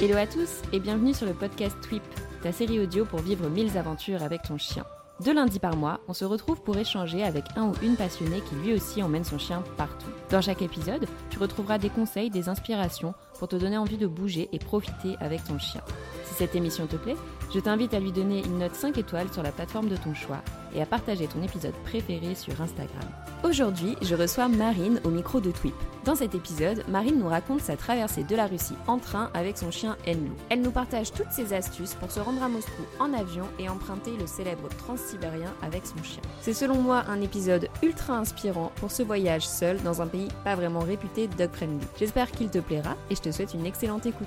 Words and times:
Hello 0.00 0.16
à 0.16 0.26
tous 0.26 0.62
et 0.72 0.80
bienvenue 0.80 1.14
sur 1.14 1.26
le 1.26 1.32
podcast 1.32 1.76
Twip, 1.80 2.02
ta 2.42 2.50
série 2.50 2.80
audio 2.80 3.04
pour 3.04 3.20
vivre 3.20 3.48
mille 3.48 3.76
aventures 3.78 4.22
avec 4.22 4.42
ton 4.42 4.58
chien. 4.58 4.84
Deux 5.24 5.32
lundis 5.32 5.60
par 5.60 5.76
mois, 5.76 6.00
on 6.08 6.12
se 6.12 6.24
retrouve 6.24 6.60
pour 6.62 6.76
échanger 6.76 7.22
avec 7.22 7.44
un 7.54 7.68
ou 7.68 7.74
une 7.82 7.94
passionnée 7.94 8.40
qui 8.40 8.56
lui 8.56 8.74
aussi 8.74 9.02
emmène 9.02 9.22
son 9.22 9.38
chien 9.38 9.62
partout. 9.76 10.10
Dans 10.30 10.40
chaque 10.40 10.62
épisode, 10.62 11.06
tu 11.30 11.38
retrouveras 11.38 11.78
des 11.78 11.90
conseils, 11.90 12.30
des 12.30 12.48
inspirations 12.48 13.14
pour 13.38 13.46
te 13.46 13.56
donner 13.56 13.78
envie 13.78 13.98
de 13.98 14.08
bouger 14.08 14.48
et 14.52 14.58
profiter 14.58 15.16
avec 15.20 15.44
ton 15.44 15.58
chien. 15.58 15.82
Si 16.24 16.34
cette 16.34 16.56
émission 16.56 16.86
te 16.88 16.96
plaît, 16.96 17.16
je 17.52 17.60
t'invite 17.60 17.94
à 17.94 18.00
lui 18.00 18.12
donner 18.12 18.42
une 18.44 18.58
note 18.58 18.74
5 18.74 18.96
étoiles 18.98 19.32
sur 19.32 19.42
la 19.42 19.52
plateforme 19.52 19.88
de 19.88 19.96
ton 19.96 20.14
choix 20.14 20.42
et 20.74 20.80
à 20.80 20.86
partager 20.86 21.26
ton 21.26 21.42
épisode 21.42 21.74
préféré 21.84 22.34
sur 22.34 22.58
Instagram. 22.60 23.04
Aujourd'hui, 23.44 23.96
je 24.00 24.14
reçois 24.14 24.48
Marine 24.48 25.00
au 25.04 25.10
micro 25.10 25.40
de 25.40 25.50
Twip. 25.50 25.74
Dans 26.04 26.14
cet 26.14 26.34
épisode, 26.34 26.82
Marine 26.88 27.18
nous 27.18 27.28
raconte 27.28 27.60
sa 27.60 27.76
traversée 27.76 28.24
de 28.24 28.34
la 28.34 28.46
Russie 28.46 28.76
en 28.86 28.98
train 28.98 29.30
avec 29.34 29.58
son 29.58 29.70
chien 29.70 29.96
Enlou. 30.08 30.34
Elle 30.48 30.62
nous 30.62 30.70
partage 30.70 31.12
toutes 31.12 31.30
ses 31.30 31.52
astuces 31.52 31.94
pour 31.94 32.10
se 32.10 32.20
rendre 32.20 32.42
à 32.42 32.48
Moscou 32.48 32.82
en 32.98 33.12
avion 33.12 33.44
et 33.58 33.68
emprunter 33.68 34.12
le 34.18 34.26
célèbre 34.26 34.68
transsibérien 34.78 35.52
avec 35.62 35.86
son 35.86 36.02
chien. 36.02 36.22
C'est 36.40 36.54
selon 36.54 36.76
moi 36.76 37.04
un 37.08 37.20
épisode 37.20 37.68
ultra 37.82 38.14
inspirant 38.14 38.72
pour 38.76 38.90
ce 38.90 39.02
voyage 39.02 39.46
seul 39.46 39.80
dans 39.82 40.00
un 40.00 40.06
pays 40.06 40.28
pas 40.44 40.54
vraiment 40.54 40.80
réputé 40.80 41.28
dog 41.28 41.50
friendly. 41.52 41.86
J'espère 41.98 42.30
qu'il 42.30 42.48
te 42.48 42.58
plaira 42.58 42.96
et 43.10 43.14
je 43.14 43.20
te 43.20 43.30
souhaite 43.30 43.54
une 43.54 43.66
excellente 43.66 44.06
écoute. 44.06 44.26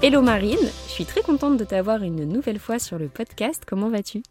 Hello 0.00 0.22
Marine, 0.22 0.56
je 0.60 0.92
suis 0.92 1.04
très 1.04 1.22
contente 1.22 1.56
de 1.56 1.64
t'avoir 1.64 2.04
une 2.04 2.24
nouvelle 2.24 2.60
fois 2.60 2.78
sur 2.78 3.00
le 3.00 3.08
podcast. 3.08 3.64
Comment 3.66 3.88
vas-tu? 3.88 4.22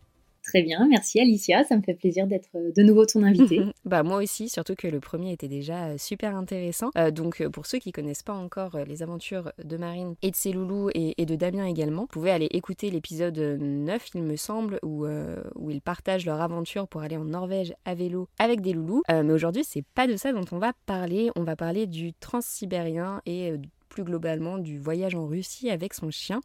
Très 0.41 0.61
bien, 0.61 0.87
merci 0.87 1.19
Alicia, 1.19 1.65
ça 1.65 1.75
me 1.75 1.81
fait 1.81 1.93
plaisir 1.93 2.25
d'être 2.25 2.47
euh, 2.55 2.71
de 2.73 2.83
nouveau 2.83 3.05
ton 3.05 3.21
invitée. 3.21 3.59
bah 3.85 4.01
moi 4.01 4.23
aussi, 4.23 4.47
surtout 4.47 4.75
que 4.75 4.87
le 4.87 5.01
premier 5.01 5.33
était 5.33 5.49
déjà 5.49 5.87
euh, 5.87 5.97
super 5.97 6.37
intéressant. 6.37 6.89
Euh, 6.97 7.11
donc 7.11 7.45
pour 7.49 7.65
ceux 7.65 7.79
qui 7.79 7.91
connaissent 7.91 8.23
pas 8.23 8.33
encore 8.33 8.77
les 8.87 9.03
aventures 9.03 9.51
de 9.61 9.75
Marine 9.75 10.15
et 10.21 10.31
de 10.31 10.37
ses 10.37 10.53
loulous 10.53 10.89
et, 10.95 11.25
de 11.25 11.35
Damien 11.35 11.65
également, 11.65 12.03
vous 12.03 12.07
pouvez 12.07 12.31
aller 12.31 12.47
écouter 12.51 12.89
l'épisode 12.89 13.37
9 13.37 14.05
il 14.15 14.23
me 14.23 14.37
semble 14.37 14.79
où, 14.83 15.05
où 15.55 15.69
ils 15.69 15.81
partagent 15.81 16.25
leur 16.25 16.39
aventure 16.39 16.87
pour 16.87 17.01
aller 17.01 17.17
en 17.17 17.25
Norvège 17.25 17.73
à 17.83 17.93
vélo 17.93 18.29
avec 18.39 18.61
des 18.61 18.71
loulous. 18.71 19.03
mais 19.09 19.33
aujourd'hui 19.33 19.65
c'est 19.65 19.83
pas 19.95 20.07
de 20.07 20.15
ça 20.15 20.31
dont 20.31 20.45
on 20.53 20.59
va 20.59 20.71
parler, 20.85 21.29
on 21.35 21.43
va 21.43 21.57
parler 21.57 21.87
du 21.87 22.13
transsibérien 22.13 23.21
et 23.25 23.51
globalement 24.03 24.57
du 24.57 24.79
voyage 24.79 25.15
en 25.15 25.25
Russie 25.25 25.69
avec 25.69 25.93
son 25.93 26.11
chien. 26.11 26.41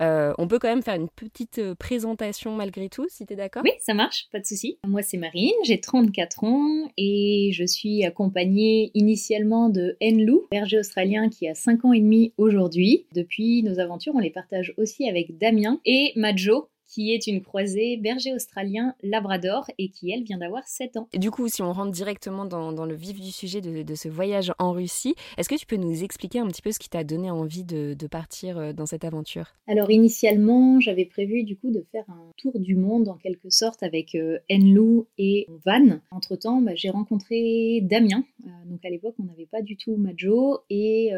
Euh, 0.00 0.32
on 0.38 0.46
peut 0.46 0.58
quand 0.58 0.68
même 0.68 0.82
faire 0.82 0.94
une 0.94 1.08
petite 1.08 1.58
euh, 1.58 1.74
présentation 1.74 2.54
malgré 2.54 2.88
tout, 2.88 3.06
si 3.08 3.26
tu 3.26 3.32
es 3.32 3.36
d'accord? 3.36 3.62
Oui, 3.64 3.72
ça 3.80 3.94
marche, 3.94 4.28
pas 4.30 4.38
de 4.38 4.46
souci. 4.46 4.78
Moi, 4.86 5.02
c'est 5.02 5.16
Marine, 5.16 5.50
j'ai 5.64 5.80
34 5.80 6.44
ans 6.44 6.88
et 6.96 7.50
je 7.52 7.64
suis 7.64 8.04
accompagnée 8.04 8.92
initialement 8.94 9.68
de 9.68 9.96
Enlou, 10.00 10.46
berger 10.50 10.78
australien 10.78 11.28
qui 11.28 11.48
a 11.48 11.54
5 11.54 11.84
ans 11.84 11.92
et 11.92 12.00
demi 12.00 12.32
aujourd'hui. 12.38 13.06
Depuis 13.12 13.62
nos 13.64 13.80
aventures, 13.80 14.14
on 14.14 14.20
les 14.20 14.30
partage 14.30 14.72
aussi 14.76 15.08
avec 15.08 15.36
Damien 15.38 15.80
et 15.84 16.12
Majo, 16.14 16.68
qui 16.88 17.12
est 17.12 17.26
une 17.26 17.42
croisée 17.42 17.96
berger 17.98 18.34
australien 18.34 18.94
labrador 19.02 19.66
et 19.78 19.90
qui, 19.90 20.10
elle, 20.10 20.24
vient 20.24 20.38
d'avoir 20.38 20.66
7 20.66 20.96
ans. 20.96 21.08
Et 21.12 21.18
du 21.18 21.30
coup, 21.30 21.48
si 21.48 21.62
on 21.62 21.72
rentre 21.72 21.92
directement 21.92 22.46
dans, 22.46 22.86
le 22.86 22.94
vif 22.94 23.20
du 23.20 23.30
sujet 23.30 23.60
de, 23.60 23.94
ce 23.94 24.08
voyage 24.08 24.52
en 24.58 24.72
Russie, 24.72 25.14
est-ce 25.36 25.48
que 25.48 25.54
tu 25.54 25.66
peux 25.66 25.76
nous 25.76 26.02
expliquer 26.02 26.38
un 26.40 26.46
petit 26.46 26.62
peu 26.62 26.72
ce 26.72 26.78
qui 26.78 26.88
t'a 26.88 27.04
donné 27.04 27.30
envie 27.30 27.64
de, 27.64 27.94
partir 28.10 28.58
euh, 28.58 28.72
dans 28.72 28.86
cette 28.86 29.04
aventure? 29.04 29.54
Alors, 29.66 29.90
initialement, 29.90 30.80
j'avais 30.80 31.04
prévu 31.04 31.44
du 31.44 31.56
coup 31.56 31.70
de 31.70 31.84
faire 31.92 32.04
un 32.08 32.32
tour 32.38 32.58
du 32.58 32.74
monde 32.74 33.08
en 33.08 33.16
quelque 33.16 33.50
sorte 33.50 33.82
avec 33.82 34.14
euh, 34.14 34.38
Enlou 34.50 35.06
et 35.18 35.46
Van. 35.66 36.00
Entre-temps, 36.10 36.62
bah, 36.62 36.74
j'ai 36.74 36.88
rencontré 36.88 37.80
Damien. 37.82 38.24
Euh, 38.46 38.48
donc, 38.64 38.82
à 38.84 38.88
l'époque, 38.88 39.14
on 39.18 39.24
n'avait 39.24 39.46
pas 39.46 39.60
du 39.60 39.76
tout 39.76 39.96
Majo. 39.96 40.60
Et 40.70 41.10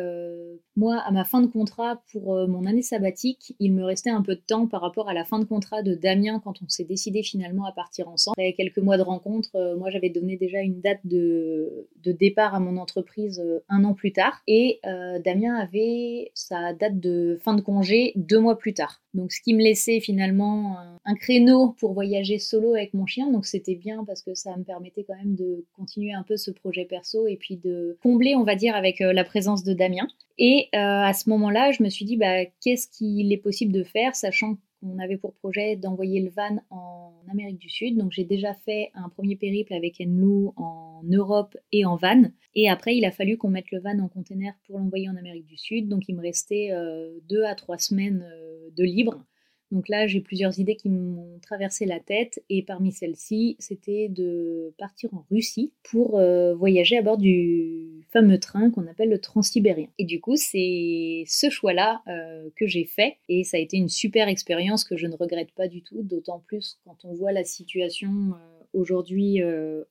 moi, 0.81 0.97
à 1.07 1.11
ma 1.11 1.25
fin 1.25 1.43
de 1.43 1.47
contrat 1.47 2.03
pour 2.11 2.49
mon 2.49 2.65
année 2.65 2.81
sabbatique, 2.81 3.55
il 3.61 3.75
me 3.75 3.85
restait 3.85 4.09
un 4.09 4.23
peu 4.23 4.35
de 4.35 4.41
temps 4.41 4.67
par 4.67 4.81
rapport 4.81 5.11
à 5.11 5.15
la 5.15 5.27
fin 5.27 5.39
de 5.39 5.45
contrat 5.45 5.83
de 5.83 5.95
Damien 5.95 6.41
quand 6.43 6.63
on 6.63 6.69
s'est 6.69 6.85
décidé 6.85 7.23
finalement 7.23 7.67
à 7.67 7.73
partir 7.73 8.09
ensemble. 8.09 8.35
Après 8.35 8.55
quelques 8.55 8.79
mois 8.79 8.97
de 8.97 9.03
rencontre, 9.03 9.51
euh, 9.57 9.77
moi 9.77 9.91
j'avais 9.91 10.09
donné 10.09 10.39
déjà 10.39 10.61
une 10.61 10.81
date 10.81 11.01
de, 11.05 11.87
départ 12.05 12.55
à 12.55 12.61
mon 12.61 12.79
entreprise 12.79 13.41
euh, 13.41 13.63
un 13.69 13.85
an 13.85 13.95
plus 13.95 14.13
tard 14.13 14.43
et 14.47 14.81
euh, 14.87 15.19
Damien 15.19 15.55
avait 15.55 16.31
sa 16.35 16.73
date 16.73 16.99
de 16.99 17.39
fin 17.43 17.55
de 17.55 17.61
congé 17.61 18.13
deux 18.17 18.41
mois 18.41 18.59
plus 18.59 18.75
tard. 18.75 19.03
Donc 19.13 19.33
ce 19.33 19.43
qui 19.43 19.55
me 19.55 19.63
laissait 19.63 20.01
finalement 20.01 20.79
un, 21.05 21.15
créneau 21.15 21.75
pour 21.79 21.93
voyager 21.93 22.39
solo 22.39 22.75
avec 22.75 22.95
mon 22.95 23.07
chien. 23.07 23.31
Donc 23.31 23.45
c'était 23.45 23.75
bien 23.75 24.05
parce 24.05 24.23
que 24.23 24.35
ça 24.35 24.57
me 24.57 24.63
permettait 24.63 25.05
quand 25.05 25.17
même 25.17 25.35
de 25.35 25.65
continuer 25.77 26.13
un 26.13 26.23
peu 26.23 26.37
ce 26.37 26.51
projet 26.51 26.85
perso 26.85 27.27
et 27.27 27.37
puis 27.37 27.57
de 27.57 27.99
combler, 28.03 28.37
on 28.37 28.45
va 28.45 28.55
dire, 28.55 28.75
avec 28.77 29.01
la 29.01 29.25
présence 29.25 29.65
de 29.65 29.75
Damien. 29.75 30.07
Et 30.43 30.69
à 30.73 31.13
ce 31.13 31.29
moment-là, 31.29 31.71
je 31.71 31.83
me 31.83 31.91
suis 31.91 32.07
dit, 32.07 32.17
bah, 32.17 32.47
qu'est-ce 32.63 32.89
qu'il 32.89 33.31
est 33.31 33.37
possible 33.37 33.73
de 33.73 33.85
faire, 33.85 34.17
sachant 34.17 34.57
on 34.83 34.99
avait 34.99 35.17
pour 35.17 35.35
projet 35.35 35.77
d'envoyer 35.77 36.21
le 36.21 36.31
van 36.31 36.59
en 36.71 37.13
Amérique 37.31 37.59
du 37.59 37.69
Sud. 37.69 37.99
Donc 37.99 38.13
j'ai 38.13 38.25
déjà 38.25 38.55
fait 38.55 38.91
un 38.95 39.09
premier 39.09 39.37
périple 39.37 39.75
avec 39.75 40.01
Enlou 40.01 40.53
en 40.57 41.03
Europe 41.05 41.57
et 41.73 41.85
en 41.85 41.97
van. 41.97 42.23
Et 42.55 42.69
après, 42.69 42.97
il 42.97 43.05
a 43.05 43.11
fallu 43.11 43.37
qu'on 43.37 43.51
mette 43.51 43.71
le 43.71 43.81
van 43.81 43.99
en 43.99 44.09
container 44.09 44.55
pour 44.67 44.79
l'envoyer 44.79 45.09
en 45.09 45.17
Amérique 45.17 45.47
du 45.47 45.59
Sud. 45.59 45.89
Donc 45.89 46.09
il 46.09 46.17
me 46.17 46.23
restait 46.23 46.71
euh, 46.73 47.19
deux 47.29 47.45
à 47.45 47.55
trois 47.55 47.79
semaines 47.79 48.27
euh, 48.27 48.71
de 48.77 48.85
libre. 48.85 49.23
Donc 49.71 49.89
là, 49.89 50.07
j'ai 50.07 50.21
plusieurs 50.21 50.59
idées 50.59 50.77
qui 50.77 50.89
m'ont 50.89 51.39
traversé 51.43 51.87
la 51.87 52.01
tête 52.01 52.43
et 52.49 52.63
parmi 52.63 52.93
celles-ci, 52.93 53.57
c'était 53.59 54.09
de 54.09 54.75
partir 54.79 55.15
en 55.15 55.25
Russie 55.31 55.73
pour 55.83 56.19
euh, 56.19 56.55
voyager 56.55 56.99
à 56.99 57.03
bord 57.03 57.19
du 57.19 58.05
fameux 58.11 58.41
train 58.41 58.71
qu'on 58.71 58.87
appelle 58.89 59.11
le 59.11 59.21
Transsibérien. 59.21 59.89
Et 59.99 60.05
du 60.05 60.21
coup, 60.21 60.37
c'est 60.37 61.25
ce 61.27 61.51
choix-là 61.51 62.03
euh, 62.09 62.51
que 62.57 62.67
j'ai 62.67 62.85
fait 62.85 63.19
et 63.29 63.45
ça 63.45 63.59
a 63.59 63.61
été 63.61 63.77
une 63.77 63.89
super 63.89 64.29
expérience 64.29 64.85
que 64.85 64.97
je 64.97 65.07
ne 65.07 65.17
regrette 65.17 65.53
pas 65.53 65.69
du 65.69 65.83
tout, 65.83 66.03
d'autant 66.03 66.43
plus 66.47 66.79
quand 66.85 67.05
on 67.05 67.15
voit 67.15 67.33
la 67.33 67.45
situation 67.45 68.11
euh, 68.11 68.65
aujourd'hui 68.73 69.41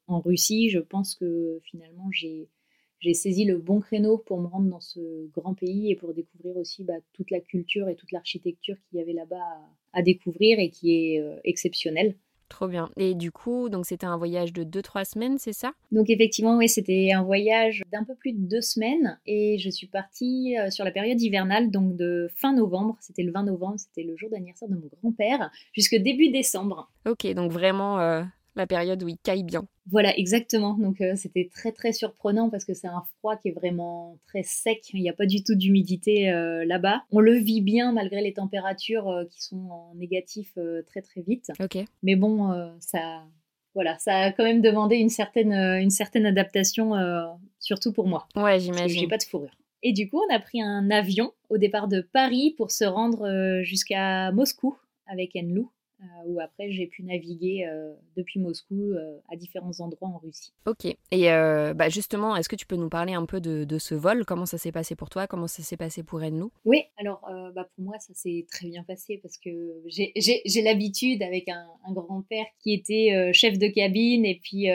en 0.07 0.19
Russie, 0.21 0.69
je 0.69 0.79
pense 0.79 1.15
que 1.15 1.59
finalement 1.63 2.09
j'ai 2.11 2.47
j'ai 2.99 3.13
saisi 3.13 3.45
le 3.45 3.57
bon 3.57 3.79
créneau 3.79 4.17
pour 4.17 4.39
me 4.41 4.47
rendre 4.47 4.69
dans 4.69 4.79
ce 4.79 5.27
grand 5.31 5.53
pays 5.53 5.91
et 5.91 5.95
pour 5.95 6.13
découvrir 6.13 6.57
aussi 6.57 6.83
bah, 6.83 6.93
toute 7.13 7.31
la 7.31 7.39
culture 7.39 7.87
et 7.87 7.95
toute 7.95 8.11
l'architecture 8.11 8.75
qu'il 8.89 8.99
y 8.99 9.01
avait 9.01 9.13
là-bas 9.13 9.43
à, 9.93 10.01
découvrir 10.01 10.59
et 10.59 10.69
qui 10.69 10.93
est 10.93 11.21
euh, 11.21 11.37
exceptionnelle. 11.43 12.15
Trop 12.49 12.67
bien. 12.67 12.89
Et 12.97 13.13
du 13.13 13.31
coup, 13.31 13.69
donc 13.69 13.85
c'était 13.85 14.07
un 14.07 14.17
voyage 14.17 14.51
de 14.53 14.63
2-3 14.63 15.05
semaines, 15.05 15.37
c'est 15.37 15.53
ça? 15.53 15.71
Donc 15.91 16.09
effectivement, 16.09 16.57
oui, 16.57 16.67
c'était 16.67 17.11
un 17.11 17.23
voyage 17.23 17.83
d'un 17.91 18.03
peu 18.03 18.15
plus 18.15 18.33
de 18.33 18.39
2 18.39 18.61
semaines 18.61 19.19
et 19.27 19.59
je 19.59 19.69
suis 19.69 19.87
partie 19.87 20.57
euh, 20.57 20.71
sur 20.71 20.83
la 20.83 20.91
période 20.91 21.21
hivernale, 21.21 21.69
donc 21.69 21.95
de 21.95 22.27
fin 22.35 22.53
novembre, 22.53 22.97
c'était 23.01 23.21
le 23.21 23.31
20 23.31 23.43
novembre, 23.43 23.75
c'était 23.77 24.03
le 24.03 24.17
jour 24.17 24.31
d'anniversaire 24.31 24.67
de 24.67 24.75
mon 24.75 24.89
grand-père, 25.01 25.51
jusque 25.73 25.95
début 25.95 26.29
décembre. 26.29 26.91
Ok, 27.07 27.27
donc 27.33 27.51
vraiment 27.51 27.99
euh, 27.99 28.23
la 28.55 28.65
période 28.65 29.01
où 29.03 29.07
il 29.07 29.17
caille 29.17 29.43
bien. 29.43 29.67
Voilà, 29.91 30.17
exactement. 30.17 30.75
Donc 30.75 31.01
euh, 31.01 31.13
c'était 31.15 31.49
très 31.51 31.71
très 31.71 31.93
surprenant 31.93 32.49
parce 32.49 32.65
que 32.65 32.73
c'est 32.73 32.87
un 32.87 33.03
froid 33.17 33.37
qui 33.37 33.49
est 33.49 33.51
vraiment 33.51 34.17
très 34.27 34.43
sec. 34.43 34.81
Il 34.93 35.01
n'y 35.01 35.09
a 35.09 35.13
pas 35.13 35.25
du 35.25 35.43
tout 35.43 35.55
d'humidité 35.55 36.31
euh, 36.31 36.65
là-bas. 36.65 37.03
On 37.11 37.19
le 37.19 37.33
vit 37.33 37.61
bien 37.61 37.91
malgré 37.91 38.21
les 38.21 38.33
températures 38.33 39.07
euh, 39.09 39.25
qui 39.25 39.41
sont 39.41 39.69
en 39.69 39.95
négatif 39.95 40.57
très 40.87 41.01
très 41.01 41.21
vite. 41.21 41.51
Ok. 41.59 41.77
Mais 42.03 42.15
bon, 42.15 42.71
ça, 42.79 43.23
voilà, 43.73 43.97
ça 43.99 44.17
a 44.17 44.31
quand 44.31 44.43
même 44.43 44.61
demandé 44.61 44.97
une 44.97 45.09
certaine 45.09 45.53
une 45.53 45.89
certaine 45.89 46.25
adaptation, 46.25 46.93
surtout 47.59 47.93
pour 47.93 48.07
moi. 48.07 48.27
Ouais, 48.35 48.59
j'imagine. 48.59 49.01
J'ai 49.01 49.07
pas 49.07 49.17
de 49.17 49.23
fourrure. 49.23 49.55
Et 49.81 49.93
du 49.93 50.09
coup, 50.09 50.21
on 50.29 50.33
a 50.33 50.39
pris 50.39 50.61
un 50.61 50.89
avion 50.91 51.31
au 51.49 51.57
départ 51.57 51.87
de 51.87 52.01
Paris 52.01 52.53
pour 52.57 52.71
se 52.71 52.83
rendre 52.83 53.61
jusqu'à 53.63 54.31
Moscou 54.31 54.77
avec 55.07 55.35
Enlou. 55.35 55.71
Euh, 56.01 56.05
où 56.27 56.39
après 56.39 56.71
j'ai 56.71 56.87
pu 56.87 57.03
naviguer 57.03 57.65
euh, 57.65 57.93
depuis 58.15 58.39
Moscou 58.39 58.93
à 59.29 59.35
différents 59.35 59.79
endroits 59.81 60.07
en 60.07 60.17
Russie. 60.17 60.53
Ok. 60.65 60.85
Et 61.11 61.25
bah 61.29 61.89
justement, 61.89 62.35
est-ce 62.35 62.47
que 62.47 62.55
tu 62.55 62.65
peux 62.65 62.75
nous 62.75 62.89
parler 62.89 63.13
un 63.13 63.25
peu 63.25 63.41
de, 63.41 63.77
ce 63.77 63.95
vol? 63.95 64.25
Comment 64.25 64.45
ça 64.45 64.57
s'est 64.57 64.71
passé 64.71 64.95
pour 64.95 65.09
toi? 65.09 65.27
Comment 65.27 65.47
ça 65.47 65.63
s'est 65.63 65.77
passé 65.77 66.03
pour 66.03 66.21
Enlou? 66.21 66.51
Oui, 66.65 66.83
alors 66.97 67.21
bah 67.55 67.67
pour 67.75 67.85
moi 67.85 67.99
ça 67.99 68.13
s'est 68.13 68.45
très 68.49 68.67
bien 68.67 68.83
passé 68.83 69.19
parce 69.21 69.37
que 69.37 69.49
j'ai 69.87 70.61
l'habitude 70.61 71.21
avec 71.21 71.49
un, 71.49 71.65
grand-père 71.91 72.45
qui 72.59 72.73
était 72.73 73.31
chef 73.33 73.57
de 73.57 73.67
cabine 73.67 74.25
et 74.25 74.39
puis 74.41 74.67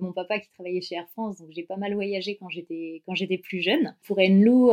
mon 0.00 0.12
papa 0.12 0.38
qui 0.38 0.50
travaillait 0.50 0.80
chez 0.80 0.96
Air 0.96 1.08
France, 1.12 1.38
donc 1.38 1.50
j'ai 1.50 1.62
pas 1.62 1.76
mal 1.76 1.94
voyagé 1.94 2.36
quand 2.36 2.48
j'étais 2.48 3.02
quand 3.06 3.14
j'étais 3.14 3.38
plus 3.38 3.60
jeune. 3.60 3.96
Pour 4.04 4.18
Enlou, 4.18 4.72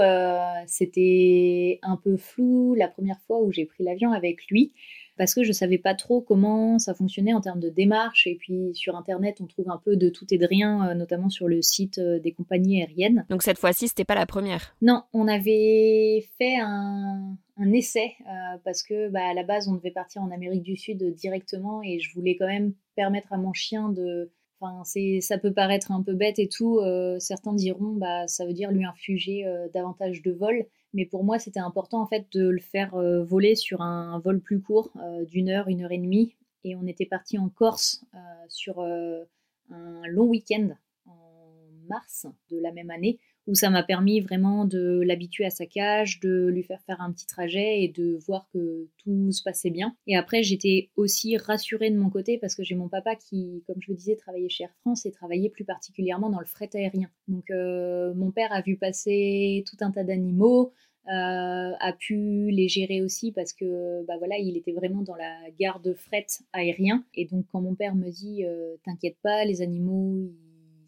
c'était 0.67 1.79
un 1.83 1.97
peu 1.97 2.17
flou 2.17 2.75
la 2.75 2.88
première 2.88 3.19
fois 3.27 3.39
où 3.41 3.51
j'ai 3.51 3.65
pris 3.65 3.83
l'avion 3.83 4.11
avec 4.11 4.47
lui 4.50 4.73
parce 5.19 5.36
que 5.36 5.44
je 5.44 5.51
savais 5.51 5.77
pas 5.77 5.95
trop 5.95 6.21
comment 6.21 6.80
ça 6.80 6.94
fonctionnait 6.94 7.33
en 7.33 7.42
termes 7.42 7.60
de 7.60 7.68
démarche. 7.68 8.25
Et 8.25 8.36
puis 8.36 8.71
sur 8.74 8.95
Internet, 8.95 9.42
on 9.42 9.48
trouve 9.48 9.69
un 9.69 9.77
peu 9.77 9.98
de 9.98 10.07
tout 10.07 10.25
et 10.33 10.38
de 10.38 10.48
rien, 10.48 10.88
euh, 10.88 10.94
notamment 10.94 11.30
sur 11.30 11.50
le 11.50 11.62
site 11.62 11.98
euh, 11.98 12.19
des 12.19 12.31
compagnies 12.31 12.81
aériennes. 12.81 13.25
Donc 13.30 13.44
cette 13.44 13.57
fois-ci, 13.57 13.89
c'était 13.89 14.06
pas 14.06 14.16
la 14.16 14.25
première 14.25 14.74
Non, 14.81 15.04
on 15.12 15.27
avait 15.27 16.25
fait 16.38 16.56
un, 16.62 17.36
essai 17.74 18.13
euh, 18.21 18.57
parce 18.63 18.81
que 18.81 19.10
bah, 19.10 19.27
à 19.30 19.33
la 19.33 19.44
base, 19.44 19.68
on 19.68 19.75
devait 19.75 19.92
partir 19.92 20.21
en 20.21 20.31
Amérique 20.31 20.63
du 20.63 20.77
Sud 20.77 21.13
directement 21.16 21.83
et 21.83 22.00
je 22.00 22.13
voulais 22.13 22.38
quand 22.38 22.48
même 22.48 22.74
permettre 22.95 23.33
à 23.33 23.38
mon 23.38 23.51
chien 23.51 23.89
de 23.89 24.31
Enfin, 24.62 24.83
c'est, 24.83 25.21
ça 25.21 25.38
peut 25.38 25.54
paraître 25.54 25.94
un 25.94 26.04
peu 26.04 26.13
bête 26.13 26.38
et 26.38 26.50
tout. 26.50 26.81
certains 27.19 27.54
diront, 27.54 27.94
bah, 27.94 28.27
ça 28.27 28.45
veut 28.45 28.51
dire 28.51 28.71
lui 28.71 28.83
infliger 28.83 29.45
davantage 29.74 30.21
de 30.21 30.31
vol. 30.33 30.66
Mais 30.94 31.06
pour 31.06 31.24
moi, 31.24 31.39
c'était 31.39 31.59
important 31.59 32.01
en 32.01 32.07
fait 32.07 32.25
de 32.31 32.47
le 32.47 32.59
faire 32.59 32.95
euh, 32.95 33.24
voler 33.24 33.56
sur 33.56 33.81
un, 33.81 34.19
vol 34.19 34.39
plus 34.41 34.62
court 34.62 34.91
euh, 34.97 35.25
d'une 35.25 35.50
heure, 35.50 35.68
une 35.68 35.83
heure 35.83 35.91
et 35.91 35.97
demie. 35.97 36.36
Et 36.63 36.75
on 36.75 36.88
était 36.88 37.06
parti 37.06 37.38
en 37.38 37.50
Corse 37.50 38.03
euh, 38.13 38.18
sur 38.50 38.81
un 38.81 40.07
long 40.07 40.25
week-end 40.25 40.69
en 41.06 41.63
mars 41.88 42.27
de 42.50 42.59
la 42.59 42.71
même 42.71 42.89
année 42.89 43.19
où 43.50 43.56
ça 43.56 43.72
m'a 43.72 43.81
permis 43.81 44.19
vraiment 44.22 44.63
de 44.63 45.01
l'habituer 45.04 45.44
à 45.44 45.50
sa 45.50 45.66
cage, 45.66 46.19
de 46.19 46.48
lui 46.48 46.62
faire 46.62 46.81
faire 46.84 47.01
un 47.01 47.12
petit 47.12 47.25
trajet 47.25 47.81
et 47.81 47.88
de 47.88 48.16
voir 48.28 48.48
que 48.54 48.88
tout 49.04 49.31
se 49.31 49.42
passait 49.42 49.72
bien. 49.72 49.96
Et 50.06 50.16
après, 50.16 50.44
j'étais 50.44 50.92
aussi 50.96 51.36
rassurée 51.36 51.90
de 51.90 51.98
mon 51.98 52.12
côté 52.12 52.38
parce 52.38 52.54
que 52.54 52.63
j'ai 52.63 52.75
mon 52.75 52.90
papa 52.90 53.16
qui, 53.16 53.63
comme 53.66 53.78
je 53.81 53.92
le 53.92 53.98
disais, 53.98 54.16
travaillait 54.16 54.50
chez 54.50 54.66
Air 54.66 54.75
France 54.81 55.07
et 55.07 55.12
travaillait 55.12 55.50
plus 55.50 55.66
particulièrement 55.66 56.30
dans 56.30 56.40
le 56.40 56.46
fret 56.46 56.69
aérien. 56.75 57.10
Donc 57.28 57.50
euh, 57.50 58.13
mon 58.13 58.30
père 58.30 58.54
a 58.54 58.62
vu 58.62 58.78
passer 58.78 59.63
tout 59.68 59.78
un 59.84 59.90
tas 59.90 60.04
d'animaux, 60.04 60.72
euh, 61.07 61.72
a 61.80 61.94
pu 61.98 62.52
les 62.52 62.68
gérer 62.68 63.02
aussi 63.02 63.31
parce 63.31 63.54
que 63.54 64.06
bah 64.06 64.18
voilà, 64.19 64.38
il 64.38 64.57
était 64.57 64.74
vraiment 64.74 65.02
dans 65.02 65.16
la 65.16 65.34
gare 65.60 65.80
de 65.80 65.95
fret 65.95 66.28
aérien. 66.54 67.04
Et 67.16 67.25
donc 67.25 67.48
quand 67.52 67.62
mon 67.62 67.74
père 67.74 67.95
me 67.95 68.12
dit 68.12 68.45
euh, 68.45 68.75
T'inquiète 68.86 69.18
pas, 69.24 69.44
les 69.44 69.63
animaux, 69.63 70.30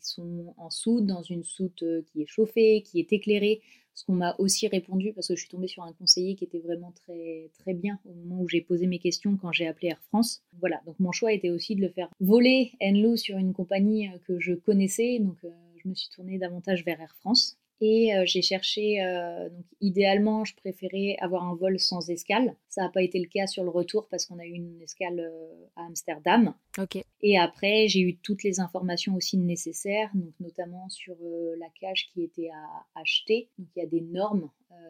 sont 0.01 0.53
en 0.57 0.69
soute, 0.69 1.05
dans 1.05 1.21
une 1.21 1.43
soute 1.43 1.83
euh, 1.83 2.03
qui 2.07 2.21
est 2.21 2.27
chauffée, 2.27 2.83
qui 2.83 2.99
est 2.99 3.11
éclairée. 3.13 3.61
Ce 3.93 4.05
qu'on 4.05 4.13
m'a 4.13 4.35
aussi 4.39 4.67
répondu, 4.67 5.11
parce 5.13 5.27
que 5.27 5.35
je 5.35 5.41
suis 5.41 5.49
tombée 5.49 5.67
sur 5.67 5.83
un 5.83 5.91
conseiller 5.93 6.35
qui 6.35 6.45
était 6.45 6.59
vraiment 6.59 6.91
très, 6.91 7.51
très 7.59 7.73
bien 7.73 7.99
au 8.05 8.13
moment 8.13 8.41
où 8.41 8.47
j'ai 8.47 8.61
posé 8.61 8.87
mes 8.87 8.99
questions 8.99 9.35
quand 9.35 9.51
j'ai 9.51 9.67
appelé 9.67 9.89
Air 9.89 10.01
France. 10.07 10.41
Voilà, 10.59 10.81
donc 10.85 10.99
mon 10.99 11.11
choix 11.11 11.33
était 11.33 11.49
aussi 11.49 11.75
de 11.75 11.81
le 11.81 11.89
faire 11.89 12.09
voler 12.19 12.71
Enlo 12.81 13.17
sur 13.17 13.37
une 13.37 13.53
compagnie 13.53 14.07
euh, 14.07 14.17
que 14.25 14.39
je 14.39 14.53
connaissais, 14.53 15.19
donc 15.19 15.37
euh, 15.43 15.49
je 15.83 15.89
me 15.89 15.93
suis 15.93 16.09
tournée 16.09 16.37
davantage 16.37 16.85
vers 16.85 17.01
Air 17.01 17.15
France. 17.17 17.57
Et 17.83 18.15
euh, 18.15 18.25
j'ai 18.25 18.43
cherché, 18.43 19.03
euh, 19.03 19.49
donc 19.49 19.65
idéalement, 19.81 20.45
je 20.45 20.55
préférais 20.55 21.17
avoir 21.19 21.43
un 21.43 21.55
vol 21.55 21.79
sans 21.79 22.11
escale. 22.11 22.55
Ça 22.69 22.83
n'a 22.83 22.89
pas 22.89 23.01
été 23.01 23.19
le 23.19 23.27
cas 23.27 23.47
sur 23.47 23.63
le 23.63 23.71
retour 23.71 24.07
parce 24.07 24.27
qu'on 24.27 24.37
a 24.37 24.45
eu 24.45 24.51
une 24.51 24.79
escale 24.83 25.19
euh, 25.19 25.65
à 25.75 25.87
Amsterdam. 25.87 26.53
Ok. 26.77 27.03
Et 27.21 27.39
après, 27.39 27.87
j'ai 27.87 28.01
eu 28.01 28.17
toutes 28.17 28.43
les 28.43 28.59
informations 28.59 29.15
aussi 29.15 29.39
nécessaires, 29.39 30.11
donc 30.13 30.33
notamment 30.39 30.89
sur 30.89 31.15
la 31.57 31.67
cage 31.79 32.07
qui 32.13 32.21
était 32.23 32.49
à 32.49 32.99
acheter. 33.01 33.49
Donc 33.57 33.67
il 33.75 33.79
y 33.79 33.83
a 33.83 33.87
des 33.87 34.01
normes, 34.01 34.49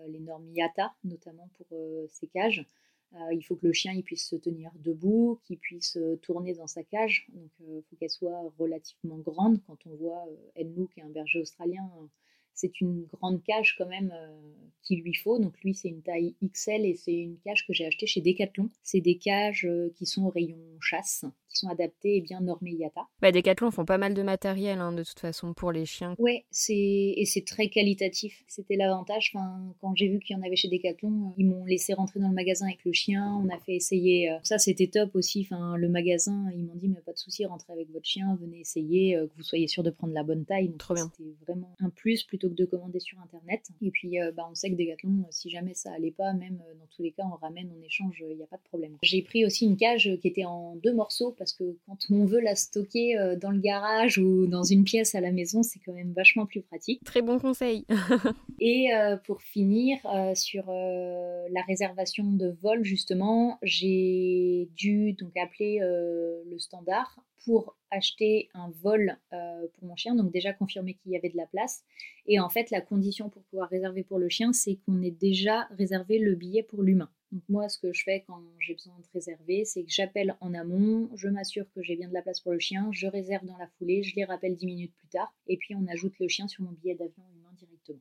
les 0.09 0.19
normes 0.19 0.49
IATA 0.53 0.93
notamment 1.05 1.49
pour 1.57 1.67
ces 2.09 2.27
cages. 2.27 2.65
il 3.31 3.41
faut 3.41 3.55
que 3.55 3.67
le 3.67 3.73
chien 3.73 3.91
il 3.93 4.03
puisse 4.03 4.27
se 4.27 4.35
tenir 4.37 4.71
debout, 4.75 5.39
qu'il 5.43 5.57
puisse 5.57 5.97
tourner 6.21 6.53
dans 6.53 6.67
sa 6.67 6.83
cage. 6.83 7.27
Donc 7.33 7.49
il 7.59 7.83
faut 7.89 7.95
qu'elle 7.97 8.09
soit 8.09 8.53
relativement 8.57 9.17
grande. 9.17 9.61
Quand 9.67 9.77
on 9.85 9.95
voit 9.95 10.25
Enlou, 10.57 10.87
qui 10.87 11.01
est 11.01 11.03
un 11.03 11.09
berger 11.09 11.41
australien, 11.41 11.89
c'est 12.53 12.81
une 12.81 13.05
grande 13.05 13.43
cage 13.43 13.75
quand 13.77 13.87
même 13.87 14.11
euh, 14.13 14.51
qu'il 14.91 15.03
lui 15.03 15.13
faut. 15.13 15.39
Donc 15.39 15.53
lui, 15.63 15.73
c'est 15.73 15.87
une 15.87 16.01
taille 16.01 16.35
XL 16.43 16.85
et 16.85 16.95
c'est 16.95 17.13
une 17.13 17.37
cage 17.45 17.65
que 17.65 17.73
j'ai 17.73 17.85
achetée 17.85 18.07
chez 18.07 18.21
Decathlon. 18.21 18.69
C'est 18.83 18.99
des 18.99 19.17
cages 19.17 19.65
euh, 19.65 19.93
qui 19.95 20.05
sont 20.05 20.25
au 20.25 20.29
rayon 20.29 20.57
chasse, 20.81 21.25
qui 21.49 21.57
sont 21.57 21.69
adaptées 21.69 22.17
et 22.17 22.21
bien 22.21 22.41
normées 22.41 22.71
IATA. 22.71 23.07
Bah, 23.21 23.31
Decathlon 23.31 23.71
font 23.71 23.85
pas 23.85 23.97
mal 23.97 24.13
de 24.13 24.23
matériel 24.23 24.79
hein, 24.79 24.91
de 24.91 25.03
toute 25.03 25.19
façon 25.19 25.53
pour 25.53 25.71
les 25.71 25.85
chiens. 25.85 26.15
Ouais, 26.19 26.45
c'est 26.51 26.73
et 26.73 27.25
c'est 27.25 27.45
très 27.45 27.69
qualitatif. 27.69 28.43
C'était 28.47 28.75
l'avantage. 28.75 29.31
Enfin, 29.33 29.73
quand 29.79 29.95
j'ai 29.95 30.09
vu 30.09 30.19
qu'il 30.19 30.35
y 30.35 30.39
en 30.39 30.43
avait 30.43 30.55
chez 30.55 30.67
Decathlon, 30.67 31.33
ils 31.37 31.47
m'ont 31.47 31.65
laissé 31.65 31.93
rentrer 31.93 32.19
dans 32.19 32.29
le 32.29 32.35
magasin 32.35 32.65
avec 32.65 32.83
le 32.83 32.91
chien. 32.91 33.41
On 33.43 33.49
a 33.49 33.59
fait 33.59 33.75
essayer. 33.75 34.31
Euh, 34.31 34.37
ça, 34.43 34.57
c'était 34.57 34.87
top 34.87 35.15
aussi. 35.15 35.47
Enfin, 35.49 35.77
le 35.77 35.87
magasin, 35.87 36.49
ils 36.53 36.65
m'ont 36.65 36.75
dit 36.75 36.89
mais 36.89 37.01
pas 37.01 37.13
de 37.13 37.17
souci, 37.17 37.45
rentrez 37.45 37.73
avec 37.73 37.89
votre 37.91 38.05
chien, 38.05 38.37
venez 38.41 38.59
essayer, 38.59 39.15
que 39.15 39.37
vous 39.37 39.43
soyez 39.43 39.67
sûr 39.67 39.83
de 39.83 39.89
prendre 39.89 40.13
la 40.13 40.23
bonne 40.23 40.45
taille. 40.45 40.73
Trop 40.77 40.95
bien. 40.95 41.09
C'était 41.15 41.29
vraiment 41.47 41.75
un 41.79 41.89
plus 41.89 42.23
plutôt 42.23 42.49
de 42.49 42.65
commander 42.65 42.99
sur 42.99 43.19
internet. 43.19 43.69
Et 43.81 43.91
puis 43.91 44.19
euh, 44.19 44.31
bah, 44.31 44.47
on 44.49 44.55
sait 44.55 44.69
que 44.69 44.75
Decathlon, 44.81 45.21
euh, 45.21 45.27
si 45.29 45.49
jamais 45.49 45.73
ça 45.73 45.91
allait 45.91 46.11
pas, 46.11 46.33
même 46.33 46.61
euh, 46.67 46.73
dans 46.75 46.87
tous 46.95 47.01
les 47.01 47.11
cas, 47.11 47.23
on 47.25 47.35
ramène, 47.35 47.71
on 47.77 47.81
échange, 47.83 48.23
il 48.29 48.35
n'y 48.35 48.43
a 48.43 48.47
pas 48.47 48.57
de 48.57 48.63
problème. 48.63 48.97
J'ai 49.03 49.21
pris 49.21 49.45
aussi 49.45 49.65
une 49.65 49.77
cage 49.77 50.09
qui 50.21 50.27
était 50.27 50.45
en 50.45 50.75
deux 50.77 50.93
morceaux 50.93 51.31
parce 51.37 51.53
que 51.53 51.77
quand 51.85 51.97
on 52.09 52.25
veut 52.25 52.41
la 52.41 52.55
stocker 52.55 53.15
dans 53.39 53.51
le 53.51 53.59
garage 53.59 54.17
ou 54.17 54.47
dans 54.47 54.63
une 54.63 54.83
pièce 54.83 55.15
à 55.15 55.21
la 55.21 55.31
maison, 55.31 55.63
c'est 55.63 55.79
quand 55.79 55.93
même 55.93 56.13
vachement 56.13 56.45
plus 56.45 56.61
pratique. 56.61 57.03
Très 57.03 57.21
bon 57.21 57.39
conseil. 57.39 57.85
Et 58.59 58.89
pour 59.25 59.41
finir, 59.41 59.97
sur 60.35 60.67
la 60.67 61.61
réservation 61.67 62.31
de 62.31 62.55
vol, 62.61 62.83
justement, 62.83 63.57
j'ai 63.63 64.69
dû 64.75 65.13
donc 65.13 65.35
appeler 65.37 65.79
le 65.81 66.59
standard 66.59 67.19
pour 67.45 67.77
acheter 67.89 68.49
un 68.53 68.69
vol 68.81 69.17
euh, 69.33 69.67
pour 69.73 69.87
mon 69.87 69.95
chien, 69.95 70.15
donc 70.15 70.31
déjà 70.31 70.53
confirmer 70.53 70.93
qu'il 70.95 71.11
y 71.11 71.17
avait 71.17 71.29
de 71.29 71.37
la 71.37 71.47
place. 71.47 71.83
Et 72.25 72.39
en 72.39 72.49
fait, 72.49 72.71
la 72.71 72.81
condition 72.81 73.29
pour 73.29 73.43
pouvoir 73.43 73.69
réserver 73.69 74.03
pour 74.03 74.19
le 74.19 74.29
chien, 74.29 74.53
c'est 74.53 74.75
qu'on 74.85 75.01
ait 75.01 75.11
déjà 75.11 75.67
réservé 75.77 76.19
le 76.19 76.35
billet 76.35 76.63
pour 76.63 76.83
l'humain. 76.83 77.09
Donc 77.31 77.43
moi, 77.47 77.69
ce 77.69 77.79
que 77.79 77.93
je 77.93 78.03
fais 78.03 78.23
quand 78.27 78.41
j'ai 78.59 78.73
besoin 78.73 78.97
de 78.99 79.07
réserver, 79.13 79.63
c'est 79.63 79.83
que 79.83 79.91
j'appelle 79.91 80.35
en 80.41 80.53
amont, 80.53 81.09
je 81.15 81.29
m'assure 81.29 81.65
que 81.73 81.81
j'ai 81.81 81.95
bien 81.95 82.09
de 82.09 82.13
la 82.13 82.21
place 82.21 82.41
pour 82.41 82.51
le 82.51 82.59
chien, 82.59 82.89
je 82.91 83.07
réserve 83.07 83.45
dans 83.45 83.57
la 83.57 83.67
foulée, 83.77 84.03
je 84.03 84.15
les 84.15 84.25
rappelle 84.25 84.55
10 84.55 84.65
minutes 84.65 84.93
plus 84.97 85.07
tard, 85.07 85.33
et 85.47 85.57
puis 85.57 85.73
on 85.75 85.87
ajoute 85.87 86.19
le 86.19 86.27
chien 86.27 86.47
sur 86.49 86.63
mon 86.63 86.71
billet 86.71 86.95
d'avion 86.95 87.23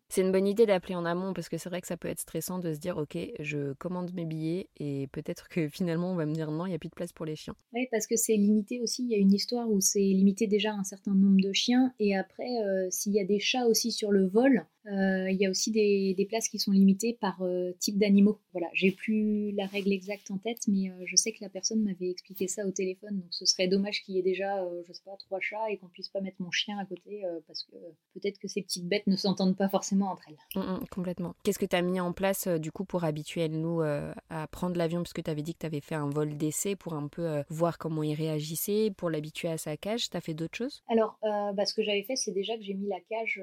C'est 0.09 0.21
une 0.23 0.33
bonne 0.33 0.47
idée 0.47 0.67
d'appeler 0.67 0.95
en 0.95 1.05
amont 1.05 1.33
parce 1.33 1.49
que 1.49 1.59
c'est 1.59 1.69
vrai 1.69 1.81
que 1.81 1.87
ça 1.87 1.97
peut 1.97 2.09
être 2.09 2.21
stressant 2.21 2.59
de 2.59 2.73
se 2.75 2.79
dire 2.79 2.97
ok, 2.97 3.17
je 3.39 3.73
commande 3.75 4.13
mes 4.15 4.25
billets 4.25 4.69
et 4.79 5.09
peut-être 5.13 5.49
que 5.49 5.69
finalement 5.71 6.13
on 6.13 6.17
va 6.17 6.27
me 6.27 6.35
dire 6.35 6.51
non, 6.51 6.67
il 6.67 6.71
n'y 6.71 6.75
a 6.75 6.79
plus 6.79 6.89
de 6.89 6.95
place 6.95 7.13
pour 7.13 7.27
les 7.27 7.37
chiens. 7.37 7.55
Oui, 7.73 7.87
parce 7.91 8.07
que 8.07 8.17
c'est 8.17 8.37
limité 8.37 8.81
aussi. 8.81 9.05
Il 9.05 9.11
y 9.11 9.15
a 9.15 9.19
une 9.19 9.33
histoire 9.33 9.71
où 9.71 9.81
c'est 9.81 10.01
limité 10.01 10.47
déjà 10.47 10.73
un 10.73 10.85
certain 10.85 11.15
nombre 11.15 11.41
de 11.41 11.53
chiens 11.53 11.93
et 11.99 12.17
après, 12.17 12.63
euh, 12.65 12.89
s'il 12.91 13.13
y 13.13 13.21
a 13.21 13.25
des 13.25 13.41
chats 13.41 13.67
aussi 13.67 13.93
sur 13.93 14.11
le 14.11 14.27
vol, 14.27 14.67
il 14.91 15.37
y 15.37 15.47
a 15.47 15.51
aussi 15.51 15.71
des, 15.71 16.27
places 16.29 16.49
qui 16.49 16.59
sont 16.59 16.71
limitées 16.73 17.17
par 17.21 17.43
euh, 17.43 17.73
type 17.79 17.99
d'animaux. 17.99 18.39
Voilà, 18.53 18.69
j'ai 18.73 18.91
plus 18.91 19.53
la 19.53 19.67
règle 19.67 19.93
exacte 19.93 20.31
en 20.31 20.39
tête, 20.39 20.61
mais 20.69 20.91
euh, 20.91 21.05
je 21.07 21.17
sais 21.17 21.33
que 21.33 21.39
la 21.41 21.49
personne 21.49 21.83
m'avait 21.83 22.11
expliqué 22.11 22.47
ça 22.47 22.67
au 22.67 22.71
téléphone. 22.71 23.17
Donc 23.17 23.29
ce 23.31 23.47
serait 23.47 23.69
dommage 23.69 24.03
qu'il 24.03 24.15
y 24.15 24.19
ait 24.19 24.23
déjà, 24.23 24.65
je 24.87 24.93
sais 24.93 25.03
pas, 25.05 25.17
trois 25.19 25.41
chats 25.41 25.71
et 25.71 25.77
qu'on 25.79 25.89
puisse 25.89 26.09
pas 26.09 26.21
mettre 26.21 26.41
mon 26.41 26.51
chien 26.51 26.79
à 26.79 26.85
côté 26.85 27.23
parce 27.47 27.65
que 27.65 27.77
peut-être 28.15 28.39
que 28.39 28.49
ces 28.49 28.63
petites 28.63 28.87
bêtes 28.87 29.07
ne 29.07 29.17
s'entendent 29.17 29.57
pas 29.57 29.69
forcément 29.69 30.11
entre 30.13 30.23
elles. 30.29 30.61
Mmh, 30.61 30.67
mmh, 30.67 30.87
complètement. 30.91 31.35
Qu'est-ce 31.43 31.59
que 31.59 31.67
tu 31.67 31.77
as 31.77 31.83
mis 31.83 32.01
en 32.01 32.13
place 32.13 32.47
du 32.47 32.71
coup 32.71 32.85
pour 32.85 33.05
habituer 33.05 33.49
nous 33.49 33.81
à 33.81 34.47
prendre 34.49 34.77
l'avion? 34.77 35.03
Parce 35.03 35.13
que 35.13 35.21
tu 35.21 35.31
avais 35.31 35.43
dit 35.43 35.55
que 35.55 35.61
tu 35.61 35.67
avais 35.67 35.81
fait 35.81 35.95
un 35.95 36.09
vol 36.09 36.37
d'essai 36.37 36.77
pour 36.77 36.95
un 36.95 37.09
peu 37.09 37.43
voir 37.49 37.79
comment 37.79 38.03
il 38.03 38.15
réagissait, 38.15 38.93
pour 38.97 39.11
l'habituer 39.11 39.49
à 39.49 39.59
sa 39.59 39.77
cage. 39.77 40.11
Tu 40.11 40.17
as 40.17 40.21
fait 40.21 40.35
d'autres 40.35 40.57
choses? 40.57 40.83
Alors, 40.89 41.19
bah, 41.23 41.65
ce 41.65 41.75
que 41.75 41.83
j'avais 41.83 42.03
fait, 42.03 42.17
c'est 42.17 42.33
déjà 42.33 42.57
que 42.57 42.63
j'ai 42.63 42.75
mis 42.75 42.89
la 42.89 43.01
cage 43.09 43.43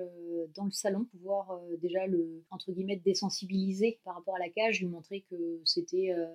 dans 0.56 0.66
le 0.66 0.72
salon 0.72 1.06
pour 1.12 1.37
euh, 1.52 1.78
déjà 1.78 2.08
le 2.08 2.44
entre 2.52 2.72
guillemets 2.72 2.98
désensibiliser 2.98 4.00
par 4.04 4.16
rapport 4.16 4.36
à 4.36 4.40
la 4.40 4.50
cage, 4.50 4.82
lui 4.82 4.88
montrer 4.88 5.26
que 5.30 5.62
c'était 5.66 6.12
euh, 6.12 6.26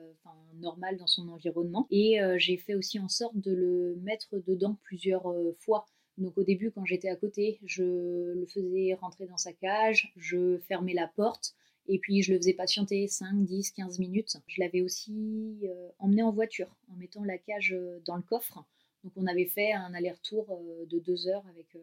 normal 0.61 0.97
dans 0.97 1.06
son 1.06 1.28
environnement. 1.28 1.87
Et 1.90 2.21
euh, 2.21 2.37
j'ai 2.38 2.56
fait 2.56 2.75
aussi 2.75 2.99
en 2.99 3.09
sorte 3.09 3.37
de 3.37 3.52
le 3.52 3.97
mettre 4.02 4.37
dedans 4.47 4.78
plusieurs 4.82 5.32
fois. 5.59 5.87
Donc 6.18 6.37
au 6.37 6.44
début, 6.44 6.71
quand 6.71 6.85
j'étais 6.85 7.09
à 7.09 7.16
côté, 7.16 7.59
je 7.64 7.85
le 7.85 8.47
faisais 8.47 8.94
rentrer 8.94 9.26
dans 9.26 9.38
sa 9.38 9.52
cage, 9.52 10.12
je 10.16 10.59
fermais 10.68 10.92
la 10.92 11.09
porte, 11.09 11.54
et 11.88 11.99
puis 11.99 12.23
je 12.23 12.32
le 12.32 12.38
faisais 12.38 12.52
patienter 12.52 13.09
5, 13.09 13.44
10, 13.44 13.71
15 13.73 13.99
minutes. 13.99 14.37
Je 14.47 14.61
l'avais 14.61 14.82
aussi 14.82 15.66
emmené 15.99 16.23
en 16.23 16.30
voiture 16.30 16.76
en 16.92 16.97
mettant 16.97 17.25
la 17.25 17.38
cage 17.38 17.75
dans 18.04 18.16
le 18.16 18.23
coffre. 18.23 18.64
Donc 19.04 19.12
on 19.16 19.26
avait 19.26 19.47
fait 19.47 19.73
un 19.73 19.94
aller-retour 19.94 20.61
de 20.87 20.99
deux 20.99 21.28
heures 21.28 21.44
avec 21.49 21.75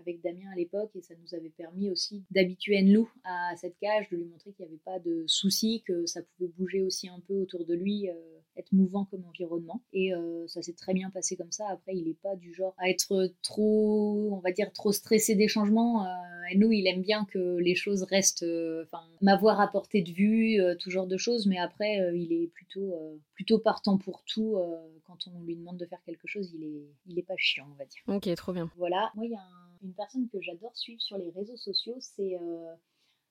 avec 0.00 0.22
Damien 0.22 0.50
à 0.52 0.56
l'époque 0.56 0.90
et 0.94 1.02
ça 1.02 1.14
nous 1.22 1.34
avait 1.34 1.50
permis 1.50 1.90
aussi 1.90 2.24
d'habituer 2.30 2.78
Enlou 2.78 3.10
à 3.24 3.54
cette 3.56 3.78
cage, 3.78 4.08
de 4.10 4.16
lui 4.16 4.24
montrer 4.24 4.52
qu'il 4.52 4.64
n'y 4.64 4.72
avait 4.72 4.82
pas 4.84 4.98
de 4.98 5.24
souci, 5.26 5.82
que 5.86 6.06
ça 6.06 6.20
pouvait 6.22 6.50
bouger 6.56 6.82
aussi 6.82 7.08
un 7.08 7.20
peu 7.20 7.34
autour 7.34 7.64
de 7.64 7.74
lui. 7.74 8.08
Euh, 8.08 8.14
être 8.56 8.72
mouvant 8.72 9.04
comme 9.04 9.24
environnement. 9.24 9.82
Et 9.92 10.12
ça 10.46 10.62
s'est 10.62 10.74
très 10.74 10.94
bien 10.94 11.10
passé 11.10 11.36
comme 11.36 11.52
ça. 11.52 11.64
Après, 11.70 11.94
il 11.94 12.04
n'est 12.04 12.14
pas 12.14 12.36
du 12.36 12.54
genre 12.54 12.74
à 12.78 12.88
être 12.88 13.32
trop, 13.42 14.30
on 14.32 14.40
va 14.40 14.52
dire, 14.52 14.72
trop 14.72 14.92
stressé 14.92 15.34
des 15.34 15.48
changements. 15.48 16.06
et 16.50 16.56
nous, 16.56 16.70
il 16.72 16.86
aime 16.86 17.02
bien 17.02 17.24
que 17.26 17.56
les 17.58 17.74
choses 17.74 18.02
restent, 18.02 18.44
enfin, 18.84 19.02
m'avoir 19.20 19.60
à 19.60 19.68
portée 19.68 20.02
de 20.02 20.10
vue, 20.10 20.60
tout 20.78 20.90
genre 20.90 21.06
de 21.06 21.16
choses. 21.16 21.46
Mais 21.46 21.58
après, 21.58 21.98
il 22.14 22.32
est 22.32 22.48
plutôt, 22.48 22.92
plutôt 23.34 23.58
partant 23.58 23.98
pour 23.98 24.22
tout. 24.24 24.58
quand 25.04 25.26
on 25.28 25.42
lui 25.42 25.56
demande 25.56 25.78
de 25.78 25.86
faire 25.86 26.02
quelque 26.04 26.26
chose, 26.26 26.50
il 26.54 26.64
est, 26.64 26.86
il 27.06 27.18
est 27.18 27.26
pas 27.26 27.36
chiant, 27.36 27.68
on 27.72 27.76
va 27.76 27.84
dire. 27.84 28.02
Ok, 28.08 28.34
trop 28.34 28.52
bien. 28.52 28.70
Voilà. 28.76 29.10
Moi, 29.14 29.26
il 29.26 29.32
y 29.32 29.36
a 29.36 29.69
une 29.82 29.94
personne 29.94 30.28
que 30.28 30.40
j'adore 30.40 30.76
suivre 30.76 31.00
sur 31.00 31.18
les 31.18 31.30
réseaux 31.30 31.56
sociaux, 31.56 31.96
c'est 32.00 32.36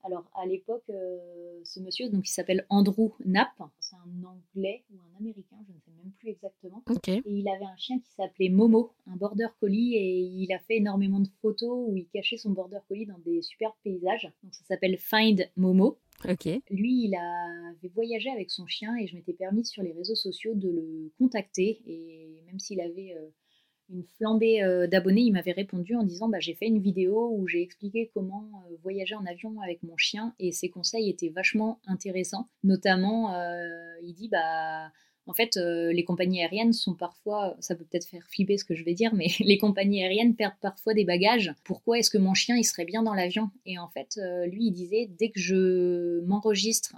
alors 0.04 0.30
à 0.34 0.46
l'époque, 0.46 0.84
euh, 0.90 1.60
ce 1.64 1.80
monsieur, 1.80 2.10
donc 2.10 2.28
il 2.28 2.32
s'appelle 2.32 2.66
Andrew 2.70 3.12
Knapp, 3.26 3.52
c'est 3.80 3.96
un 3.96 4.24
Anglais 4.24 4.84
ou 4.92 4.98
un 4.98 5.18
Américain, 5.20 5.58
je 5.68 5.74
ne 5.74 5.80
sais 5.80 5.92
même 6.04 6.12
plus 6.20 6.30
exactement. 6.30 6.82
Et 7.06 7.22
il 7.26 7.48
avait 7.50 7.66
un 7.66 7.76
chien 7.76 8.00
qui 8.00 8.10
s'appelait 8.12 8.50
Momo, 8.50 8.94
un 9.08 9.18
border 9.18 9.48
collie, 9.60 9.96
et 9.96 10.20
il 10.20 10.52
a 10.54 10.60
fait 10.60 10.78
énormément 10.78 11.20
de 11.20 11.28
photos 11.42 11.90
où 11.90 11.98
il 11.98 12.08
cachait 12.08 12.38
son 12.38 12.52
border 12.52 12.80
collie 12.88 13.06
dans 13.06 13.20
des 13.20 13.42
superbes 13.42 13.74
paysages. 13.84 14.32
Donc 14.44 14.54
ça 14.54 14.64
s'appelle 14.66 14.98
Find 14.98 15.50
Momo. 15.58 15.98
Lui, 16.70 17.06
il 17.06 17.16
avait 17.16 17.90
voyagé 17.90 18.30
avec 18.30 18.52
son 18.52 18.68
chien 18.68 18.96
et 18.98 19.08
je 19.08 19.16
m'étais 19.16 19.34
permis 19.34 19.66
sur 19.66 19.84
les 19.84 19.94
réseaux 19.94 20.16
sociaux 20.16 20.54
de 20.54 20.70
le 20.70 21.12
contacter. 21.18 21.82
Et 21.86 22.44
même 22.46 22.60
s'il 22.60 22.82
avait 22.82 23.16
euh, 23.18 23.30
une 23.92 24.04
flambée 24.18 24.64
euh, 24.64 24.88
d'abonnés, 24.88 25.22
il 25.22 25.32
m'avait 25.32 25.52
répondu 25.52 25.96
en 25.96 26.04
disant 26.04 26.30
bah, 26.30 26.40
j'ai 26.40 26.54
fait 26.54 26.68
une 26.68 26.80
vidéo 26.80 27.32
où 27.36 27.48
j'ai 27.48 27.62
expliqué 27.62 28.12
comment 28.14 28.50
euh, 28.70 28.76
voyager 28.84 29.16
en 29.16 29.26
avion 29.26 29.60
avec 29.62 29.84
mon 29.84 29.98
chien 29.98 30.34
et 30.40 30.52
ses 30.52 30.70
conseils 30.70 31.10
étaient 31.10 31.30
vachement 31.30 31.80
intéressants. 31.88 32.48
Notamment, 32.64 33.34
euh, 33.34 33.68
il 34.04 34.14
dit 34.14 34.30
bah 34.30 34.92
en 35.26 35.34
fait, 35.34 35.58
les 35.58 36.04
compagnies 36.06 36.42
aériennes 36.42 36.74
sont 36.74 36.96
parfois, 36.96 37.56
ça 37.60 37.76
peut 37.76 37.84
peut-être 37.84 38.08
faire 38.08 38.26
flipper 38.32 38.58
ce 38.58 38.66
que 38.66 38.74
je 38.74 38.84
vais 38.84 38.96
dire, 38.96 39.14
mais 39.14 39.28
les 39.40 39.60
compagnies 39.60 40.02
aériennes 40.02 40.36
perdent 40.36 40.60
parfois 40.60 40.96
des 40.96 41.06
bagages. 41.06 41.54
Pourquoi 41.64 42.00
est-ce 42.00 42.10
que 42.10 42.18
mon 42.18 42.34
chien 42.34 42.56
il 42.58 42.64
serait 42.64 42.86
bien 42.86 43.04
dans 43.04 43.14
l'avion? 43.14 43.52
Et 43.68 43.78
en 43.78 43.88
fait, 43.90 44.20
lui 44.48 44.66
il 44.66 44.72
disait 44.72 45.08
dès 45.20 45.30
que 45.30 45.40
je 45.40 46.22
m'enregistre 46.22 46.96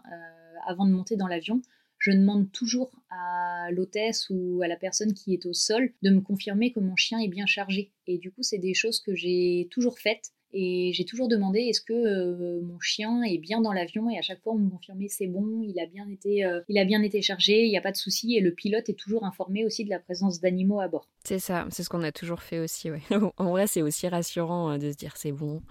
avant 0.65 0.86
de 0.86 0.91
monter 0.91 1.17
dans 1.17 1.27
l'avion, 1.27 1.62
je 2.01 2.12
demande 2.12 2.51
toujours 2.51 2.91
à 3.12 3.70
l'hôtesse 3.72 4.27
ou 4.31 4.62
à 4.63 4.67
la 4.67 4.75
personne 4.75 5.13
qui 5.13 5.34
est 5.36 5.46
au 5.46 5.53
sol 5.53 5.93
de 6.01 6.10
me 6.10 6.20
confirmer 6.20 6.72
que 6.72 6.79
mon 6.79 6.96
chien 6.96 7.20
est 7.20 7.27
bien 7.27 7.46
chargé. 7.46 7.91
Et 8.08 8.17
du 8.17 8.31
coup, 8.31 8.41
c'est 8.41 8.58
des 8.58 8.74
choses 8.74 9.00
que 9.00 9.13
j'ai 9.13 9.67
toujours 9.70 10.00
faites. 10.00 10.31
Et 10.53 10.91
j'ai 10.93 11.05
toujours 11.05 11.29
demandé 11.29 11.60
est-ce 11.60 11.79
que 11.79 11.93
euh, 11.93 12.60
mon 12.63 12.79
chien 12.79 13.22
est 13.24 13.38
bien 13.38 13.62
dans 13.62 13.72
l'avion? 13.72 14.10
Et 14.10 14.17
à 14.17 14.22
chaque 14.22 14.41
fois 14.41 14.51
on 14.51 14.58
me 14.58 14.70
confirmait 14.70 15.08
c'est 15.08 15.27
bon, 15.27 15.62
il 15.63 15.79
a 15.79 15.86
bien 15.86 16.10
été, 16.10 16.43
euh, 16.43 16.60
il 16.67 16.77
a 16.77 16.84
bien 16.84 17.01
été 17.03 17.22
chargé, 17.22 17.63
il 17.63 17.70
n'y 17.70 17.77
a 17.77 17.81
pas 17.81 17.93
de 17.93 17.98
souci 17.98 18.36
et 18.36 18.41
le 18.41 18.51
pilote 18.51 18.89
est 18.89 19.00
toujours 19.00 19.24
informé 19.24 19.63
aussi 19.63 19.86
de 19.86 19.89
la 19.89 20.00
présence 20.00 20.41
d'animaux 20.41 20.81
à 20.81 20.89
bord. 20.89 21.08
C'est 21.24 21.39
ça, 21.39 21.65
c'est 21.72 21.84
ce 21.84 21.89
qu'on 21.89 22.03
a 22.03 22.12
toujours 22.12 22.41
fait 22.41 22.60
aussi. 22.60 22.89
En 23.38 23.51
vrai 23.51 23.65
c'est 23.65 23.81
aussi 23.81 24.10
rassurant 24.10 24.74
euh, 24.74 24.77
de 24.77 24.91
se 24.91 24.98
dire 24.98 25.15
c'est 25.15 25.31
bon, 25.31 25.62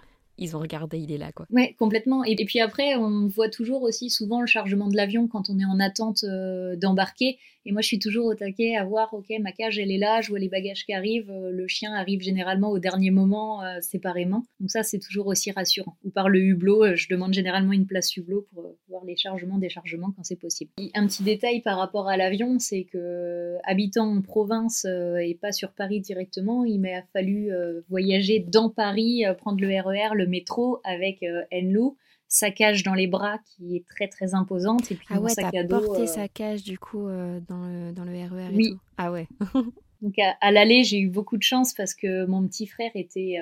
ils 0.41 0.57
ont 0.57 0.61
regardé, 0.61 0.99
il 0.99 1.13
est 1.13 1.19
là, 1.19 1.33
quoi. 1.33 1.47
Ouais, 1.51 1.77
complètement. 1.79 2.25
Et, 2.25 2.35
puis 2.47 2.61
après, 2.61 2.97
on 2.97 3.29
voit 3.29 3.51
toujours 3.51 3.83
aussi 3.83 4.09
souvent 4.09 4.41
le 4.41 4.47
chargement 4.47 4.89
de 4.89 4.97
l'avion 4.97 5.29
quand 5.29 5.51
on 5.51 5.59
est 5.59 5.67
en 5.67 5.79
attente 5.79 6.25
euh, 6.25 6.77
d'embarquer. 6.77 7.39
Et 7.67 7.73
moi, 7.73 7.83
je 7.83 7.89
suis 7.89 7.99
toujours 7.99 8.25
au 8.25 8.35
taquet 8.35 8.75
à 8.75 8.85
voir, 8.85 9.13
ok, 9.13 9.27
ma 9.41 9.53
cage, 9.53 9.79
elle 9.79 9.91
est 9.91 9.99
là, 9.99 10.23
je 10.23 10.31
vois 10.31 10.39
les 10.39 10.49
bagages 10.49 10.87
qui 10.87 10.95
arrivent. 10.95 11.31
Euh, 11.31 11.51
le 11.51 11.69
chien 11.69 11.93
arrive 11.93 12.23
généralement 12.23 12.71
au 12.71 12.79
dernier 12.79 13.11
moment, 13.11 13.63
euh, 13.63 13.81
séparément. 13.83 14.45
Donc 14.61 14.71
ça, 14.71 14.83
c'est 14.83 14.99
toujours 14.99 15.27
aussi 15.27 15.51
rassurant. 15.51 15.99
Ou 16.05 16.11
par 16.11 16.31
le 16.31 16.41
hublot, 16.41 16.97
je 16.97 17.07
demande 17.11 17.35
généralement 17.35 17.73
une 17.73 17.87
place 17.87 18.17
hublot 18.17 18.47
pour 18.55 18.77
voir 18.89 19.05
les 19.05 19.17
chargements, 19.17 19.59
déchargements 19.59 20.11
quand 20.17 20.25
c'est 20.25 20.41
possible. 20.41 20.71
un 20.95 21.07
petit 21.07 21.23
détail 21.23 21.61
par 21.61 21.77
rapport 21.77 22.09
à 22.09 22.17
l'avion, 22.17 22.59
c'est 22.59 22.85
que 22.85 23.57
habitant 23.65 24.11
en 24.11 24.23
province 24.23 24.87
et 24.87 25.37
pas 25.39 25.53
sur 25.53 25.73
Paris 25.73 26.01
directement, 26.01 26.65
il 26.65 26.81
m'a 26.81 27.03
fallu 27.13 27.51
voyager 27.91 28.41
dans 28.41 28.71
Paris, 28.71 29.25
prendre 29.39 29.61
le 29.61 29.69
RER, 29.69 30.15
e 30.15 30.17
le 30.17 30.30
métro 30.31 30.81
avec 30.85 31.23
euh, 31.23 31.43
Enlou, 31.53 31.97
sa 32.29 32.51
cage 32.51 32.83
dans 32.83 32.95
les 32.95 33.07
bras 33.07 33.39
qui 33.45 33.77
est 33.77 33.85
très 33.87 34.09
très 34.09 34.35
imposante 34.35 34.91
et 34.91 34.95
puis 34.95 35.07
ah 35.11 35.21
ouais, 35.21 35.31
sac 35.31 35.55
à 35.55 35.65
dos. 35.65 35.81
porté 35.81 36.03
euh, 36.03 36.07
sa 36.07 36.29
cage 36.29 36.63
du 36.63 36.79
coup 36.79 37.09
euh, 37.09 37.41
dans, 37.49 37.67
le, 37.67 37.93
dans 37.93 38.05
le 38.05 38.13
RER 38.13 38.53
et 38.53 38.57
oui. 38.57 38.71
tout. 38.71 38.79
Ah 38.97 39.13
ouais. 39.13 39.27
Donc 40.01 40.15
à, 40.19 40.51
l'aller, 40.51 40.83
j'ai 40.83 40.99
eu 40.99 41.09
beaucoup 41.09 41.37
de 41.37 41.43
chance 41.43 41.75
parce 41.75 41.93
que 41.93 42.25
mon 42.25 42.47
petit 42.47 42.67
frère 42.67 42.91
était, 42.95 43.37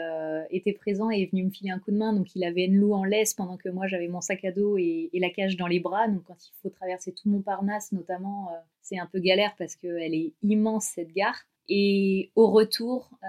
était 0.50 0.72
présent 0.72 1.08
et 1.08 1.22
est 1.22 1.30
venu 1.30 1.44
me 1.44 1.50
filer 1.50 1.70
un 1.70 1.78
coup 1.78 1.92
de 1.92 1.96
main. 1.96 2.12
Donc 2.12 2.34
il 2.34 2.42
avait 2.42 2.66
Enlou 2.68 2.94
en 2.94 3.04
laisse 3.04 3.32
pendant 3.32 3.56
que 3.56 3.68
moi 3.68 3.86
j'avais 3.86 4.08
mon 4.08 4.20
sac 4.20 4.44
à 4.44 4.50
dos 4.50 4.76
et, 4.76 5.08
et, 5.12 5.20
la 5.20 5.30
cage 5.30 5.56
dans 5.56 5.68
les 5.68 5.78
bras. 5.78 6.08
Donc 6.08 6.24
quand 6.24 6.34
il 6.44 6.50
faut 6.60 6.68
traverser 6.68 7.12
tout 7.12 7.30
Montparnasse 7.30 7.92
notamment, 7.92 8.50
c'est 8.82 8.98
un 8.98 9.06
peu 9.06 9.20
galère 9.20 9.54
parce 9.56 9.76
qu'elle 9.76 10.14
est 10.14 10.32
immense 10.42 10.86
cette 10.86 11.12
gare. 11.12 11.44
Et 11.68 12.30
au 12.34 12.50
retour, 12.50 13.10
euh, 13.22 13.26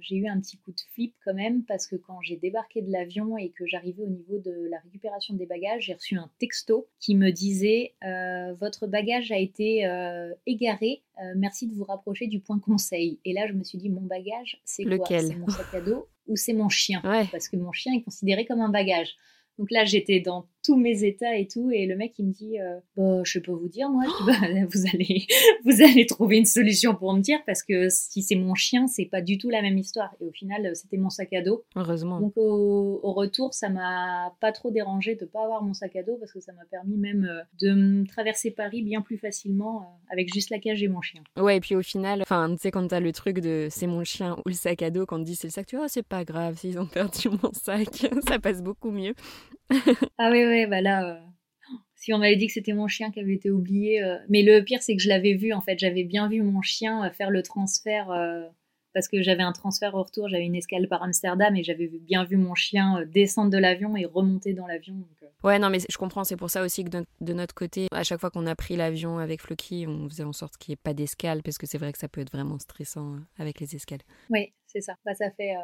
j'ai 0.00 0.16
eu 0.16 0.26
un 0.26 0.40
petit 0.40 0.56
coup 0.58 0.72
de 0.72 0.80
flip 0.92 1.14
quand 1.24 1.34
même 1.34 1.64
parce 1.64 1.86
que 1.86 1.96
quand 1.96 2.20
j'ai 2.22 2.36
débarqué 2.36 2.82
de 2.82 2.90
l'avion 2.90 3.36
et 3.36 3.50
que 3.50 3.66
j'arrivais 3.66 4.02
au 4.02 4.08
niveau 4.08 4.38
de 4.38 4.68
la 4.70 4.78
récupération 4.78 5.34
des 5.34 5.46
bagages, 5.46 5.84
j'ai 5.84 5.94
reçu 5.94 6.16
un 6.16 6.30
texto 6.38 6.88
qui 6.98 7.14
me 7.14 7.30
disait 7.30 7.94
euh, 8.04 8.54
votre 8.54 8.86
bagage 8.86 9.32
a 9.32 9.38
été 9.38 9.86
euh, 9.86 10.32
égaré, 10.46 11.02
merci 11.36 11.66
de 11.66 11.74
vous 11.74 11.84
rapprocher 11.84 12.26
du 12.26 12.40
point 12.40 12.58
conseil. 12.58 13.18
Et 13.24 13.32
là, 13.32 13.46
je 13.46 13.52
me 13.52 13.62
suis 13.64 13.78
dit 13.78 13.88
mon 13.88 14.02
bagage, 14.02 14.60
c'est 14.64 14.84
quoi? 14.84 15.06
C'est 15.06 15.36
mon 15.36 15.48
sac 15.48 15.74
à 15.74 15.80
dos 15.80 16.08
ou 16.26 16.36
c'est 16.36 16.54
mon 16.54 16.68
chien? 16.68 17.00
Parce 17.30 17.48
que 17.48 17.56
mon 17.56 17.72
chien 17.72 17.92
est 17.94 18.02
considéré 18.02 18.46
comme 18.46 18.60
un 18.60 18.70
bagage. 18.70 19.14
Donc 19.58 19.70
là, 19.70 19.84
j'étais 19.84 20.20
dans 20.20 20.46
tous 20.64 20.76
mes 20.76 21.04
états 21.04 21.36
et 21.36 21.46
tout, 21.46 21.70
et 21.70 21.86
le 21.86 21.96
mec 21.96 22.14
il 22.18 22.26
me 22.26 22.32
dit, 22.32 22.58
euh, 22.58 22.78
bah, 22.96 23.22
je 23.24 23.38
peux 23.38 23.52
vous 23.52 23.68
dire, 23.68 23.90
moi, 23.90 24.04
bah, 24.26 24.32
vous 24.72 24.86
allez, 24.92 25.26
vous 25.64 25.82
allez 25.82 26.06
trouver 26.06 26.38
une 26.38 26.46
solution 26.46 26.94
pour 26.94 27.12
me 27.12 27.20
dire, 27.20 27.38
parce 27.46 27.62
que 27.62 27.88
si 27.90 28.22
c'est 28.22 28.34
mon 28.34 28.54
chien, 28.54 28.86
c'est 28.86 29.04
pas 29.04 29.20
du 29.20 29.38
tout 29.38 29.50
la 29.50 29.62
même 29.62 29.78
histoire. 29.78 30.14
Et 30.20 30.24
au 30.24 30.32
final, 30.32 30.74
c'était 30.74 30.96
mon 30.96 31.10
sac 31.10 31.32
à 31.32 31.42
dos. 31.42 31.64
Heureusement. 31.76 32.20
Donc 32.20 32.32
au, 32.36 33.12
retour, 33.12 33.54
ça 33.54 33.68
m'a 33.68 34.34
pas 34.40 34.50
trop 34.50 34.70
dérangé 34.72 35.14
de 35.14 35.24
pas 35.24 35.44
avoir 35.44 35.62
mon 35.62 35.74
sac 35.74 35.94
à 35.96 36.02
dos, 36.02 36.16
parce 36.18 36.32
que 36.32 36.40
ça 36.40 36.52
m'a 36.52 36.64
permis 36.70 36.96
même 36.96 37.24
euh, 37.24 37.42
de 37.60 38.06
traverser 38.08 38.50
Paris 38.50 38.82
bien 38.82 39.02
plus 39.02 39.18
facilement 39.18 39.82
euh, 39.82 40.12
avec 40.12 40.32
juste 40.32 40.50
la 40.50 40.58
cage 40.58 40.82
et 40.82 40.88
mon 40.88 41.00
chien. 41.00 41.22
Ouais, 41.36 41.58
et 41.58 41.60
puis 41.60 41.76
au 41.76 41.82
final, 41.82 42.22
enfin, 42.22 42.50
tu 42.52 42.58
sais, 42.58 42.70
quand 42.70 42.86
t'as 42.88 43.00
le 43.00 43.12
truc 43.12 43.40
de 43.40 43.68
c'est 43.70 43.86
mon 43.86 44.02
chien 44.04 44.36
ou 44.44 44.48
le 44.48 44.54
sac 44.54 44.82
à 44.82 44.90
dos, 44.90 45.06
quand 45.06 45.16
on 45.16 45.20
te 45.20 45.26
dit 45.26 45.36
c'est 45.36 45.48
le 45.48 45.52
sac, 45.52 45.66
tu 45.66 45.76
vois, 45.76 45.84
oh, 45.84 45.88
c'est 45.88 46.06
pas 46.06 46.24
grave, 46.24 46.58
s'ils 46.58 46.78
ont 46.78 46.86
perdu 46.86 47.28
mon 47.42 47.52
sac, 47.52 47.88
ça 48.28 48.38
passe 48.38 48.62
beaucoup 48.62 48.90
mieux. 48.90 49.14
ah 50.18 50.30
oui, 50.30 50.44
oui, 50.44 50.53
bah 50.66 50.80
là, 50.80 51.08
euh, 51.08 51.20
si 51.94 52.12
on 52.12 52.18
m'avait 52.18 52.36
dit 52.36 52.46
que 52.46 52.52
c'était 52.52 52.72
mon 52.72 52.88
chien 52.88 53.10
qui 53.10 53.20
avait 53.20 53.34
été 53.34 53.50
oublié. 53.50 54.02
Euh, 54.02 54.18
mais 54.28 54.42
le 54.42 54.62
pire, 54.62 54.82
c'est 54.82 54.96
que 54.96 55.02
je 55.02 55.08
l'avais 55.08 55.34
vu, 55.34 55.52
en 55.52 55.60
fait. 55.60 55.78
J'avais 55.78 56.04
bien 56.04 56.28
vu 56.28 56.42
mon 56.42 56.62
chien 56.62 57.04
euh, 57.04 57.10
faire 57.10 57.30
le 57.30 57.42
transfert, 57.42 58.08
parce 58.92 59.08
que 59.08 59.22
j'avais 59.22 59.42
un 59.42 59.52
transfert 59.52 59.96
au 59.96 60.04
retour, 60.04 60.28
j'avais 60.28 60.44
une 60.44 60.54
escale 60.54 60.86
par 60.86 61.02
Amsterdam, 61.02 61.56
et 61.56 61.64
j'avais 61.64 61.88
bien 61.88 62.24
vu 62.24 62.36
mon 62.36 62.54
chien 62.54 63.04
descendre 63.12 63.50
de 63.50 63.58
l'avion 63.58 63.96
et 63.96 64.04
remonter 64.04 64.52
dans 64.52 64.68
l'avion. 64.68 64.94
Ouais, 65.42 65.58
non, 65.58 65.68
mais 65.68 65.78
je 65.90 65.98
comprends, 65.98 66.22
c'est 66.22 66.36
pour 66.36 66.48
ça 66.48 66.62
aussi 66.62 66.84
que 66.84 66.90
de, 67.20 67.32
notre 67.32 67.54
côté, 67.54 67.88
à 67.90 68.04
chaque 68.04 68.20
fois 68.20 68.30
qu'on 68.30 68.46
a 68.46 68.54
pris 68.54 68.76
l'avion 68.76 69.18
avec 69.18 69.40
Floki, 69.40 69.86
on 69.88 70.08
faisait 70.08 70.22
en 70.22 70.32
sorte 70.32 70.56
qu'il 70.58 70.70
n'y 70.70 70.74
ait 70.74 70.84
pas 70.84 70.94
d'escale, 70.94 71.42
parce 71.42 71.58
que 71.58 71.66
c'est 71.66 71.78
vrai 71.78 71.92
que 71.92 71.98
ça 71.98 72.08
peut 72.08 72.20
être 72.20 72.30
vraiment 72.30 72.60
stressant 72.60 73.16
avec 73.36 73.58
les 73.58 73.74
escales. 73.74 74.02
Oui, 74.30 74.52
c'est 74.66 74.80
ça. 74.80 74.94
Bah, 75.04 75.14
ça 75.14 75.30
fait 75.32 75.54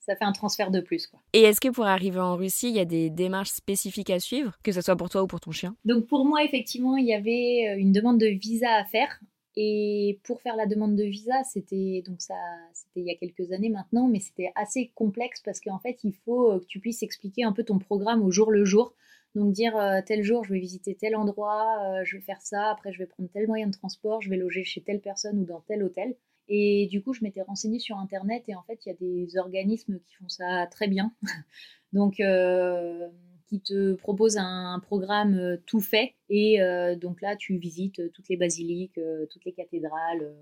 ça 0.00 0.16
fait 0.16 0.24
un 0.24 0.32
transfert 0.32 0.70
de 0.70 0.80
plus. 0.80 1.06
Quoi. 1.06 1.20
Et 1.32 1.42
est-ce 1.42 1.60
que 1.60 1.68
pour 1.68 1.84
arriver 1.84 2.18
en 2.18 2.36
Russie, 2.36 2.68
il 2.68 2.76
y 2.76 2.80
a 2.80 2.84
des 2.84 3.10
démarches 3.10 3.50
spécifiques 3.50 4.10
à 4.10 4.18
suivre, 4.18 4.58
que 4.62 4.72
ce 4.72 4.80
soit 4.80 4.96
pour 4.96 5.10
toi 5.10 5.22
ou 5.22 5.26
pour 5.26 5.40
ton 5.40 5.52
chien? 5.52 5.76
Donc 5.84 6.06
pour 6.06 6.24
moi, 6.24 6.42
effectivement, 6.42 6.96
il 6.96 7.06
y 7.06 7.14
avait 7.14 7.68
euh, 7.68 7.78
une 7.78 7.92
demande 7.92 8.18
de 8.18 8.26
visa 8.26 8.74
à 8.74 8.84
faire. 8.84 9.20
Et 9.56 10.20
pour 10.22 10.40
faire 10.40 10.56
la 10.56 10.66
demande 10.66 10.96
de 10.96 11.04
visa, 11.04 11.42
c'était 11.44 12.02
donc 12.06 12.22
ça, 12.22 12.36
c'était 12.72 13.00
il 13.00 13.06
y 13.06 13.10
a 13.10 13.16
quelques 13.16 13.52
années 13.52 13.68
maintenant, 13.68 14.08
mais 14.08 14.20
c'était 14.20 14.52
assez 14.54 14.92
complexe 14.94 15.40
parce 15.40 15.60
qu'en 15.60 15.80
fait, 15.80 15.98
il 16.04 16.14
faut 16.24 16.52
euh, 16.52 16.60
que 16.60 16.66
tu 16.66 16.80
puisses 16.80 17.02
expliquer 17.02 17.44
un 17.44 17.52
peu 17.52 17.64
ton 17.64 17.78
programme 17.78 18.22
au 18.22 18.30
jour 18.30 18.50
le 18.50 18.64
jour. 18.64 18.94
Donc 19.34 19.52
dire 19.52 19.76
euh, 19.76 20.00
tel 20.06 20.22
jour, 20.22 20.44
je 20.44 20.54
vais 20.54 20.60
visiter 20.60 20.94
tel 20.94 21.14
endroit, 21.14 22.02
je 22.04 22.16
vais 22.16 22.22
faire 22.22 22.40
ça, 22.40 22.70
après 22.70 22.92
je 22.92 22.98
vais 22.98 23.06
prendre 23.06 23.28
tel 23.32 23.46
moyen 23.46 23.66
de 23.66 23.72
transport, 23.72 24.22
je 24.22 24.30
vais 24.30 24.36
loger 24.36 24.64
chez 24.64 24.80
telle 24.80 25.00
personne 25.00 25.38
ou 25.38 25.44
dans 25.44 25.60
tel 25.60 25.82
hôtel. 25.82 26.16
Et 26.52 26.88
du 26.90 27.00
coup, 27.00 27.12
je 27.12 27.22
m'étais 27.22 27.42
renseignée 27.42 27.78
sur 27.78 27.96
Internet 27.96 28.42
et 28.48 28.56
en 28.56 28.62
fait, 28.64 28.84
il 28.84 28.88
y 28.88 28.92
a 28.92 28.96
des 28.96 29.38
organismes 29.38 30.00
qui 30.00 30.16
font 30.16 30.28
ça 30.28 30.66
très 30.66 30.88
bien. 30.88 31.12
donc, 31.92 32.18
euh, 32.18 33.08
qui 33.46 33.60
te 33.60 33.94
proposent 33.94 34.36
un 34.36 34.80
programme 34.80 35.34
euh, 35.34 35.56
tout 35.66 35.80
fait. 35.80 36.14
Et 36.28 36.60
euh, 36.60 36.96
donc 36.96 37.20
là, 37.22 37.36
tu 37.36 37.56
visites 37.56 38.12
toutes 38.12 38.28
les 38.28 38.36
basiliques, 38.36 38.98
toutes 39.30 39.44
les 39.44 39.52
cathédrales, 39.52 40.34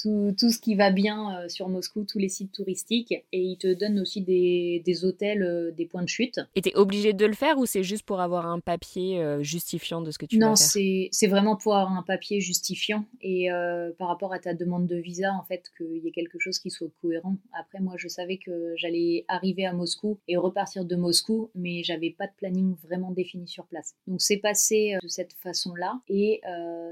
tout, 0.00 0.34
tout, 0.38 0.50
ce 0.50 0.58
qui 0.58 0.74
va 0.74 0.90
bien 0.90 1.38
euh, 1.38 1.48
sur 1.48 1.68
Moscou, 1.68 2.04
tous 2.04 2.18
les 2.18 2.28
sites 2.28 2.52
touristiques, 2.52 3.12
et 3.12 3.40
il 3.40 3.58
te 3.58 3.72
donne 3.72 3.98
aussi 4.00 4.20
des, 4.20 4.82
des 4.84 5.04
hôtels, 5.04 5.42
euh, 5.42 5.70
des 5.72 5.86
points 5.86 6.02
de 6.02 6.08
chute. 6.08 6.40
Et 6.54 6.62
tu 6.62 6.70
es 6.70 6.76
obligé 6.76 7.12
de 7.12 7.26
le 7.26 7.34
faire 7.34 7.58
ou 7.58 7.66
c'est 7.66 7.82
juste 7.82 8.04
pour 8.04 8.20
avoir 8.20 8.46
un 8.46 8.60
papier 8.60 9.22
justifiant 9.40 10.00
de 10.00 10.10
ce 10.10 10.18
que 10.18 10.26
tu 10.26 10.38
non, 10.38 10.50
vas 10.50 10.56
faire 10.56 10.82
Non, 10.82 11.08
c'est 11.10 11.26
vraiment 11.26 11.56
pour 11.56 11.76
avoir 11.76 11.96
un 11.96 12.02
papier 12.02 12.40
justifiant 12.40 13.04
et 13.20 13.48
par 13.98 14.08
rapport 14.08 14.32
à 14.32 14.38
ta 14.38 14.54
demande 14.54 14.86
de 14.86 14.96
visa, 14.96 15.32
en 15.32 15.42
fait, 15.44 15.64
qu'il 15.76 16.04
y 16.04 16.08
ait 16.08 16.12
quelque 16.12 16.38
chose 16.38 16.58
qui 16.58 16.70
soit 16.70 16.88
cohérent. 17.00 17.36
Après, 17.52 17.80
moi, 17.80 17.94
je 17.96 18.08
savais 18.08 18.38
que 18.38 18.74
j'allais 18.76 19.24
arriver 19.28 19.66
à 19.66 19.72
Moscou 19.72 20.18
et 20.28 20.36
repartir 20.36 20.84
de 20.84 20.96
Moscou, 20.96 21.50
mais 21.54 21.82
j'avais 21.82 22.10
pas 22.10 22.26
de 22.26 22.32
planning 22.36 22.74
vraiment 22.82 23.10
défini 23.10 23.48
sur 23.48 23.66
place. 23.66 23.94
Donc 24.06 24.20
c'est 24.20 24.38
passé 24.38 24.96
de 25.02 25.08
cette 25.08 25.32
façon-là 25.34 26.00
et 26.08 26.40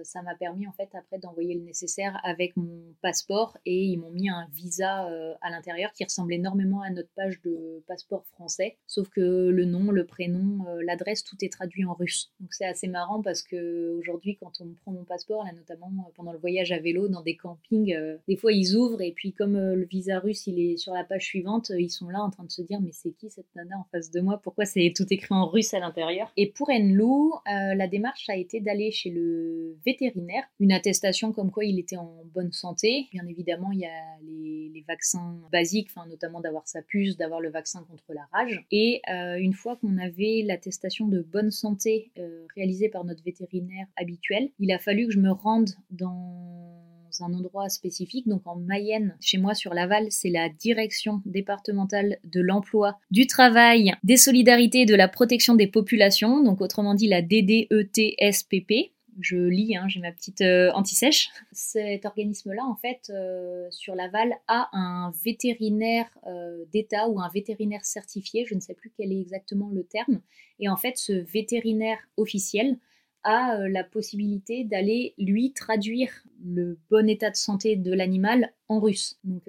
ça 0.02 0.22
m'a 0.22 0.34
permis 0.34 0.66
en 0.66 0.72
fait 0.72 0.88
après 0.94 1.18
d'envoyer 1.18 1.54
le 1.54 1.62
nécessaire 1.62 2.20
avec 2.24 2.56
mon 2.56 2.95
passeport 3.00 3.56
et 3.66 3.84
ils 3.84 3.98
m'ont 3.98 4.10
mis 4.10 4.28
un 4.28 4.46
visa 4.52 5.08
euh, 5.08 5.34
à 5.40 5.50
l'intérieur 5.50 5.92
qui 5.92 6.04
ressemble 6.04 6.32
énormément 6.32 6.82
à 6.82 6.90
notre 6.90 7.08
page 7.14 7.40
de 7.42 7.82
passeport 7.86 8.24
français, 8.26 8.76
sauf 8.86 9.08
que 9.08 9.20
le 9.20 9.64
nom, 9.64 9.90
le 9.90 10.04
prénom, 10.04 10.66
euh, 10.68 10.82
l'adresse, 10.84 11.24
tout 11.24 11.36
est 11.42 11.52
traduit 11.52 11.84
en 11.84 11.94
russe. 11.94 12.32
Donc 12.40 12.52
c'est 12.52 12.66
assez 12.66 12.88
marrant 12.88 13.22
parce 13.22 13.42
que 13.42 13.96
aujourd'hui, 13.98 14.36
quand 14.36 14.52
on 14.60 14.74
prend 14.82 14.92
mon 14.92 15.04
passeport, 15.04 15.44
là 15.44 15.52
notamment 15.52 15.92
euh, 15.98 16.10
pendant 16.14 16.32
le 16.32 16.38
voyage 16.38 16.72
à 16.72 16.78
vélo 16.78 17.08
dans 17.08 17.22
des 17.22 17.36
campings, 17.36 17.96
des 18.28 18.36
fois 18.36 18.52
ils 18.52 18.76
ouvrent 18.76 19.02
et 19.02 19.12
puis 19.12 19.32
comme 19.32 19.56
le 19.56 19.84
visa 19.84 20.18
russe 20.18 20.46
il 20.46 20.58
est 20.58 20.76
sur 20.76 20.92
la 20.92 21.04
page 21.04 21.24
suivante, 21.24 21.70
ils 21.76 21.90
sont 21.90 22.08
là 22.08 22.20
en 22.20 22.30
train 22.30 22.44
de 22.44 22.50
se 22.50 22.62
dire 22.62 22.80
mais 22.80 22.92
c'est 22.92 23.12
qui 23.12 23.30
cette 23.30 23.46
nana 23.54 23.76
en 23.78 23.86
face 23.92 24.10
de 24.10 24.20
moi? 24.20 24.40
Pourquoi 24.42 24.64
c'est 24.64 24.92
tout 24.94 25.06
écrit 25.10 25.34
en 25.34 25.46
russe 25.46 25.74
à 25.74 25.80
l'intérieur? 25.80 26.32
Et 26.36 26.50
pour 26.50 26.70
Enlou, 26.70 27.32
la 27.46 27.86
démarche 27.88 28.28
a 28.28 28.36
été 28.36 28.60
d'aller 28.60 28.90
chez 28.90 29.10
le 29.10 29.76
vétérinaire, 29.84 30.44
une 30.60 30.72
attestation 30.72 31.32
comme 31.32 31.50
quoi 31.50 31.64
il 31.64 31.78
était 31.78 31.96
en 31.96 32.22
bonne 32.34 32.52
santé. 32.52 32.85
Bien 33.12 33.26
évidemment, 33.26 33.72
il 33.72 33.80
y 33.80 33.86
a 33.86 34.18
les, 34.22 34.84
vaccins 34.86 35.40
basiques, 35.50 35.88
enfin, 35.90 36.06
notamment 36.06 36.40
d'avoir 36.40 36.68
sa 36.68 36.80
puce, 36.80 37.16
d'avoir 37.16 37.40
le 37.40 37.50
vaccin 37.50 37.84
contre 37.90 38.12
la 38.14 38.24
rage. 38.32 38.64
Et 38.70 39.00
euh, 39.10 39.36
une 39.36 39.52
fois 39.52 39.74
qu'on 39.76 39.98
avait 39.98 40.44
l'attestation 40.46 41.08
de 41.08 41.22
bonne 41.22 41.50
santé 41.50 42.12
euh, 42.18 42.46
réalisée 42.54 42.88
par 42.88 43.04
notre 43.04 43.24
vétérinaire 43.24 43.86
habituel, 43.96 44.50
il 44.60 44.70
a 44.70 44.78
fallu 44.78 45.06
que 45.06 45.12
je 45.12 45.18
me 45.18 45.32
rende 45.32 45.70
dans 45.90 46.76
un 47.20 47.32
endroit 47.34 47.68
spécifique. 47.68 48.28
Donc 48.28 48.46
en 48.46 48.56
Mayenne, 48.56 49.16
chez 49.20 49.38
moi 49.38 49.54
sur 49.54 49.74
Laval, 49.74 50.06
c'est 50.10 50.30
la 50.30 50.48
direction 50.48 51.22
départementale 51.24 52.18
de 52.24 52.40
l'emploi, 52.40 52.98
du 53.10 53.26
travail, 53.26 53.92
des 54.04 54.16
solidarités 54.16 54.82
et 54.82 54.86
de 54.86 54.94
la 54.94 55.08
protection 55.08 55.54
des 55.54 55.66
populations, 55.66 56.42
donc 56.42 56.60
autrement 56.60 56.94
dit 56.94 57.08
la 57.08 57.22
DDETSPP 57.22 58.92
je 59.20 59.36
lis, 59.36 59.76
hein, 59.76 59.86
j'ai 59.88 60.00
ma 60.00 60.12
petite 60.12 60.40
euh, 60.40 60.70
anti-sèche. 60.72 61.30
Cet 61.52 62.04
organisme-là, 62.04 62.64
en 62.64 62.76
fait, 62.76 63.10
euh, 63.10 63.66
sur 63.70 63.94
Laval, 63.94 64.34
a 64.48 64.68
un 64.72 65.12
vétérinaire 65.24 66.06
euh, 66.26 66.64
d'État 66.72 67.08
ou 67.08 67.20
un 67.20 67.28
vétérinaire 67.28 67.84
certifié, 67.84 68.44
je 68.46 68.54
ne 68.54 68.60
sais 68.60 68.74
plus 68.74 68.92
quel 68.96 69.12
est 69.12 69.20
exactement 69.20 69.68
le 69.72 69.84
terme. 69.84 70.20
Et 70.60 70.68
en 70.68 70.76
fait, 70.76 70.96
ce 70.96 71.12
vétérinaire 71.12 71.98
officiel 72.16 72.78
a 73.26 73.68
la 73.68 73.84
possibilité 73.84 74.64
d'aller, 74.64 75.14
lui, 75.18 75.52
traduire 75.52 76.10
le 76.44 76.78
bon 76.90 77.08
état 77.08 77.30
de 77.30 77.36
santé 77.36 77.76
de 77.76 77.92
l'animal 77.92 78.52
en 78.68 78.80
russe. 78.80 79.18
Donc, 79.24 79.42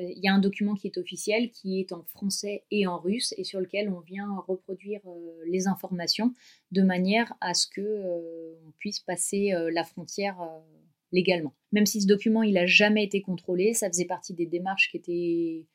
il 0.00 0.18
y 0.22 0.28
a 0.28 0.34
un 0.34 0.38
document 0.38 0.74
qui 0.74 0.86
est 0.86 0.98
officiel, 0.98 1.50
qui 1.50 1.80
est 1.80 1.92
en 1.92 2.02
français 2.02 2.64
et 2.70 2.86
en 2.86 2.98
russe, 2.98 3.34
et 3.36 3.44
sur 3.44 3.60
lequel 3.60 3.88
on 3.88 4.00
vient 4.00 4.28
reproduire 4.46 5.00
euh, 5.06 5.42
les 5.46 5.66
informations 5.66 6.34
de 6.72 6.82
manière 6.82 7.32
à 7.40 7.54
ce 7.54 7.66
que 7.66 7.80
euh, 7.80 8.54
on 8.66 8.70
puisse 8.78 9.00
passer 9.00 9.52
euh, 9.52 9.70
la 9.72 9.84
frontière 9.84 10.36
légalement. 11.12 11.54
Même 11.72 11.86
si 11.86 12.02
ce 12.02 12.06
document 12.06 12.42
il 12.42 12.58
a 12.58 12.66
jamais 12.66 13.04
été 13.04 13.22
contrôlé, 13.22 13.72
ça 13.74 13.88
faisait 13.88 14.04
partie 14.04 14.34
des 14.34 14.46
démarches 14.46 14.90
qui 14.90 14.96
étaient 14.96 15.66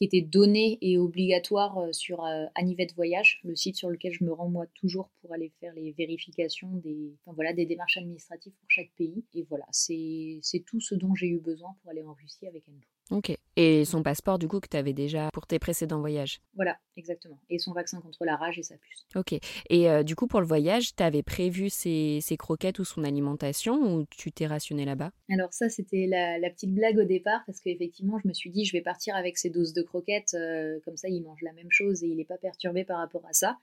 qui 0.00 0.06
était 0.06 0.22
donné 0.22 0.78
et 0.80 0.96
obligatoire 0.96 1.76
euh, 1.76 1.92
sur 1.92 2.24
euh, 2.24 2.46
Anivette 2.54 2.94
Voyage, 2.94 3.38
le 3.44 3.54
site 3.54 3.76
sur 3.76 3.90
lequel 3.90 4.14
je 4.14 4.24
me 4.24 4.32
rends 4.32 4.48
moi 4.48 4.64
toujours 4.74 5.10
pour 5.20 5.34
aller 5.34 5.52
faire 5.60 5.74
les 5.74 5.92
vérifications 5.92 6.70
des, 6.76 7.14
voilà, 7.26 7.52
des 7.52 7.66
démarches 7.66 7.98
administratives 7.98 8.54
pour 8.54 8.70
chaque 8.70 8.90
pays. 8.96 9.26
Et 9.34 9.42
voilà, 9.50 9.66
c'est 9.70 10.40
tout 10.66 10.80
ce 10.80 10.94
dont 10.94 11.14
j'ai 11.14 11.28
eu 11.28 11.38
besoin 11.38 11.76
pour 11.82 11.90
aller 11.90 12.02
en 12.02 12.14
Russie 12.14 12.46
avec 12.46 12.66
Enlo. 12.66 12.80
Ok. 13.10 13.36
Et 13.56 13.84
son 13.84 14.02
passeport, 14.02 14.38
du 14.38 14.46
coup, 14.46 14.60
que 14.60 14.68
tu 14.68 14.76
avais 14.76 14.92
déjà 14.92 15.28
pour 15.32 15.46
tes 15.46 15.58
précédents 15.58 15.98
voyages? 15.98 16.40
Voilà, 16.54 16.76
exactement. 16.96 17.38
Et 17.50 17.58
son 17.58 17.72
vaccin 17.72 18.00
contre 18.00 18.24
la 18.24 18.36
rage 18.36 18.58
et 18.58 18.62
sa 18.62 18.76
puce. 18.76 19.04
Ok. 19.16 19.38
Et 19.68 19.90
euh, 19.90 20.02
du 20.02 20.14
coup, 20.14 20.28
pour 20.28 20.40
le 20.40 20.46
voyage, 20.46 20.94
tu 20.94 21.02
avais 21.02 21.22
prévu 21.22 21.70
ses, 21.70 22.20
croquettes 22.38 22.78
ou 22.78 22.84
son 22.84 23.02
alimentation 23.02 23.74
ou 23.74 24.04
tu 24.08 24.30
t'es 24.30 24.46
rationné 24.46 24.84
là-bas? 24.84 25.10
Alors, 25.28 25.52
ça, 25.52 25.68
c'était 25.68 26.06
la, 26.06 26.50
petite 26.50 26.72
blague 26.72 26.98
au 26.98 27.04
départ 27.04 27.42
parce 27.46 27.60
qu'effectivement, 27.60 28.18
je 28.22 28.28
me 28.28 28.32
suis 28.32 28.50
dit, 28.50 28.64
je 28.64 28.72
vais 28.72 28.82
partir 28.82 29.16
avec 29.16 29.38
ces 29.38 29.50
doses 29.50 29.72
de 29.72 29.82
croquettes. 29.82 30.34
Euh, 30.34 30.78
comme 30.84 30.96
ça, 30.96 31.08
il 31.08 31.22
mange 31.22 31.42
la 31.42 31.52
même 31.52 31.70
chose 31.70 32.04
et 32.04 32.06
il 32.06 32.16
n'est 32.16 32.24
pas 32.24 32.38
perturbé 32.38 32.84
par 32.84 32.98
rapport 32.98 33.26
à 33.26 33.32
ça. 33.32 33.58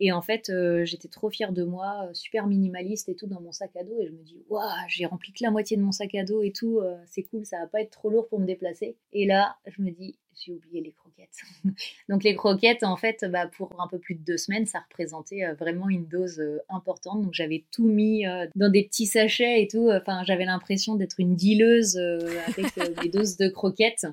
Et 0.00 0.12
en 0.12 0.22
fait, 0.22 0.48
euh, 0.48 0.86
j'étais 0.86 1.08
trop 1.08 1.28
fière 1.28 1.52
de 1.52 1.62
moi, 1.62 2.08
euh, 2.08 2.14
super 2.14 2.46
minimaliste 2.46 3.10
et 3.10 3.14
tout 3.14 3.26
dans 3.26 3.40
mon 3.40 3.52
sac 3.52 3.76
à 3.76 3.84
dos. 3.84 4.00
Et 4.00 4.06
je 4.06 4.12
me 4.12 4.22
dis, 4.22 4.42
waouh, 4.48 4.64
j'ai 4.88 5.04
rempli 5.04 5.30
que 5.32 5.44
la 5.44 5.50
moitié 5.50 5.76
de 5.76 5.82
mon 5.82 5.92
sac 5.92 6.14
à 6.14 6.24
dos 6.24 6.42
et 6.42 6.52
tout, 6.52 6.78
euh, 6.78 6.96
c'est 7.06 7.22
cool, 7.24 7.44
ça 7.44 7.58
va 7.58 7.66
pas 7.66 7.82
être 7.82 7.90
trop 7.90 8.08
lourd 8.08 8.26
pour 8.26 8.40
me 8.40 8.46
déplacer. 8.46 8.96
Et 9.12 9.26
là, 9.26 9.56
je 9.66 9.82
me 9.82 9.90
dis, 9.90 10.18
j'ai 10.42 10.52
oublié 10.52 10.80
les 10.80 10.92
croquettes. 10.92 11.36
Donc 12.08 12.24
les 12.24 12.34
croquettes, 12.34 12.82
en 12.82 12.96
fait, 12.96 13.26
bah, 13.30 13.46
pour 13.46 13.78
un 13.78 13.88
peu 13.88 13.98
plus 13.98 14.14
de 14.14 14.24
deux 14.24 14.38
semaines, 14.38 14.64
ça 14.64 14.80
représentait 14.80 15.52
vraiment 15.52 15.90
une 15.90 16.06
dose 16.06 16.42
importante. 16.70 17.20
Donc 17.22 17.34
j'avais 17.34 17.66
tout 17.70 17.86
mis 17.86 18.24
dans 18.56 18.70
des 18.70 18.84
petits 18.84 19.06
sachets 19.06 19.62
et 19.62 19.68
tout. 19.68 19.90
Enfin, 19.90 20.22
j'avais 20.24 20.46
l'impression 20.46 20.94
d'être 20.94 21.20
une 21.20 21.36
dealeuse 21.36 21.98
avec 21.98 23.02
des 23.02 23.10
doses 23.10 23.36
de 23.36 23.48
croquettes. 23.50 24.06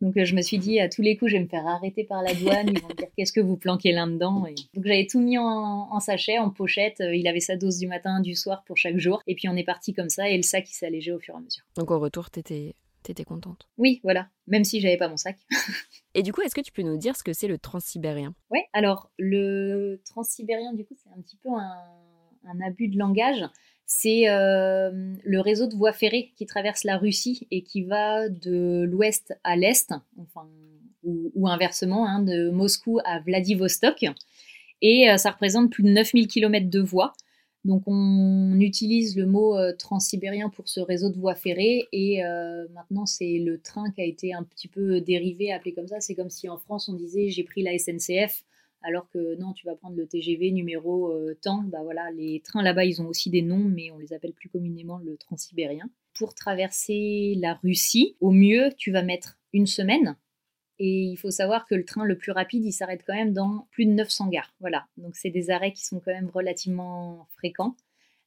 Donc 0.00 0.16
euh, 0.16 0.24
je 0.24 0.34
me 0.34 0.42
suis 0.42 0.58
dit 0.58 0.78
à 0.80 0.88
tous 0.88 1.02
les 1.02 1.16
coups 1.16 1.30
je 1.30 1.36
vais 1.36 1.42
me 1.42 1.48
faire 1.48 1.66
arrêter 1.66 2.04
par 2.04 2.22
la 2.22 2.34
douane, 2.34 2.68
ils 2.68 2.80
vont 2.80 2.88
me 2.88 2.94
dire 2.94 3.08
qu'est-ce 3.16 3.32
que 3.32 3.40
vous 3.40 3.56
planquez 3.56 3.92
là-dedans. 3.92 4.46
Donc 4.74 4.84
j'avais 4.84 5.06
tout 5.06 5.20
mis 5.20 5.38
en, 5.38 6.00
sachet, 6.00 6.38
en 6.38 6.50
pochette, 6.50 7.00
euh, 7.00 7.14
il 7.14 7.26
avait 7.26 7.40
sa 7.40 7.56
dose 7.56 7.78
du 7.78 7.86
matin, 7.86 8.20
du 8.20 8.34
soir 8.34 8.62
pour 8.64 8.76
chaque 8.76 8.98
jour, 8.98 9.22
et 9.26 9.34
puis 9.34 9.48
on 9.48 9.56
est 9.56 9.64
parti 9.64 9.94
comme 9.94 10.10
ça 10.10 10.28
et 10.28 10.36
le 10.36 10.42
sac 10.42 10.68
il 10.70 10.74
s'est 10.74 10.86
allégé 10.86 11.12
au 11.12 11.18
fur 11.18 11.34
et 11.34 11.38
à 11.38 11.40
mesure. 11.40 11.64
Donc 11.76 11.90
au 11.90 11.98
retour 11.98 12.30
t'étais 12.30 12.74
T'étais 13.02 13.22
contente? 13.22 13.68
Oui, 13.78 14.00
voilà, 14.02 14.28
même 14.48 14.64
si 14.64 14.80
j'avais 14.80 14.96
pas 14.96 15.06
mon 15.06 15.16
sac. 15.16 15.38
et 16.14 16.24
du 16.24 16.32
coup, 16.32 16.40
est-ce 16.40 16.56
que 16.56 16.60
tu 16.60 16.72
peux 16.72 16.82
nous 16.82 16.96
dire 16.96 17.14
ce 17.14 17.22
que 17.22 17.32
c'est 17.32 17.46
le 17.46 17.56
transsibérien? 17.56 18.34
Oui, 18.50 18.58
alors 18.72 19.12
le 19.16 20.02
transsibérien, 20.04 20.72
du 20.72 20.84
coup, 20.84 20.96
c'est 21.00 21.10
un 21.10 21.22
petit 21.22 21.36
peu 21.36 21.50
un 21.50 22.60
abus 22.66 22.88
de 22.88 22.98
langage 22.98 23.44
c'est 23.86 24.28
euh, 24.28 24.90
le 25.24 25.40
réseau 25.40 25.68
de 25.68 25.76
voies 25.76 25.92
ferrées 25.92 26.32
qui 26.36 26.44
traverse 26.44 26.82
la 26.82 26.98
Russie 26.98 27.46
et 27.52 27.62
qui 27.62 27.82
va 27.82 28.28
de 28.28 28.84
l'ouest 28.84 29.38
à 29.44 29.56
l'est, 29.56 29.94
enfin, 30.18 30.48
ou, 31.04 31.46
inversement, 31.46 32.04
hein, 32.06 32.20
de 32.20 32.50
Moscou 32.50 32.98
à 33.04 33.20
Vladivostok. 33.20 34.04
Et 34.82 35.08
euh, 35.08 35.16
ça 35.18 35.30
représente 35.30 35.70
plus 35.70 35.84
de 35.84 35.90
9000 35.90 36.26
km 36.26 36.68
de 36.68 36.80
voies. 36.80 37.12
Donc 37.64 37.84
on 37.86 38.58
utilise 38.58 39.16
le 39.16 39.26
mot 39.26 39.56
euh, 39.56 39.72
transsibérien 39.72 40.50
pour 40.50 40.68
ce 40.68 40.80
réseau 40.80 41.10
de 41.10 41.18
voies 41.18 41.34
ferrées 41.36 41.86
et 41.92 42.22
maintenant 42.74 43.06
c'est 43.06 43.38
le 43.38 43.60
train 43.60 43.90
qui 43.90 44.00
a 44.00 44.04
été 44.04 44.32
un 44.32 44.42
petit 44.42 44.68
peu 44.68 45.00
dérivé, 45.00 45.52
appelé 45.52 45.72
comme 45.72 45.88
ça. 45.88 46.00
C'est 46.00 46.14
comme 46.16 46.30
si 46.30 46.48
en 46.48 46.58
France 46.58 46.88
on 46.88 46.94
disait 46.94 47.28
j'ai 47.28 47.44
pris 47.44 47.62
la 47.62 47.76
SNCF 47.78 48.44
alors 48.82 49.08
que 49.08 49.36
non, 49.36 49.52
tu 49.52 49.66
vas 49.66 49.74
prendre 49.74 49.96
le 49.96 50.06
TGV 50.06 50.52
numéro 50.52 51.12
euh, 51.12 51.36
temps. 51.40 51.62
Bah 51.64 51.82
voilà, 51.82 52.10
les 52.12 52.40
trains 52.40 52.62
là-bas, 52.62 52.84
ils 52.84 53.02
ont 53.02 53.08
aussi 53.08 53.30
des 53.30 53.42
noms, 53.42 53.64
mais 53.64 53.90
on 53.90 53.98
les 53.98 54.12
appelle 54.12 54.32
plus 54.32 54.48
communément 54.48 54.98
le 54.98 55.16
transsibérien. 55.16 55.88
Pour 56.14 56.34
traverser 56.34 57.34
la 57.40 57.54
Russie, 57.54 58.16
au 58.20 58.30
mieux, 58.30 58.70
tu 58.76 58.92
vas 58.92 59.02
mettre 59.02 59.38
une 59.52 59.66
semaine. 59.66 60.16
Et 60.78 61.02
il 61.04 61.16
faut 61.16 61.30
savoir 61.30 61.66
que 61.66 61.74
le 61.74 61.84
train 61.84 62.04
le 62.04 62.18
plus 62.18 62.32
rapide, 62.32 62.64
il 62.64 62.72
s'arrête 62.72 63.02
quand 63.06 63.14
même 63.14 63.32
dans 63.32 63.66
plus 63.70 63.86
de 63.86 63.92
900 63.92 64.28
gares. 64.28 64.54
Voilà, 64.60 64.86
donc 64.98 65.16
c'est 65.16 65.30
des 65.30 65.50
arrêts 65.50 65.72
qui 65.72 65.84
sont 65.84 66.00
quand 66.00 66.12
même 66.12 66.30
relativement 66.32 67.26
fréquents 67.36 67.74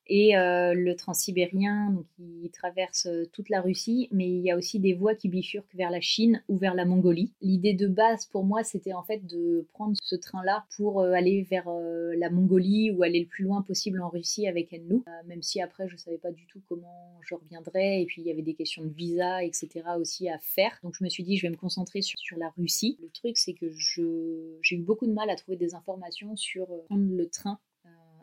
et 0.10 0.36
euh, 0.36 0.74
le 0.74 0.96
transsibérien, 0.96 1.92
donc 1.92 2.06
il 2.18 2.50
traverse 2.50 3.06
euh, 3.06 3.26
toute 3.32 3.50
la 3.50 3.62
Russie, 3.62 4.10
mais 4.12 4.28
il 4.28 4.42
y 4.42 4.50
a 4.50 4.58
aussi 4.58 4.80
des 4.80 4.94
voies 4.94 5.14
qui 5.14 5.30
bifurquent 5.30 5.76
vers 5.76 5.92
la 5.92 6.02
Chine 6.02 6.44
ou 6.50 6.58
vers 6.58 6.74
la 6.74 6.84
Mongolie. 6.86 7.32
L'idée 7.42 7.76
de 7.76 7.88
base 7.88 8.26
pour 8.26 8.44
moi, 8.44 8.64
c'était 8.64 8.94
en 8.94 9.04
fait 9.04 9.26
de 9.28 9.68
prendre 9.72 9.96
ce 10.02 10.16
train-là 10.16 10.66
pour 10.76 11.02
euh, 11.02 11.12
aller 11.12 11.44
vers 11.44 11.70
la 11.70 12.30
Mongolie 12.30 12.92
ou 12.92 13.04
aller 13.04 13.20
le 13.20 13.26
plus 13.28 13.44
loin 13.44 13.62
possible 13.62 14.02
en 14.02 14.10
Russie 14.10 14.48
avec 14.48 14.74
Enlou, 14.74 15.04
même 15.28 15.44
si 15.44 15.62
après 15.62 15.88
je 15.88 15.96
savais 15.98 16.18
pas 16.18 16.32
du 16.32 16.46
tout 16.48 16.62
comment 16.68 17.20
je 17.22 17.36
reviendrais, 17.36 18.02
et 18.02 18.06
puis 18.06 18.22
il 18.22 18.28
y 18.28 18.32
avait 18.32 18.42
des 18.42 18.56
questions 18.56 18.84
de 18.84 18.90
visa, 18.90 19.44
etc. 19.44 19.82
aussi 20.00 20.30
à 20.30 20.40
faire. 20.40 20.80
Donc 20.84 20.96
je 20.98 21.04
me 21.04 21.10
suis 21.10 21.24
dit, 21.24 21.38
je 21.38 21.44
vais 21.44 21.52
me 21.52 21.58
concentrer 21.58 22.02
sur, 22.02 22.18
sur 22.20 22.38
la 22.38 22.50
Russie. 22.58 22.98
Le 23.02 23.10
truc, 23.10 23.38
c'est 23.38 23.54
que 23.54 23.70
j'ai 23.70 24.76
eu 24.76 24.82
beaucoup 24.82 25.06
de 25.06 25.14
mal 25.14 25.30
à 25.30 25.36
trouver 25.36 25.58
des 25.58 25.76
informations 25.76 26.36
sur 26.36 26.66
prendre 26.88 27.16
le 27.16 27.30
train 27.30 27.60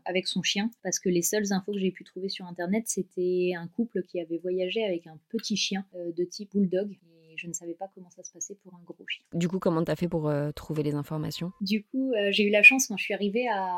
avec 0.06 0.26
son 0.26 0.42
chien, 0.42 0.70
parce 0.82 0.98
que 0.98 1.08
les 1.08 1.22
seules 1.22 1.52
infos 1.52 1.72
que 1.72 1.78
j'ai 1.78 1.90
pu 1.90 2.04
trouver 2.04 2.28
sur 2.28 2.46
internet, 2.46 2.84
c'était 2.86 3.52
un 3.56 3.68
couple 3.68 4.02
qui 4.04 4.20
avait 4.20 4.38
voyagé 4.38 4.84
avec 4.84 5.06
un 5.06 5.18
petit 5.28 5.56
chien 5.56 5.84
euh, 5.94 6.12
de 6.12 6.24
type 6.24 6.52
bulldog. 6.52 6.92
Et 6.92 7.36
je 7.36 7.48
ne 7.48 7.52
savais 7.52 7.74
pas 7.74 7.90
comment 7.94 8.08
ça 8.10 8.22
se 8.22 8.32
passait 8.32 8.54
pour 8.62 8.72
un 8.74 8.82
gros 8.84 9.04
chien. 9.08 9.24
Du 9.34 9.48
coup, 9.48 9.58
comment 9.58 9.84
t'as 9.84 9.96
fait 9.96 10.08
pour 10.08 10.28
euh, 10.28 10.52
trouver 10.52 10.82
les 10.82 10.94
informations? 10.94 11.52
Du 11.60 11.84
coup, 11.84 12.12
euh, 12.12 12.30
j'ai 12.30 12.44
eu 12.44 12.50
la 12.50 12.62
chance 12.62 12.86
quand 12.86 12.96
je 12.96 13.04
suis 13.04 13.14
arrivée 13.14 13.46
à 13.48 13.76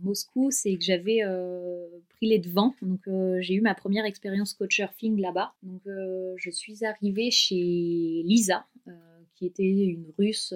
Moscou, 0.00 0.50
c'est 0.50 0.74
que 0.74 0.84
j'avais 0.84 1.20
pris 2.10 2.28
les 2.28 2.38
devants. 2.38 2.74
Donc, 2.82 3.00
j'ai 3.40 3.54
eu 3.54 3.60
ma 3.60 3.74
première 3.74 4.04
expérience 4.04 4.54
coach 4.54 4.76
surfing 4.76 5.20
là-bas. 5.20 5.54
Donc, 5.62 5.82
je 5.86 6.50
suis 6.50 6.84
arrivée 6.84 7.30
chez 7.30 8.22
Lisa, 8.24 8.66
qui 9.34 9.46
était 9.46 9.62
une 9.62 10.12
Russe 10.18 10.52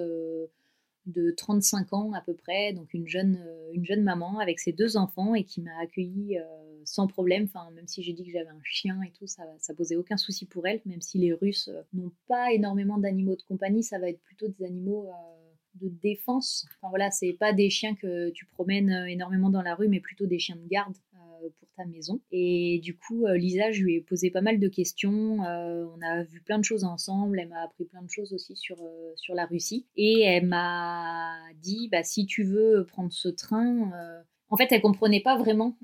de 1.07 1.31
35 1.33 1.93
ans 1.93 2.13
à 2.13 2.21
peu 2.21 2.35
près, 2.35 2.73
donc 2.73 2.95
une 2.95 3.09
jeune, 3.09 3.45
une 3.73 3.85
jeune 3.85 4.03
maman 4.03 4.39
avec 4.39 4.61
ses 4.61 4.73
deux 4.73 4.97
enfants 4.97 5.35
et 5.35 5.45
qui 5.45 5.61
m'a 5.61 5.77
accueillie 5.83 6.39
sans 6.85 7.07
problème. 7.07 7.45
Enfin, 7.45 7.71
même 7.73 7.87
si 7.87 8.03
j'ai 8.03 8.13
dit 8.13 8.25
que 8.25 8.33
j'avais 8.33 8.49
un 8.49 8.63
chien 8.63 9.01
et 9.03 9.11
tout, 9.11 9.27
ça, 9.27 9.43
ça 9.59 9.75
posait 9.75 9.97
aucun 9.97 10.17
souci 10.17 10.47
pour 10.47 10.67
elle. 10.67 10.81
Même 10.87 11.01
si 11.01 11.19
les 11.19 11.33
Russes 11.33 11.69
euh, 11.69 11.83
n'ont 11.93 12.13
pas 12.29 12.53
énormément 12.53 12.99
d'animaux 12.99 13.37
de 13.37 13.43
compagnie, 13.43 13.83
ça 13.83 13.99
va 13.99 14.09
être 14.09 14.21
plutôt 14.21 14.49
des 14.49 14.65
animaux 14.65 15.09
euh, 15.09 15.87
de 15.87 15.89
défense. 15.89 16.67
Enfin 16.77 16.89
voilà, 16.91 17.11
c'est 17.11 17.33
pas 17.33 17.53
des 17.53 17.71
chiens 17.71 17.95
que 17.95 18.31
tu 18.31 18.47
promènes 18.47 18.91
euh, 18.91 19.07
énormément 19.07 19.51
dans 19.51 19.63
la 19.63 19.75
rue, 19.75 19.89
mais 19.89 20.01
plutôt 20.01 20.27
des 20.27 20.39
chiens 20.39 20.57
de 20.57 20.69
garde 20.69 20.97
pour 21.59 21.69
ta 21.77 21.85
maison. 21.85 22.21
Et 22.31 22.81
du 22.83 22.97
coup, 22.97 23.27
Lisa, 23.27 23.73
je 23.73 23.83
lui 23.83 23.97
ai 23.97 24.01
posé 24.01 24.31
pas 24.31 24.41
mal 24.41 24.59
de 24.59 24.69
questions. 24.69 25.39
on 25.41 26.03
a 26.03 26.23
vu 26.25 26.41
plein 26.41 26.59
de 26.59 26.65
choses 26.65 26.85
ensemble. 26.85 27.39
Elle 27.41 27.49
m'a 27.49 27.63
appris 27.63 27.85
plein 27.85 28.03
de 28.03 28.11
choses 28.11 28.33
aussi 28.33 28.57
sur, 28.57 28.77
sur 29.17 29.35
la 29.35 29.47
Russie. 29.47 29.87
Et 29.97 30.23
elle 30.23 30.47
m'a 30.47 31.35
dit, 31.61 31.89
bah, 31.91 32.03
si 32.03 32.27
tu 32.27 32.45
veux 32.45 32.87
prendre 32.87 33.13
ce 33.13 33.29
train, 33.29 33.91
en 34.49 34.57
fait, 34.57 34.69
elle 34.71 34.83
comprenait 34.83 35.23
pas 35.23 35.37
vraiment 35.37 35.77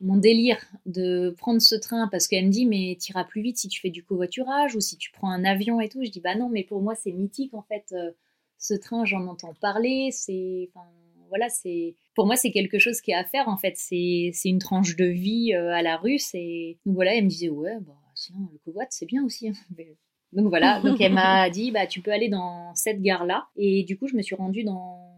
mon, 0.00 0.16
délire 0.16 0.58
de 0.86 1.34
prendre 1.38 1.60
ce 1.60 1.74
train 1.74 2.08
parce 2.08 2.26
qu'elle 2.26 2.46
me 2.46 2.50
dit 2.50 2.66
mais 2.66 2.96
t'iras 2.98 3.24
plus 3.24 3.42
vite 3.42 3.58
si 3.58 3.68
tu 3.68 3.80
fais 3.80 3.90
du 3.90 4.04
covoiturage 4.04 4.74
ou 4.74 4.80
si 4.80 4.96
tu 4.96 5.10
prends 5.12 5.30
un 5.30 5.44
avion 5.44 5.80
et 5.80 5.88
tout. 5.88 6.04
Je 6.04 6.10
dis 6.10 6.20
bah 6.20 6.34
non 6.34 6.48
mais 6.48 6.64
pour 6.64 6.82
moi 6.82 6.94
c'est 6.94 7.12
mythique 7.12 7.54
en 7.54 7.62
fait. 7.62 7.92
Euh, 7.92 8.10
ce 8.58 8.74
train 8.74 9.04
j'en 9.04 9.26
entends 9.26 9.54
parler. 9.60 10.10
C'est 10.12 10.68
enfin 10.74 10.86
voilà 11.28 11.48
c'est 11.48 11.94
pour 12.14 12.26
moi 12.26 12.36
c'est 12.36 12.50
quelque 12.50 12.78
chose 12.78 13.00
qui 13.00 13.10
est 13.10 13.14
à 13.14 13.24
faire 13.24 13.48
en 13.48 13.56
fait. 13.56 13.74
C'est 13.76 14.32
une 14.44 14.58
tranche 14.58 14.96
de 14.96 15.04
vie 15.04 15.54
euh, 15.54 15.72
à 15.72 15.82
la 15.82 15.96
russe 15.96 16.30
et 16.34 16.78
donc 16.86 16.94
voilà 16.94 17.14
elle 17.14 17.24
me 17.24 17.28
disait 17.28 17.48
ouais 17.48 17.76
bah 17.80 17.96
sinon 18.14 18.48
le 18.52 18.58
covoit 18.58 18.84
c'est 18.90 19.06
bien 19.06 19.24
aussi. 19.24 19.48
Hein. 19.48 19.52
Donc 20.32 20.48
voilà, 20.48 20.80
donc 20.84 21.00
elle 21.00 21.12
m'a 21.12 21.48
dit 21.50 21.70
bah 21.70 21.86
tu 21.86 22.00
peux 22.00 22.12
aller 22.12 22.28
dans 22.28 22.74
cette 22.74 23.00
gare 23.00 23.24
là 23.24 23.48
et 23.56 23.84
du 23.84 23.98
coup 23.98 24.08
je 24.08 24.16
me 24.16 24.22
suis 24.22 24.34
rendue 24.34 24.64
dans 24.64 25.08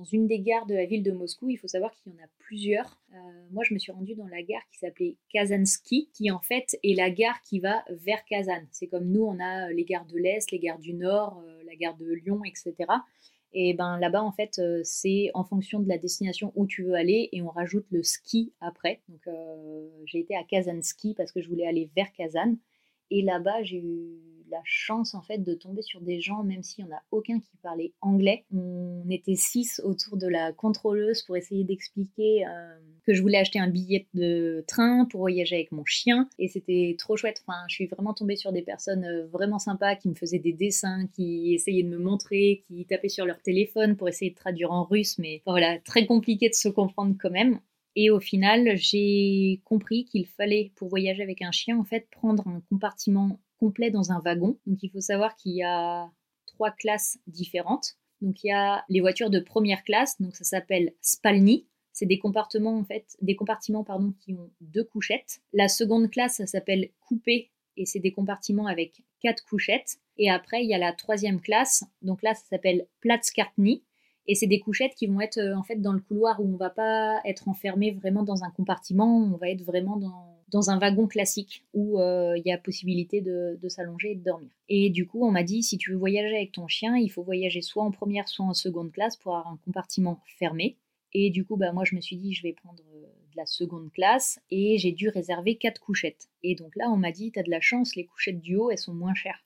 dans 0.00 0.04
une 0.04 0.26
des 0.26 0.40
gares 0.40 0.64
de 0.64 0.74
la 0.74 0.86
ville 0.86 1.02
de 1.02 1.12
Moscou. 1.12 1.50
Il 1.50 1.58
faut 1.58 1.68
savoir 1.68 1.92
qu'il 1.92 2.10
y 2.10 2.16
en 2.16 2.24
a 2.24 2.28
plusieurs. 2.38 2.98
Euh, 3.12 3.16
moi, 3.50 3.64
je 3.64 3.74
me 3.74 3.78
suis 3.78 3.92
rendue 3.92 4.14
dans 4.14 4.26
la 4.28 4.42
gare 4.42 4.62
qui 4.72 4.78
s'appelait 4.78 5.16
Kazansky, 5.30 6.08
qui 6.14 6.30
en 6.30 6.40
fait 6.40 6.78
est 6.82 6.96
la 6.96 7.10
gare 7.10 7.42
qui 7.42 7.60
va 7.60 7.84
vers 7.90 8.24
Kazan. 8.24 8.62
C'est 8.70 8.86
comme 8.86 9.10
nous, 9.10 9.24
on 9.24 9.38
a 9.38 9.68
euh, 9.68 9.74
les 9.74 9.84
gares 9.84 10.06
de 10.06 10.16
l'Est, 10.16 10.50
les 10.52 10.58
gares 10.58 10.78
du 10.78 10.94
Nord, 10.94 11.42
euh, 11.46 11.62
la 11.66 11.76
gare 11.76 11.98
de 11.98 12.06
Lyon, 12.06 12.40
etc. 12.44 12.74
Et 13.52 13.74
ben 13.74 13.98
là-bas, 13.98 14.22
en 14.22 14.32
fait, 14.32 14.60
c'est 14.84 15.30
en 15.34 15.44
fonction 15.44 15.80
de 15.80 15.88
la 15.88 15.98
destination 15.98 16.52
où 16.54 16.66
tu 16.66 16.84
veux 16.84 16.94
aller 16.94 17.28
et 17.32 17.42
on 17.42 17.48
rajoute 17.48 17.86
le 17.90 18.02
ski 18.02 18.52
après. 18.60 19.02
Donc, 19.08 19.34
j'ai 20.06 20.20
été 20.20 20.36
à 20.36 20.44
Kazansky 20.44 21.14
parce 21.14 21.32
que 21.32 21.40
je 21.40 21.48
voulais 21.48 21.66
aller 21.66 21.90
vers 21.96 22.12
Kazan. 22.12 22.56
Et 23.10 23.22
là-bas, 23.22 23.64
j'ai 23.64 23.78
eu 23.78 24.20
la 24.50 24.60
chance 24.64 25.14
en 25.14 25.22
fait 25.22 25.38
de 25.38 25.54
tomber 25.54 25.82
sur 25.82 26.00
des 26.00 26.20
gens, 26.20 26.42
même 26.42 26.62
s'il 26.62 26.84
n'y 26.84 26.92
en 26.92 26.96
a 26.96 27.02
aucun 27.10 27.38
qui 27.38 27.56
parlait 27.62 27.92
anglais. 28.00 28.44
On 28.54 29.04
était 29.10 29.34
six 29.34 29.80
autour 29.84 30.16
de 30.16 30.26
la 30.26 30.52
contrôleuse 30.52 31.22
pour 31.22 31.36
essayer 31.36 31.64
d'expliquer 31.64 32.46
euh, 32.46 32.78
que 33.06 33.14
je 33.14 33.22
voulais 33.22 33.38
acheter 33.38 33.58
un 33.58 33.68
billet 33.68 34.06
de 34.14 34.64
train 34.66 35.06
pour 35.06 35.20
voyager 35.20 35.56
avec 35.56 35.72
mon 35.72 35.84
chien. 35.84 36.28
Et 36.38 36.48
c'était 36.48 36.94
trop 36.98 37.16
chouette. 37.16 37.42
Enfin, 37.46 37.58
je 37.68 37.74
suis 37.74 37.86
vraiment 37.86 38.14
tombée 38.14 38.36
sur 38.36 38.52
des 38.52 38.62
personnes 38.62 39.04
euh, 39.04 39.26
vraiment 39.26 39.58
sympas 39.58 39.96
qui 39.96 40.08
me 40.08 40.14
faisaient 40.14 40.38
des 40.38 40.52
dessins, 40.52 41.06
qui 41.14 41.54
essayaient 41.54 41.82
de 41.82 41.88
me 41.88 41.98
montrer, 41.98 42.64
qui 42.66 42.84
tapaient 42.86 43.08
sur 43.08 43.26
leur 43.26 43.40
téléphone 43.42 43.96
pour 43.96 44.08
essayer 44.08 44.30
de 44.30 44.36
traduire 44.36 44.72
en 44.72 44.84
russe. 44.84 45.18
Mais 45.18 45.42
voilà, 45.46 45.78
très 45.80 46.06
compliqué 46.06 46.48
de 46.48 46.54
se 46.54 46.68
comprendre 46.68 47.14
quand 47.20 47.30
même. 47.30 47.60
Et 47.96 48.10
au 48.10 48.20
final, 48.20 48.76
j'ai 48.76 49.60
compris 49.64 50.04
qu'il 50.04 50.26
fallait, 50.26 50.72
pour 50.76 50.88
voyager 50.88 51.22
avec 51.22 51.42
un 51.42 51.50
chien, 51.50 51.78
en 51.78 51.84
fait, 51.84 52.08
prendre 52.10 52.46
un 52.46 52.62
compartiment 52.70 53.40
complet 53.60 53.90
dans 53.90 54.10
un 54.10 54.20
wagon. 54.20 54.58
Donc 54.66 54.82
il 54.82 54.90
faut 54.90 55.00
savoir 55.00 55.36
qu'il 55.36 55.52
y 55.52 55.62
a 55.62 56.10
trois 56.46 56.70
classes 56.70 57.18
différentes. 57.26 57.94
Donc 58.22 58.42
il 58.42 58.48
y 58.48 58.52
a 58.52 58.84
les 58.88 59.00
voitures 59.00 59.30
de 59.30 59.38
première 59.38 59.84
classe, 59.84 60.20
donc 60.20 60.34
ça 60.34 60.44
s'appelle 60.44 60.92
spalni. 61.00 61.66
C'est 61.92 62.06
des 62.06 62.18
compartiments 62.18 62.78
en 62.78 62.84
fait, 62.84 63.16
des 63.20 63.36
compartiments 63.36 63.84
pardon 63.84 64.14
qui 64.20 64.34
ont 64.34 64.50
deux 64.60 64.84
couchettes. 64.84 65.40
La 65.52 65.68
seconde 65.68 66.10
classe, 66.10 66.36
ça 66.36 66.46
s'appelle 66.46 66.90
coupé 67.00 67.50
et 67.76 67.86
c'est 67.86 68.00
des 68.00 68.12
compartiments 68.12 68.66
avec 68.66 69.02
quatre 69.20 69.44
couchettes. 69.44 69.98
Et 70.16 70.30
après 70.30 70.64
il 70.64 70.68
y 70.68 70.74
a 70.74 70.78
la 70.78 70.92
troisième 70.92 71.40
classe, 71.40 71.84
donc 72.02 72.22
là 72.22 72.34
ça 72.34 72.44
s'appelle 72.48 72.86
platzkartni 73.00 73.84
et 74.26 74.34
c'est 74.34 74.46
des 74.46 74.60
couchettes 74.60 74.94
qui 74.94 75.06
vont 75.06 75.20
être 75.20 75.38
euh, 75.38 75.56
en 75.56 75.62
fait 75.62 75.76
dans 75.76 75.92
le 75.92 76.00
couloir 76.00 76.40
où 76.40 76.44
on 76.44 76.56
va 76.56 76.70
pas 76.70 77.20
être 77.24 77.48
enfermé 77.48 77.90
vraiment 77.90 78.22
dans 78.22 78.44
un 78.44 78.50
compartiment, 78.50 79.18
on 79.18 79.36
va 79.36 79.50
être 79.50 79.62
vraiment 79.62 79.96
dans, 79.96 80.29
dans 80.50 80.70
un 80.70 80.78
wagon 80.78 81.06
classique 81.06 81.64
où 81.74 82.00
euh, 82.00 82.36
il 82.36 82.42
y 82.46 82.52
a 82.52 82.58
possibilité 82.58 83.20
de, 83.20 83.58
s'allonger 83.68 84.12
et 84.12 84.14
de 84.16 84.24
dormir. 84.24 84.50
Et 84.68 84.90
du 84.90 85.06
coup, 85.06 85.24
on 85.24 85.30
m'a 85.30 85.42
dit 85.42 85.62
si 85.62 85.78
tu 85.78 85.92
veux 85.92 85.98
voyager 85.98 86.34
avec 86.34 86.52
ton 86.52 86.68
chien, 86.68 86.96
il 86.96 87.08
faut 87.08 87.22
voyager 87.22 87.62
soit 87.62 87.84
en 87.84 87.90
première, 87.90 88.28
soit 88.28 88.44
en 88.44 88.54
seconde 88.54 88.92
classe 88.92 89.16
pour 89.16 89.36
avoir 89.36 89.52
un 89.52 89.58
compartiment 89.64 90.20
fermé. 90.38 90.76
Et 91.12 91.30
du 91.30 91.44
coup, 91.44 91.56
bah, 91.56 91.72
moi, 91.72 91.84
je 91.84 91.96
me 91.96 92.00
suis 92.00 92.16
dit, 92.16 92.34
je 92.34 92.42
vais 92.42 92.52
prendre 92.52 92.82
euh, 92.94 93.00
de 93.02 93.36
la 93.36 93.46
seconde 93.46 93.90
classe 93.92 94.40
et 94.50 94.78
j'ai 94.78 94.92
dû 94.92 95.08
réserver 95.08 95.56
quatre 95.56 95.80
couchettes. 95.80 96.28
Et 96.42 96.54
donc 96.54 96.76
là, 96.76 96.90
on 96.90 96.96
m'a 96.96 97.12
dit, 97.12 97.32
tu 97.32 97.38
as 97.38 97.42
de 97.42 97.50
la 97.50 97.60
chance, 97.60 97.96
les 97.96 98.04
couchettes 98.04 98.40
du 98.40 98.56
haut, 98.56 98.70
elles 98.70 98.78
sont 98.78 98.94
moins 98.94 99.14
chères. 99.14 99.44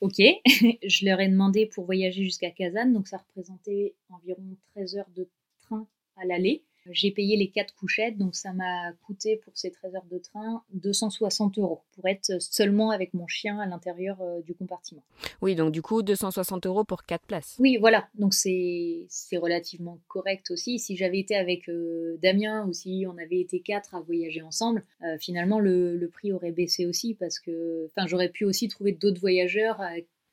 Ok, 0.00 0.16
je 0.18 1.04
leur 1.04 1.20
ai 1.20 1.28
demandé 1.28 1.66
pour 1.66 1.84
voyager 1.84 2.24
jusqu'à 2.24 2.50
Kazan, 2.50 2.92
donc 2.92 3.08
ça 3.08 3.18
représentait 3.18 3.94
environ 4.10 4.56
13 4.74 4.96
heures 4.96 5.10
de 5.14 5.28
train 5.60 5.86
à 6.16 6.24
l'aller. 6.26 6.64
J'ai 6.90 7.10
payé 7.10 7.36
les 7.36 7.48
quatre 7.48 7.74
couchettes, 7.74 8.18
donc 8.18 8.34
ça 8.34 8.52
m'a 8.52 8.92
coûté 9.06 9.36
pour 9.36 9.52
ces 9.56 9.70
13 9.70 9.94
heures 9.94 10.06
de 10.10 10.18
train 10.18 10.62
260 10.74 11.58
euros 11.58 11.80
pour 11.92 12.06
être 12.08 12.40
seulement 12.40 12.90
avec 12.90 13.14
mon 13.14 13.26
chien 13.26 13.58
à 13.60 13.66
l'intérieur 13.66 14.20
euh, 14.20 14.40
du 14.42 14.54
compartiment. 14.54 15.02
Oui, 15.40 15.54
donc 15.54 15.72
du 15.72 15.82
coup 15.82 16.02
260 16.02 16.66
euros 16.66 16.84
pour 16.84 17.04
quatre 17.04 17.24
places. 17.24 17.56
Oui, 17.60 17.76
voilà, 17.78 18.08
donc 18.14 18.34
c'est 18.34 19.06
relativement 19.34 19.98
correct 20.08 20.50
aussi. 20.50 20.78
Si 20.78 20.96
j'avais 20.96 21.20
été 21.20 21.36
avec 21.36 21.68
euh, 21.68 22.18
Damien 22.22 22.66
ou 22.66 22.72
si 22.72 23.04
on 23.08 23.16
avait 23.18 23.40
été 23.40 23.60
quatre 23.60 23.94
à 23.94 24.00
voyager 24.00 24.42
ensemble, 24.42 24.84
euh, 25.02 25.16
finalement 25.18 25.60
le, 25.60 25.96
le, 25.96 26.08
prix 26.08 26.32
aurait 26.32 26.52
baissé 26.52 26.84
aussi 26.84 27.14
parce 27.14 27.38
que 27.38 27.86
enfin 27.86 28.06
j'aurais 28.06 28.28
pu 28.28 28.44
aussi 28.44 28.68
trouver 28.68 28.92
d'autres 28.92 29.20
voyageurs 29.20 29.80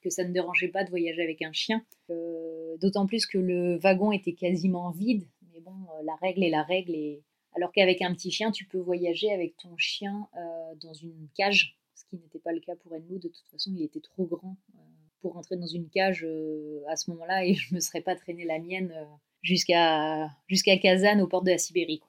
que 0.02 0.10
ça 0.10 0.24
ne 0.24 0.34
dérangeait 0.34 0.68
pas 0.68 0.84
de 0.84 0.90
voyager 0.90 1.22
avec 1.22 1.42
un 1.42 1.54
chien. 1.54 1.82
D'autant 2.82 3.06
plus 3.06 3.26
que 3.26 3.38
le 3.38 3.78
wagon 3.78 4.12
était 4.12 4.34
quasiment 4.34 4.92
vide, 4.92 5.24
euh, 5.72 6.04
la 6.04 6.16
règle 6.16 6.44
est 6.44 6.50
la 6.50 6.64
règle. 6.64 6.96
Et... 6.96 7.24
Alors 7.56 7.72
qu'avec 7.72 8.02
un 8.02 8.14
petit 8.14 8.32
chien, 8.32 8.52
tu 8.52 8.66
peux 8.66 8.80
voyager 8.80 9.32
avec 9.32 9.58
ton 9.58 9.76
chien 9.78 10.28
euh, 10.38 10.76
dans 10.82 10.94
une 10.94 11.28
cage, 11.36 11.78
ce 11.96 12.06
qui 12.06 12.18
n'était 12.18 12.40
pas 12.40 12.52
le 12.52 12.60
cas 12.60 12.76
pour 12.76 12.94
Enlou. 12.94 13.20
De 13.20 13.28
toute 13.28 13.48
façon, 13.52 13.72
il 13.76 13.84
était 13.84 14.02
trop 14.02 14.26
grand 14.26 14.58
euh, 14.76 14.80
pour 15.22 15.34
rentrer 15.34 15.58
dans 15.58 15.68
une 15.68 15.90
cage 15.90 16.26
à 16.88 16.96
ce 16.96 17.12
moment-là 17.12 17.46
et 17.46 17.54
je 17.54 17.72
ne 17.72 17.76
me 17.76 17.80
serais 17.82 18.02
pas 18.02 18.16
traîné 18.16 18.46
la 18.46 18.60
mienne 18.60 18.94
jusqu'à 19.42 20.30
Kazan, 20.82 21.20
aux 21.20 21.28
portes 21.28 21.46
de 21.46 21.52
la 21.52 21.58
Sibérie. 21.58 22.02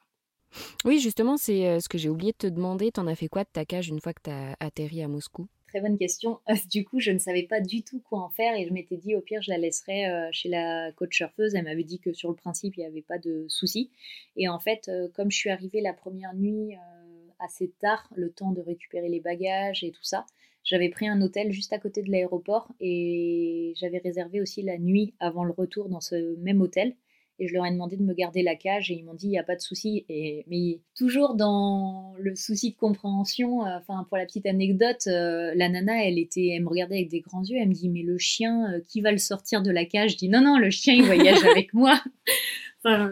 Oui, 0.84 1.00
justement, 1.00 1.36
c'est 1.36 1.80
ce 1.80 1.88
que 1.88 1.98
j'ai 1.98 2.08
oublié 2.08 2.30
de 2.30 2.36
te 2.36 2.46
demander. 2.46 2.92
T'en 2.92 3.08
as 3.08 3.16
fait 3.16 3.28
quoi 3.28 3.42
de 3.42 3.48
ta 3.52 3.64
cage 3.64 3.88
une 3.88 4.00
fois 4.00 4.12
que 4.12 4.22
tu 4.22 4.30
as 4.30 4.56
atterri 4.60 5.02
à 5.02 5.08
Moscou? 5.08 5.48
Très 5.70 5.80
bonne 5.80 5.98
question. 5.98 6.40
Du 6.68 6.84
coup, 6.84 6.98
je 6.98 7.12
ne 7.12 7.18
savais 7.18 7.44
pas 7.44 7.60
du 7.60 7.84
tout 7.84 8.00
quoi 8.00 8.22
en 8.22 8.28
faire 8.28 8.56
et 8.56 8.66
je 8.66 8.72
m'étais 8.72 8.96
dit 8.96 9.14
au 9.14 9.20
pire, 9.20 9.40
je 9.40 9.50
la 9.50 9.58
laisserais 9.58 10.10
euh, 10.10 10.28
chez 10.32 10.48
la 10.48 10.90
coach 10.90 11.16
surfeuse. 11.16 11.54
Elle 11.54 11.62
m'avait 11.62 11.84
dit 11.84 12.00
que 12.00 12.12
sur 12.12 12.28
le 12.28 12.34
principe, 12.34 12.76
il 12.76 12.80
n'y 12.80 12.86
avait 12.86 13.02
pas 13.02 13.18
de 13.18 13.46
souci. 13.48 13.88
Et 14.36 14.48
en 14.48 14.58
fait, 14.58 14.88
euh, 14.88 15.06
comme 15.14 15.30
je 15.30 15.36
suis 15.36 15.50
arrivée 15.50 15.80
la 15.80 15.92
première 15.92 16.34
nuit 16.34 16.74
euh, 16.74 17.28
assez 17.38 17.70
tard, 17.78 18.10
le 18.16 18.32
temps 18.32 18.50
de 18.50 18.60
récupérer 18.60 19.08
les 19.08 19.20
bagages 19.20 19.84
et 19.84 19.92
tout 19.92 20.02
ça, 20.02 20.26
j'avais 20.64 20.88
pris 20.88 21.06
un 21.06 21.22
hôtel 21.22 21.52
juste 21.52 21.72
à 21.72 21.78
côté 21.78 22.02
de 22.02 22.10
l'aéroport 22.10 22.72
et 22.80 23.72
j'avais 23.76 23.98
réservé 23.98 24.40
aussi 24.40 24.62
la 24.62 24.76
nuit 24.76 25.14
avant 25.20 25.44
le 25.44 25.52
retour 25.52 25.88
dans 25.88 26.00
ce 26.00 26.34
même 26.38 26.60
hôtel 26.62 26.96
et 27.40 27.48
je 27.48 27.54
leur 27.54 27.64
ai 27.64 27.70
demandé 27.70 27.96
de 27.96 28.02
me 28.02 28.12
garder 28.12 28.42
la 28.42 28.54
cage 28.54 28.90
et 28.90 28.94
ils 28.94 29.04
m'ont 29.04 29.14
dit 29.14 29.26
il 29.26 29.30
n'y 29.30 29.38
a 29.38 29.42
pas 29.42 29.56
de 29.56 29.60
souci. 29.60 30.04
Et 30.10 30.44
mais 30.46 30.78
toujours 30.94 31.34
dans 31.34 32.12
le 32.18 32.36
souci 32.36 32.72
de 32.72 32.76
compréhension, 32.76 33.66
euh, 33.66 33.78
enfin 33.78 34.06
pour 34.08 34.18
la 34.18 34.26
petite 34.26 34.46
anecdote, 34.46 35.06
euh, 35.06 35.52
la 35.56 35.70
nana 35.70 36.04
elle 36.04 36.18
était, 36.18 36.48
elle 36.48 36.62
me 36.62 36.68
regardait 36.68 36.96
avec 36.96 37.08
des 37.08 37.20
grands 37.20 37.42
yeux, 37.42 37.56
elle 37.58 37.68
me 37.68 37.74
dit 37.74 37.88
mais 37.88 38.02
le 38.02 38.18
chien 38.18 38.70
euh, 38.70 38.80
qui 38.86 39.00
va 39.00 39.10
le 39.10 39.18
sortir 39.18 39.62
de 39.62 39.70
la 39.70 39.86
cage? 39.86 40.12
Je 40.12 40.16
dis 40.18 40.28
non 40.28 40.42
non 40.42 40.58
le 40.58 40.70
chien 40.70 40.94
il 40.94 41.04
voyage 41.04 41.42
avec 41.44 41.72
moi. 41.74 42.00
enfin, 42.84 43.10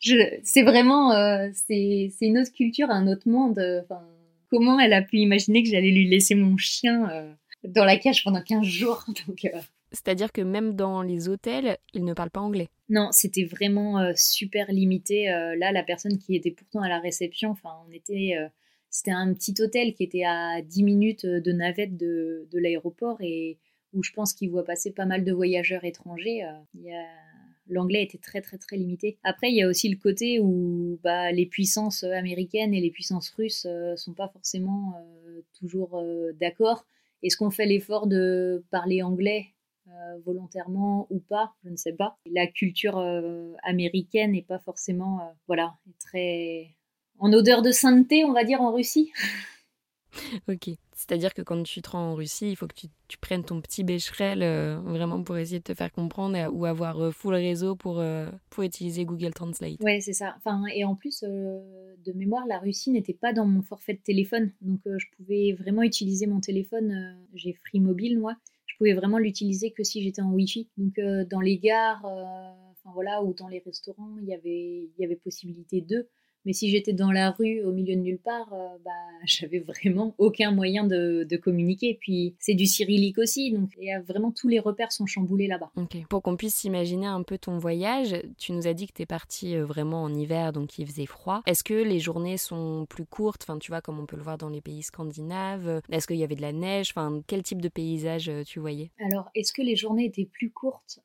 c'est 0.00 0.62
vraiment 0.62 1.12
c'est 1.54 2.10
une 2.20 2.38
autre 2.38 2.52
culture, 2.52 2.90
un 2.90 3.06
autre 3.06 3.28
monde. 3.28 3.60
Enfin 3.84 4.02
comment 4.50 4.80
elle 4.80 4.92
a 4.92 5.02
pu 5.02 5.18
imaginer 5.18 5.62
que 5.62 5.68
j'allais 5.68 5.92
lui 5.92 6.08
laisser 6.08 6.34
mon 6.34 6.56
chien 6.56 7.36
dans 7.62 7.84
la 7.84 7.96
cage 7.96 8.24
pendant 8.24 8.42
15 8.42 8.64
jours? 8.64 9.04
Donc 9.28 9.48
c'est-à-dire 9.92 10.32
que 10.32 10.40
même 10.40 10.74
dans 10.74 11.02
les 11.02 11.28
hôtels, 11.28 11.78
ils 11.94 12.04
ne 12.04 12.14
parlent 12.14 12.30
pas 12.30 12.40
anglais. 12.40 12.68
Non, 12.88 13.08
c'était 13.12 13.44
vraiment 13.44 13.98
euh, 14.00 14.12
super 14.16 14.70
limité. 14.70 15.30
Euh, 15.30 15.56
là, 15.56 15.72
la 15.72 15.82
personne 15.82 16.18
qui 16.18 16.34
était 16.36 16.50
pourtant 16.50 16.80
à 16.80 16.88
la 16.88 16.98
réception, 16.98 17.50
enfin, 17.50 17.70
on 17.88 17.92
était 17.92 18.36
euh, 18.38 18.48
c'était 18.90 19.12
un 19.12 19.32
petit 19.32 19.54
hôtel 19.60 19.94
qui 19.94 20.04
était 20.04 20.24
à 20.24 20.60
10 20.60 20.82
minutes 20.82 21.24
de 21.26 21.52
navette 21.52 21.96
de, 21.96 22.46
de 22.50 22.58
l'aéroport 22.58 23.16
et 23.20 23.58
où 23.94 24.02
je 24.02 24.12
pense 24.12 24.34
qu'il 24.34 24.50
voit 24.50 24.64
passer 24.64 24.92
pas 24.92 25.06
mal 25.06 25.24
de 25.24 25.32
voyageurs 25.32 25.84
étrangers. 25.84 26.42
L'anglais 27.68 28.02
était 28.02 28.18
très 28.18 28.42
très 28.42 28.58
très 28.58 28.76
limité. 28.76 29.18
Après, 29.22 29.50
il 29.50 29.56
y 29.56 29.62
a 29.62 29.68
aussi 29.68 29.88
le 29.88 29.96
côté 29.96 30.40
où 30.40 30.98
bah, 31.02 31.32
les 31.32 31.46
puissances 31.46 32.02
américaines 32.02 32.74
et 32.74 32.80
les 32.80 32.90
puissances 32.90 33.30
russes 33.30 33.66
euh, 33.66 33.96
sont 33.96 34.12
pas 34.12 34.28
forcément 34.28 34.92
toujours 35.58 36.02
d'accord. 36.38 36.84
Est-ce 37.22 37.36
qu'on 37.36 37.50
fait 37.50 37.66
l'effort 37.66 38.06
de 38.06 38.64
parler 38.70 39.02
anglais 39.02 39.46
volontairement 40.24 41.06
ou 41.10 41.18
pas 41.20 41.54
Je 41.64 41.70
ne 41.70 41.76
sais 41.76 41.92
pas. 41.92 42.18
La 42.30 42.46
culture 42.46 42.98
américaine 43.62 44.32
n'est 44.32 44.42
pas 44.42 44.58
forcément 44.58 45.34
voilà 45.46 45.76
très 45.98 46.74
en 47.18 47.32
odeur 47.32 47.62
de 47.62 47.70
sainteté, 47.70 48.24
on 48.24 48.32
va 48.32 48.44
dire 48.44 48.60
en 48.60 48.72
Russie. 48.72 49.12
ok. 50.48 50.70
C'est-à-dire 50.94 51.34
que 51.34 51.42
quand 51.42 51.62
tu 51.62 51.82
te 51.82 51.90
rends 51.90 52.12
en 52.12 52.14
Russie, 52.14 52.50
il 52.50 52.56
faut 52.56 52.66
que 52.66 52.74
tu, 53.08 53.18
prennes 53.20 53.44
ton 53.44 53.60
petit 53.60 53.82
bécherel 53.82 54.42
euh, 54.42 54.78
vraiment 54.80 55.22
pour 55.22 55.36
essayer 55.36 55.58
de 55.58 55.64
te 55.64 55.74
faire 55.74 55.90
comprendre 55.90 56.38
ou 56.52 56.64
avoir 56.64 57.00
euh, 57.00 57.10
full 57.10 57.34
réseau 57.34 57.76
pour, 57.76 57.98
euh, 57.98 58.28
pour 58.50 58.62
utiliser 58.62 59.04
Google 59.04 59.32
Translate. 59.32 59.80
Ouais, 59.80 60.00
c'est 60.00 60.12
ça. 60.12 60.34
Enfin, 60.38 60.64
et 60.74 60.84
en 60.84 60.94
plus, 60.94 61.22
de 61.22 62.12
mémoire, 62.12 62.46
la 62.46 62.58
Russie 62.58 62.90
n'était 62.90 63.14
pas 63.14 63.32
dans 63.32 63.46
mon 63.46 63.62
forfait 63.62 63.94
de 63.94 64.00
téléphone. 64.00 64.52
Donc, 64.60 64.80
je 64.84 65.06
pouvais 65.16 65.56
vraiment 65.58 65.82
utiliser 65.82 66.26
mon 66.26 66.40
téléphone. 66.40 67.16
J'ai 67.34 67.52
Free 67.52 67.80
Mobile, 67.80 68.18
moi. 68.18 68.36
Pouvais 68.82 68.94
vraiment 68.94 69.18
l'utiliser 69.18 69.70
que 69.70 69.84
si 69.84 70.02
j'étais 70.02 70.22
en 70.22 70.32
Wi-Fi. 70.32 70.68
Donc, 70.76 70.98
dans 71.30 71.40
les 71.40 71.56
gares, 71.56 72.04
enfin 72.04 72.90
voilà, 72.92 73.22
ou 73.22 73.32
dans 73.32 73.46
les 73.46 73.60
restaurants, 73.60 74.16
il 74.20 74.26
y 74.26 74.34
avait, 74.34 74.90
il 74.90 74.94
y 74.98 75.04
avait 75.04 75.14
possibilité 75.14 75.80
d'eux. 75.80 76.08
Mais 76.44 76.52
si 76.52 76.70
j'étais 76.70 76.92
dans 76.92 77.12
la 77.12 77.30
rue, 77.30 77.62
au 77.62 77.72
milieu 77.72 77.94
de 77.94 78.00
nulle 78.00 78.18
part, 78.18 78.52
euh, 78.52 78.78
bah, 78.84 78.90
j'avais 79.24 79.60
vraiment 79.60 80.14
aucun 80.18 80.50
moyen 80.50 80.84
de, 80.84 81.26
communiquer. 81.42 81.98
Puis 82.00 82.34
c'est 82.38 82.54
du 82.54 82.66
cyrillique 82.66 83.18
aussi, 83.18 83.50
donc 83.50 83.70
y 83.80 83.90
a 83.90 84.00
vraiment 84.00 84.30
tous 84.30 84.48
les 84.48 84.60
repères 84.60 84.92
sont 84.92 85.06
chamboulés 85.06 85.48
là-bas. 85.48 85.72
Pour 86.08 86.22
qu'on 86.22 86.36
puisse 86.36 86.54
s'imaginer 86.54 87.06
un 87.06 87.22
peu 87.22 87.38
ton 87.38 87.58
voyage, 87.58 88.14
tu 88.38 88.52
nous 88.52 88.66
as 88.66 88.74
dit 88.74 88.86
que 88.86 88.92
tu 88.92 89.02
es 89.02 89.06
parti 89.06 89.56
euh, 89.56 89.64
vraiment 89.64 90.02
en 90.02 90.14
hiver, 90.14 90.52
donc 90.52 90.78
il 90.78 90.86
faisait 90.86 91.06
froid. 91.06 91.42
Est-ce 91.46 91.64
que 91.64 91.74
les 91.74 91.98
journées 91.98 92.36
sont 92.36 92.86
plus 92.88 93.06
courtes, 93.06 93.42
enfin 93.42 93.58
tu 93.58 93.70
vois, 93.70 93.80
comme 93.80 93.98
on 93.98 94.06
peut 94.06 94.16
le 94.16 94.22
voir 94.22 94.38
dans 94.38 94.48
les 94.48 94.60
pays 94.60 94.82
scandinaves 94.82 95.80
Est-ce 95.90 96.06
qu'il 96.06 96.16
y 96.16 96.24
avait 96.24 96.36
de 96.36 96.42
la 96.42 96.52
neige? 96.52 96.90
Enfin, 96.90 97.22
quel 97.26 97.42
type 97.42 97.62
de 97.62 97.68
paysage 97.68 98.28
euh, 98.28 98.44
tu 98.44 98.60
voyais? 98.60 98.90
Alors, 99.00 99.30
est-ce 99.34 99.52
que 99.52 99.62
les 99.62 99.76
journées 99.76 100.04
étaient 100.04 100.28
plus 100.30 100.50
courtes? 100.50 101.00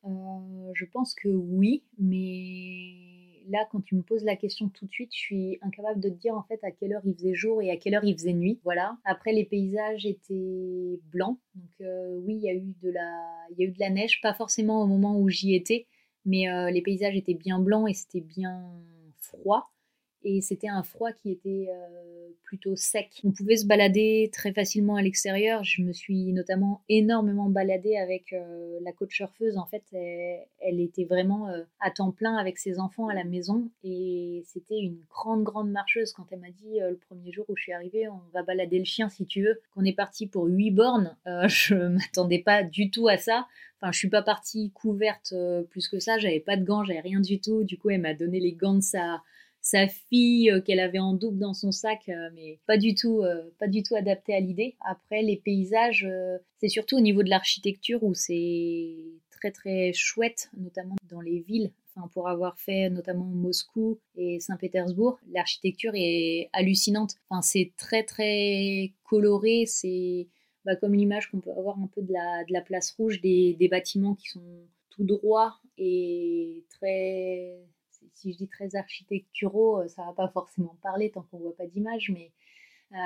Je 0.74 0.84
pense 0.92 1.14
que 1.14 1.28
oui, 1.28 1.82
mais 1.98 3.17
là, 3.48 3.66
quand 3.70 3.80
tu 3.80 3.94
me 3.94 4.02
poses 4.02 4.24
la 4.24 4.36
question 4.36 4.68
tout 4.68 4.86
de 4.86 4.90
suite, 4.90 5.10
je 5.12 5.18
suis 5.18 5.58
incapable 5.62 6.00
de 6.00 6.08
te 6.08 6.14
dire 6.14 6.34
en 6.34 6.42
fait 6.42 6.62
à 6.62 6.70
quelle 6.70 6.92
heure 6.92 7.02
il 7.04 7.14
faisait 7.14 7.34
jour 7.34 7.62
et 7.62 7.70
à 7.70 7.76
quelle 7.76 7.94
heure 7.94 8.04
il 8.04 8.14
faisait 8.14 8.32
nuit. 8.32 8.60
Voilà. 8.64 8.96
Après, 9.04 9.32
les 9.32 9.44
paysages 9.44 10.06
étaient 10.06 11.00
blancs. 11.10 11.38
Donc 11.54 11.70
euh, 11.80 12.18
oui, 12.24 12.34
il 12.34 12.42
y 12.42 12.48
a 12.48 12.54
eu 12.54 12.74
de 12.82 12.90
la, 12.90 13.10
il 13.50 13.62
y 13.62 13.66
a 13.66 13.68
eu 13.68 13.72
de 13.72 13.80
la 13.80 13.90
neige, 13.90 14.20
pas 14.20 14.34
forcément 14.34 14.82
au 14.82 14.86
moment 14.86 15.18
où 15.18 15.28
j'y 15.28 15.54
étais, 15.54 15.86
mais 16.24 16.48
euh, 16.48 16.70
les 16.70 16.82
paysages 16.82 17.16
étaient 17.16 17.34
bien 17.34 17.58
blancs 17.58 17.88
et 17.88 17.94
c'était 17.94 18.20
bien 18.20 18.70
froid 19.16 19.70
et 20.24 20.40
c'était 20.40 20.68
un 20.68 20.82
froid 20.82 21.12
qui 21.12 21.30
était 21.30 21.68
euh, 21.70 22.28
plutôt 22.42 22.74
sec. 22.74 23.20
On 23.24 23.30
pouvait 23.30 23.56
se 23.56 23.66
balader 23.66 24.30
très 24.32 24.52
facilement 24.52 24.96
à 24.96 25.02
l'extérieur. 25.02 25.62
Je 25.62 25.82
me 25.82 25.92
suis 25.92 26.32
notamment 26.32 26.82
énormément 26.88 27.48
baladée 27.48 27.96
avec 27.96 28.32
euh, 28.32 28.78
la 28.82 28.92
coach 28.92 29.14
surfeuse. 29.14 29.56
En 29.56 29.66
fait, 29.66 29.84
elle, 29.92 30.80
était 30.80 31.04
vraiment 31.04 31.48
euh, 31.48 31.62
à 31.80 31.90
temps 31.92 32.10
plein 32.10 32.36
avec 32.36 32.58
ses 32.58 32.80
enfants 32.80 33.06
à 33.06 33.14
la 33.14 33.22
maison 33.22 33.70
et 33.84 34.42
c'était 34.46 34.78
une 34.78 34.98
grande, 35.08 35.44
grande 35.44 35.70
marcheuse. 35.70 36.12
Quand 36.12 36.26
elle 36.32 36.40
m'a 36.40 36.50
dit 36.50 36.80
le 36.80 36.96
premier 36.96 37.30
jour 37.30 37.44
où 37.48 37.56
je 37.56 37.62
suis 37.62 37.72
arrivée, 37.72 38.08
on 38.08 38.20
va 38.34 38.42
balader 38.42 38.78
le 38.78 38.84
chien 38.84 39.08
si 39.08 39.24
tu 39.24 39.42
veux, 39.42 39.60
qu'on 39.74 39.84
est 39.84 39.96
parti 39.96 40.26
pour 40.26 40.46
8 40.46 40.70
bornes, 40.72 41.16
je 41.46 41.74
m'attendais 41.74 42.40
pas 42.40 42.64
du 42.64 42.90
tout 42.90 43.06
à 43.08 43.18
ça. 43.18 43.46
Enfin, 43.80 43.92
je 43.92 43.98
suis 43.98 44.08
pas 44.08 44.22
partie 44.22 44.72
couverte 44.72 45.32
plus 45.70 45.86
que 45.86 46.00
ça. 46.00 46.18
J'avais 46.18 46.40
pas 46.40 46.56
de 46.56 46.64
gants, 46.64 46.82
j'avais 46.82 47.00
rien 47.00 47.20
du 47.20 47.40
tout. 47.40 47.62
Du 47.62 47.78
coup, 47.78 47.90
elle 47.90 48.00
m'a 48.00 48.14
donné 48.14 48.40
les 48.40 48.52
gants 48.52 48.74
de 48.74 48.80
sa 48.80 49.22
sa 49.60 49.88
fille 49.88 50.50
euh, 50.50 50.60
qu'elle 50.60 50.80
avait 50.80 50.98
en 50.98 51.12
double 51.12 51.38
dans 51.38 51.54
son 51.54 51.72
sac, 51.72 52.08
euh, 52.08 52.30
mais 52.34 52.58
pas 52.66 52.78
du 52.78 52.94
tout, 52.94 53.22
euh, 53.22 53.50
pas 53.58 53.68
du 53.68 53.82
tout 53.82 53.94
adapté 53.94 54.34
à 54.34 54.40
l'idée. 54.40 54.76
Après, 54.80 55.22
les 55.22 55.36
paysages, 55.36 56.08
c'est 56.58 56.68
surtout 56.68 56.96
au 56.96 57.00
niveau 57.00 57.22
de 57.22 57.30
l'architecture 57.30 58.02
où 58.02 58.14
c'est 58.14 58.96
très 59.30 59.50
très 59.50 59.92
chouette, 59.92 60.50
notamment 60.56 60.96
dans 61.10 61.20
les 61.20 61.40
villes. 61.40 61.72
Pour 62.12 62.28
avoir 62.28 62.60
fait 62.60 62.90
notamment 62.90 63.24
Moscou 63.24 63.98
et 64.14 64.38
Saint-Pétersbourg, 64.38 65.18
l'architecture 65.32 65.90
est 65.96 66.48
hallucinante. 66.52 67.14
Enfin, 67.28 67.42
c'est 67.42 67.72
très 67.76 68.04
très 68.04 68.92
coloré, 69.02 69.64
c'est 69.66 70.28
bah, 70.64 70.76
comme 70.76 70.94
l'image 70.94 71.28
qu'on 71.28 71.40
peut 71.40 71.50
avoir 71.50 71.76
un 71.80 71.88
peu 71.92 72.02
de 72.02 72.12
la, 72.12 72.44
de 72.44 72.52
la 72.52 72.60
place 72.60 72.92
rouge, 72.92 73.20
des 73.20 73.68
bâtiments 73.68 74.14
qui 74.14 74.28
sont 74.28 74.62
tout 74.90 75.02
droits 75.02 75.58
et 75.76 76.64
très 76.70 77.58
si 78.14 78.32
je 78.32 78.38
dis 78.38 78.48
très 78.48 78.74
architecturaux, 78.76 79.80
euh, 79.80 79.88
ça 79.88 80.04
va 80.04 80.12
pas 80.12 80.28
forcément 80.28 80.76
parler 80.82 81.10
tant 81.10 81.22
qu'on 81.22 81.38
voit 81.38 81.56
pas 81.56 81.66
d'image, 81.66 82.10
mais 82.12 82.32
euh, 82.92 82.96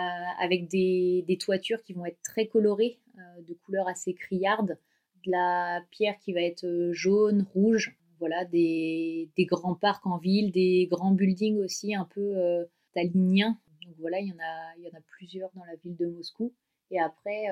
avec 0.40 0.68
des, 0.68 1.38
toitures 1.40 1.82
qui 1.82 1.92
vont 1.92 2.06
être 2.06 2.22
très 2.22 2.46
colorées, 2.46 2.98
euh, 3.18 3.42
de 3.42 3.54
couleurs 3.54 3.88
assez 3.88 4.14
criardes, 4.14 4.78
de 5.26 5.30
la 5.30 5.82
pierre 5.90 6.18
qui 6.18 6.32
va 6.32 6.40
être 6.40 6.90
jaune, 6.92 7.46
rouge, 7.54 7.96
voilà, 8.18 8.44
des, 8.44 9.30
grands 9.38 9.74
parcs 9.74 10.06
en 10.06 10.18
ville, 10.18 10.52
des 10.52 10.86
grands 10.90 11.12
buildings 11.12 11.58
aussi 11.58 11.94
un 11.94 12.04
peu 12.04 12.36
euh. 12.36 12.64
Donc 12.94 13.96
voilà, 13.98 14.20
il 14.20 14.28
y, 14.28 14.32
en 14.32 14.38
a, 14.38 14.76
il 14.76 14.84
y 14.84 14.86
en 14.86 14.98
a 14.98 15.00
plusieurs 15.00 15.50
dans 15.54 15.64
la 15.64 15.76
ville 15.76 15.96
de 15.96 16.04
Moscou. 16.04 16.52
Et 16.90 17.00
après, 17.00 17.46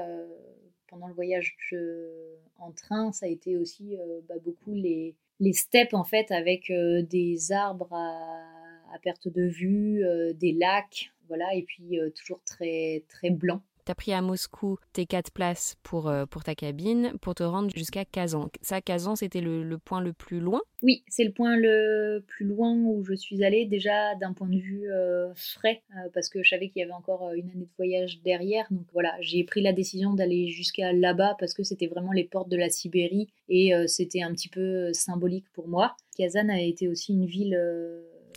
pendant 0.86 1.08
le 1.08 1.14
voyage 1.14 1.56
en 2.58 2.72
train, 2.72 3.10
ça 3.10 3.24
a 3.24 3.28
été 3.30 3.56
aussi 3.56 3.96
bah, 4.28 4.34
beaucoup 4.44 4.74
les, 4.74 5.16
les 5.40 5.54
steppes 5.54 5.94
en 5.94 6.04
fait 6.04 6.30
avec 6.30 6.70
euh, 6.70 7.02
des 7.02 7.50
arbres 7.50 7.92
à, 7.92 8.98
perte 9.02 9.28
de 9.28 9.44
vue, 9.44 10.04
euh, 10.04 10.34
des 10.34 10.52
lacs, 10.52 11.12
voilà, 11.28 11.54
et 11.54 11.62
puis 11.62 11.98
euh, 11.98 12.10
toujours 12.10 12.42
très 12.44 13.02
très 13.08 13.30
blanc. 13.30 13.62
Tu 13.84 13.92
as 13.92 13.94
pris 13.94 14.12
à 14.12 14.22
Moscou 14.22 14.78
tes 14.92 15.06
quatre 15.06 15.30
places 15.30 15.76
pour, 15.82 16.08
euh, 16.08 16.26
pour 16.26 16.44
ta 16.44 16.54
cabine 16.54 17.12
pour 17.20 17.34
te 17.34 17.42
rendre 17.42 17.70
jusqu'à 17.74 18.04
Kazan. 18.04 18.48
Ça, 18.60 18.80
Kazan, 18.80 19.16
c'était 19.16 19.40
le, 19.40 19.78
point 19.78 20.00
le 20.00 20.12
plus 20.12 20.40
loin? 20.40 20.60
Oui, 20.82 21.02
c'est 21.08 21.24
le 21.24 21.32
point 21.32 21.56
le 21.56 22.22
plus 22.26 22.44
loin 22.44 22.74
où 22.74 23.04
je 23.04 23.14
suis 23.14 23.44
allée, 23.44 23.66
déjà 23.66 24.14
d'un 24.16 24.32
point 24.32 24.48
de 24.48 24.58
vue 24.58 24.90
euh, 24.90 25.32
frais, 25.34 25.82
euh, 25.96 26.08
parce 26.12 26.28
que 26.28 26.42
je 26.42 26.48
savais 26.48 26.68
qu'il 26.68 26.80
y 26.80 26.82
avait 26.82 26.92
encore 26.92 27.30
une 27.32 27.50
année 27.50 27.64
de 27.64 27.76
voyage 27.76 28.20
derrière. 28.22 28.66
Donc 28.70 28.86
voilà, 28.92 29.14
j'ai 29.20 29.44
pris 29.44 29.62
la 29.62 29.72
décision 29.72 30.14
d'aller 30.14 30.48
jusqu'à 30.48 30.92
là-bas 30.92 31.36
parce 31.38 31.54
que 31.54 31.62
c'était 31.62 31.86
vraiment 31.86 32.12
les 32.12 32.24
portes 32.24 32.48
de 32.48 32.56
la 32.56 32.70
Sibérie 32.70 33.28
et 33.48 33.72
c'était 33.86 34.22
un 34.22 34.32
petit 34.32 34.48
peu 34.48 34.92
symbolique 34.92 35.46
pour 35.52 35.68
moi. 35.68 35.96
Kazan 36.16 36.48
a 36.48 36.60
été 36.60 36.88
aussi 36.88 37.12
une 37.12 37.26
ville 37.26 37.58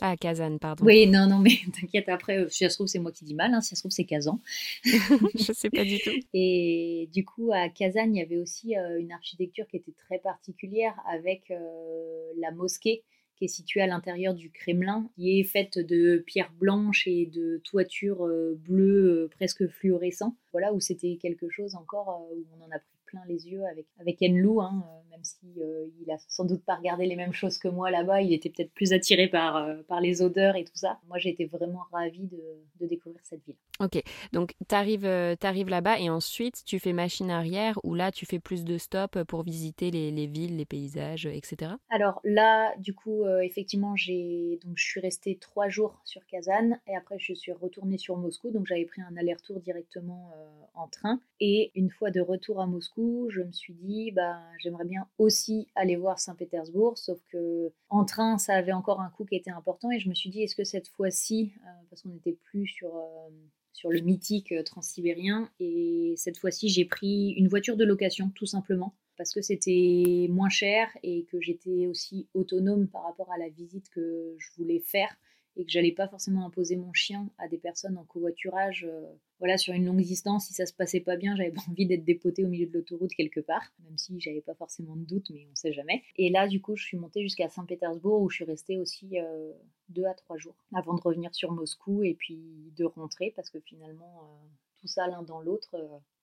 ah, 0.01 0.17
Kazan, 0.17 0.57
pardon. 0.57 0.85
Oui, 0.85 1.07
non, 1.07 1.27
non, 1.27 1.39
mais 1.39 1.51
t'inquiète, 1.79 2.09
après, 2.09 2.39
euh, 2.39 2.49
si 2.49 2.63
ça 2.63 2.69
se 2.69 2.75
trouve, 2.75 2.87
c'est 2.87 2.99
moi 2.99 3.11
qui 3.11 3.25
dis 3.25 3.35
mal, 3.35 3.53
hein, 3.53 3.61
si 3.61 3.69
ça 3.69 3.75
se 3.75 3.81
trouve, 3.81 3.91
c'est 3.91 4.05
Kazan. 4.05 4.39
je 4.83 5.53
sais 5.53 5.69
pas 5.69 5.83
du 5.83 5.99
tout. 5.99 6.11
Et 6.33 7.09
du 7.13 7.25
coup, 7.25 7.51
à 7.53 7.69
Kazan, 7.69 8.09
il 8.13 8.17
y 8.17 8.21
avait 8.21 8.37
aussi 8.37 8.77
euh, 8.77 8.99
une 8.99 9.11
architecture 9.11 9.67
qui 9.67 9.77
était 9.77 9.93
très 9.93 10.19
particulière 10.19 10.95
avec 11.09 11.51
euh, 11.51 12.31
la 12.37 12.51
mosquée 12.51 13.03
qui 13.35 13.45
est 13.45 13.49
située 13.49 13.81
à 13.81 13.87
l'intérieur 13.87 14.35
du 14.35 14.51
Kremlin, 14.51 15.09
qui 15.15 15.39
est 15.39 15.43
faite 15.43 15.79
de 15.79 16.23
pierres 16.27 16.53
blanches 16.59 17.07
et 17.07 17.25
de 17.25 17.59
toitures 17.63 18.27
bleues 18.57 19.27
presque 19.31 19.67
fluorescentes. 19.69 20.35
Voilà, 20.51 20.71
où 20.71 20.79
c'était 20.79 21.17
quelque 21.19 21.49
chose 21.49 21.73
encore 21.73 22.27
où 22.31 22.45
on 22.55 22.63
en 22.63 22.69
a 22.69 22.77
pris 22.77 22.93
les 23.27 23.47
yeux 23.47 23.65
avec, 23.65 23.85
avec 23.99 24.17
Enlou, 24.21 24.61
hein, 24.61 24.83
euh, 24.85 25.09
même 25.11 25.23
si 25.23 25.45
euh, 25.59 25.87
il 26.01 26.11
a 26.11 26.17
sans 26.27 26.45
doute 26.45 26.63
pas 26.63 26.75
regardé 26.75 27.05
les 27.05 27.15
mêmes 27.15 27.33
choses 27.33 27.57
que 27.57 27.67
moi 27.67 27.91
là-bas, 27.91 28.21
il 28.21 28.33
était 28.33 28.49
peut-être 28.49 28.73
plus 28.73 28.93
attiré 28.93 29.27
par, 29.27 29.57
euh, 29.57 29.75
par 29.87 30.01
les 30.01 30.21
odeurs 30.21 30.55
et 30.55 30.63
tout 30.63 30.75
ça. 30.75 30.99
Moi, 31.07 31.17
j'ai 31.17 31.29
été 31.29 31.45
vraiment 31.45 31.83
ravie 31.91 32.27
de, 32.27 32.41
de, 32.79 32.87
découvrir 32.87 33.21
cette 33.23 33.43
ville. 33.45 33.55
Ok, 33.79 34.01
donc 34.33 34.53
tu 34.67 34.75
arrives, 34.75 35.05
arrives 35.05 35.69
là-bas 35.69 35.99
et 35.99 36.09
ensuite 36.09 36.63
tu 36.65 36.79
fais 36.79 36.93
machine 36.93 37.31
arrière 37.31 37.79
ou 37.83 37.95
là 37.95 38.11
tu 38.11 38.25
fais 38.25 38.39
plus 38.39 38.63
de 38.63 38.77
stops 38.77 39.23
pour 39.27 39.43
visiter 39.43 39.89
les, 39.91 40.11
les 40.11 40.27
villes, 40.27 40.57
les 40.57 40.65
paysages, 40.65 41.25
etc. 41.25 41.71
Alors 41.89 42.19
là, 42.23 42.75
du 42.77 42.93
coup, 42.93 43.25
effectivement, 43.41 43.95
j'ai 43.95 44.59
donc 44.63 44.73
je 44.75 44.85
suis 44.85 44.99
restée 44.99 45.37
trois 45.37 45.69
jours 45.69 45.99
sur 46.03 46.25
Kazan 46.27 46.77
et 46.87 46.95
après 46.95 47.17
je 47.19 47.33
suis 47.33 47.51
retournée 47.51 47.97
sur 47.97 48.17
Moscou, 48.17 48.51
donc 48.51 48.67
j'avais 48.67 48.85
pris 48.85 49.01
un 49.01 49.15
aller-retour 49.17 49.59
directement 49.59 50.31
en 50.75 50.87
train 50.87 51.19
et 51.39 51.71
une 51.75 51.89
fois 51.89 52.11
de 52.11 52.21
retour 52.21 52.61
à 52.61 52.67
Moscou, 52.67 53.02
je 53.29 53.41
me 53.41 53.51
suis 53.51 53.73
dit, 53.73 54.11
bah, 54.11 54.41
j'aimerais 54.59 54.85
bien 54.85 55.07
aussi 55.17 55.67
aller 55.75 55.95
voir 55.95 56.19
Saint-Pétersbourg, 56.19 56.97
sauf 56.97 57.19
que 57.31 57.71
en 57.89 58.05
train, 58.05 58.37
ça 58.37 58.53
avait 58.53 58.73
encore 58.73 59.01
un 59.01 59.09
coût 59.09 59.25
qui 59.25 59.35
était 59.35 59.51
important, 59.51 59.91
et 59.91 59.99
je 59.99 60.09
me 60.09 60.13
suis 60.13 60.29
dit, 60.29 60.43
est-ce 60.43 60.55
que 60.55 60.63
cette 60.63 60.87
fois-ci, 60.87 61.53
euh, 61.57 61.69
parce 61.89 62.01
qu'on 62.01 62.09
n'était 62.09 62.37
plus 62.43 62.67
sur, 62.67 62.95
euh, 62.95 63.29
sur 63.73 63.89
le 63.89 63.99
mythique 63.99 64.51
euh, 64.51 64.63
transsibérien, 64.63 65.49
et 65.59 66.13
cette 66.17 66.37
fois-ci, 66.37 66.69
j'ai 66.69 66.85
pris 66.85 67.31
une 67.31 67.47
voiture 67.47 67.77
de 67.77 67.85
location, 67.85 68.31
tout 68.35 68.45
simplement, 68.45 68.95
parce 69.17 69.33
que 69.33 69.41
c'était 69.41 70.27
moins 70.29 70.49
cher 70.49 70.89
et 71.03 71.25
que 71.25 71.39
j'étais 71.39 71.87
aussi 71.87 72.27
autonome 72.33 72.87
par 72.87 73.03
rapport 73.03 73.31
à 73.31 73.37
la 73.37 73.49
visite 73.49 73.89
que 73.89 74.35
je 74.37 74.49
voulais 74.57 74.79
faire 74.79 75.15
et 75.55 75.65
que 75.65 75.71
j'allais 75.71 75.91
pas 75.91 76.07
forcément 76.07 76.45
imposer 76.45 76.75
mon 76.75 76.93
chien 76.93 77.29
à 77.37 77.47
des 77.47 77.57
personnes 77.57 77.97
en 77.97 78.03
covoiturage. 78.03 78.87
Euh, 78.89 79.05
voilà, 79.39 79.57
sur 79.57 79.73
une 79.73 79.85
longue 79.85 80.01
distance, 80.01 80.47
si 80.47 80.53
ça 80.53 80.65
se 80.65 80.73
passait 80.73 80.99
pas 80.99 81.15
bien, 81.15 81.35
j'avais 81.35 81.51
pas 81.51 81.61
envie 81.69 81.85
d'être 81.85 82.03
dépotée 82.03 82.43
au 82.43 82.47
milieu 82.47 82.65
de 82.65 82.73
l'autoroute 82.73 83.13
quelque 83.13 83.39
part, 83.39 83.71
même 83.83 83.97
si 83.97 84.19
j'avais 84.19 84.41
pas 84.41 84.55
forcément 84.55 84.95
de 84.95 85.05
doute, 85.05 85.29
mais 85.31 85.47
on 85.51 85.55
sait 85.55 85.73
jamais. 85.73 86.03
Et 86.15 86.29
là, 86.29 86.47
du 86.47 86.61
coup, 86.61 86.75
je 86.75 86.83
suis 86.83 86.97
montée 86.97 87.21
jusqu'à 87.21 87.49
Saint-Pétersbourg 87.49 88.21
où 88.21 88.29
je 88.29 88.37
suis 88.37 88.45
restée 88.45 88.77
aussi 88.77 89.19
euh, 89.19 89.51
deux 89.89 90.05
à 90.05 90.13
trois 90.13 90.37
jours 90.37 90.55
avant 90.73 90.95
de 90.95 91.01
revenir 91.01 91.33
sur 91.35 91.51
Moscou 91.51 92.03
et 92.03 92.15
puis 92.15 92.71
de 92.75 92.85
rentrer 92.85 93.31
parce 93.35 93.49
que 93.49 93.59
finalement, 93.59 94.21
euh, 94.23 94.47
tout 94.81 94.87
ça 94.87 95.07
l'un 95.07 95.21
dans 95.21 95.39
l'autre, 95.39 95.75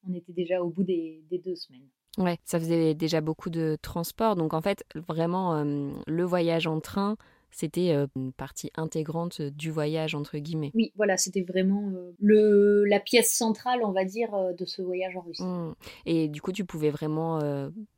on 0.08 0.12
était 0.12 0.32
déjà 0.32 0.62
au 0.62 0.70
bout 0.70 0.84
des, 0.84 1.22
des 1.30 1.38
deux 1.38 1.56
semaines. 1.56 1.88
Ouais, 2.18 2.36
ça 2.44 2.58
faisait 2.58 2.94
déjà 2.94 3.20
beaucoup 3.20 3.48
de 3.48 3.78
transport. 3.80 4.34
Donc 4.34 4.52
en 4.52 4.60
fait, 4.60 4.84
vraiment, 5.08 5.64
le 5.64 6.24
voyage 6.24 6.66
en 6.66 6.80
train, 6.80 7.16
c'était 7.50 7.94
une 8.16 8.32
partie 8.32 8.70
intégrante 8.76 9.42
du 9.42 9.70
voyage, 9.70 10.14
entre 10.14 10.38
guillemets. 10.38 10.70
Oui, 10.74 10.92
voilà, 10.96 11.16
c'était 11.16 11.42
vraiment 11.42 11.90
le, 12.18 12.84
la 12.84 13.00
pièce 13.00 13.32
centrale, 13.32 13.80
on 13.84 13.92
va 13.92 14.04
dire, 14.04 14.30
de 14.56 14.64
ce 14.64 14.82
voyage 14.82 15.16
en 15.16 15.20
Russie. 15.20 15.42
Mmh. 15.42 15.74
Et 16.06 16.28
du 16.28 16.40
coup, 16.40 16.52
tu 16.52 16.64
pouvais 16.64 16.90
vraiment 16.90 17.40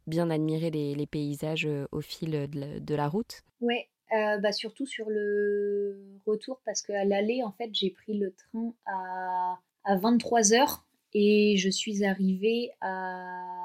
bien 0.07 0.31
admirer 0.31 0.71
les, 0.71 1.07
paysages 1.07 1.69
au 1.91 2.01
fil 2.01 2.49
de 2.51 2.95
la, 2.95 3.09
route? 3.09 3.43
Ouais, 3.61 3.89
bah 4.11 4.53
surtout 4.53 4.87
sur 4.87 5.09
le 5.09 5.99
retour, 6.27 6.61
parce 6.65 6.83
qu'à 6.83 7.05
l'aller, 7.05 7.43
en 7.43 7.53
fait, 7.53 7.71
j'ai 7.73 7.91
pris 7.91 8.19
le 8.19 8.33
train 8.33 8.73
à, 8.87 9.59
à 9.85 9.97
23 9.97 10.53
heures 10.55 10.87
et 11.15 11.57
je 11.57 11.69
suis 11.69 12.05
arrivée 12.05 12.71
à 12.81 13.62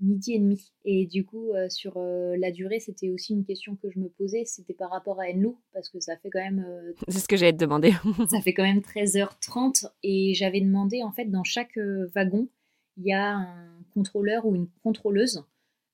midi 0.00 0.34
et 0.34 0.38
demi. 0.38 0.72
Et 0.84 1.06
du 1.06 1.24
coup, 1.24 1.52
euh, 1.52 1.68
sur 1.68 1.96
euh, 1.96 2.36
la 2.38 2.50
durée, 2.50 2.80
c'était 2.80 3.10
aussi 3.10 3.32
une 3.32 3.44
question 3.44 3.76
que 3.76 3.90
je 3.90 3.98
me 3.98 4.08
posais, 4.08 4.44
c'était 4.44 4.74
par 4.74 4.90
rapport 4.90 5.20
à 5.20 5.24
Enlou, 5.26 5.58
parce 5.72 5.88
que 5.88 6.00
ça 6.00 6.16
fait 6.16 6.30
quand 6.30 6.42
même... 6.42 6.64
Euh, 6.66 6.92
C'est 7.08 7.18
ce 7.18 7.28
que 7.28 7.36
j'allais 7.36 7.52
te 7.52 7.58
demander. 7.58 7.92
ça 8.28 8.40
fait 8.40 8.52
quand 8.52 8.62
même 8.64 8.80
13h30, 8.80 9.86
et 10.02 10.34
j'avais 10.34 10.60
demandé, 10.60 11.02
en 11.02 11.12
fait, 11.12 11.26
dans 11.26 11.44
chaque 11.44 11.78
wagon, 12.14 12.48
il 12.96 13.06
y 13.06 13.12
a 13.12 13.36
un 13.36 13.84
contrôleur 13.92 14.46
ou 14.46 14.54
une 14.54 14.68
contrôleuse, 14.82 15.44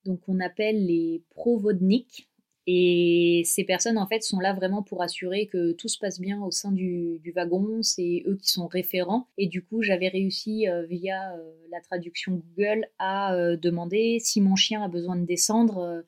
donc 0.04 0.20
on 0.28 0.40
appelle 0.40 0.86
les 0.86 1.22
provodniks, 1.30 2.29
et 2.72 3.42
ces 3.46 3.64
personnes, 3.64 3.98
en 3.98 4.06
fait, 4.06 4.22
sont 4.22 4.38
là 4.38 4.52
vraiment 4.52 4.84
pour 4.84 5.02
assurer 5.02 5.48
que 5.48 5.72
tout 5.72 5.88
se 5.88 5.98
passe 5.98 6.20
bien 6.20 6.40
au 6.40 6.52
sein 6.52 6.70
du, 6.70 7.20
wagon. 7.34 7.82
C'est 7.82 8.22
eux 8.28 8.36
qui 8.36 8.48
sont 8.48 8.68
référents. 8.68 9.26
Et 9.38 9.48
du 9.48 9.64
coup, 9.64 9.82
j'avais 9.82 10.06
réussi, 10.06 10.68
euh, 10.68 10.84
via 10.86 11.34
euh, 11.34 11.52
la 11.72 11.80
traduction 11.80 12.34
Google, 12.34 12.86
à 13.00 13.34
euh, 13.34 13.56
demander 13.56 14.18
si 14.20 14.40
mon 14.40 14.54
chien 14.54 14.84
a 14.84 14.88
besoin 14.88 15.16
de 15.16 15.24
descendre, 15.24 16.04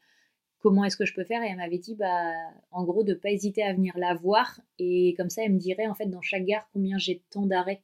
comment 0.60 0.84
est-ce 0.84 0.96
que 0.96 1.04
je 1.04 1.14
peux 1.14 1.24
faire? 1.24 1.42
Et 1.42 1.48
elle 1.48 1.56
m'avait 1.56 1.78
dit, 1.78 1.96
bah, 1.96 2.30
en 2.70 2.84
gros, 2.84 3.02
de 3.02 3.14
pas 3.14 3.30
hésiter 3.30 3.64
à 3.64 3.72
venir 3.72 3.98
la 3.98 4.14
voir. 4.14 4.60
Et 4.78 5.14
comme 5.16 5.30
ça, 5.30 5.42
elle 5.42 5.54
me 5.54 5.58
dirait, 5.58 5.88
en 5.88 5.94
fait, 5.94 6.06
dans 6.06 6.22
chaque 6.22 6.44
gare, 6.44 6.68
combien 6.72 6.96
j'ai 6.96 7.14
de 7.14 7.22
temps 7.30 7.46
d'arrêt. 7.46 7.82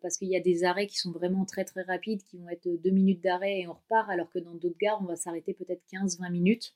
parce 0.00 0.16
qu'il 0.16 0.28
y 0.28 0.36
a 0.36 0.40
des 0.40 0.64
arrêts 0.64 0.86
qui 0.86 0.96
sont 0.96 1.12
vraiment 1.12 1.44
très 1.44 1.64
très 1.66 1.82
rapides, 1.82 2.22
qui 2.22 2.38
vont 2.38 2.48
être 2.48 2.68
deux 2.82 2.90
minutes 2.90 3.22
d'arrêt 3.22 3.60
et 3.60 3.66
on 3.66 3.74
repart, 3.74 4.08
alors 4.08 4.30
que 4.30 4.38
dans 4.38 4.54
d'autres 4.54 4.78
gares, 4.80 5.00
on 5.02 5.06
va 5.06 5.16
s'arrêter 5.16 5.52
peut-être 5.52 5.82
15-20 5.92 6.30
minutes. 6.30 6.74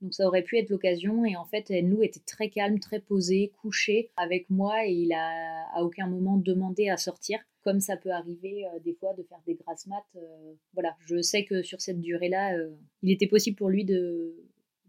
Donc 0.00 0.14
ça 0.14 0.26
aurait 0.26 0.42
pu 0.42 0.58
être 0.58 0.70
l'occasion. 0.70 1.24
Et 1.24 1.36
en 1.36 1.44
fait, 1.44 1.70
nous 1.70 2.02
était 2.02 2.20
très 2.20 2.50
calme, 2.50 2.78
très 2.78 3.00
posé, 3.00 3.52
couché 3.60 4.10
avec 4.16 4.48
moi 4.50 4.86
et 4.86 4.92
il 4.92 5.12
a 5.12 5.66
à 5.74 5.82
aucun 5.82 6.06
moment 6.06 6.36
demandé 6.36 6.88
à 6.88 6.96
sortir. 6.96 7.38
Comme 7.62 7.80
ça 7.80 7.96
peut 7.96 8.12
arriver 8.12 8.66
euh, 8.66 8.78
des 8.84 8.94
fois 8.94 9.12
de 9.14 9.22
faire 9.24 9.40
des 9.46 9.54
grasses 9.54 9.86
maths. 9.86 10.04
Euh, 10.16 10.54
voilà, 10.74 10.96
je 11.06 11.20
sais 11.20 11.44
que 11.44 11.62
sur 11.62 11.80
cette 11.80 12.00
durée-là, 12.00 12.54
euh, 12.56 12.70
il 13.02 13.10
était 13.10 13.26
possible 13.26 13.56
pour 13.56 13.68
lui 13.68 13.84
de, 13.84 14.34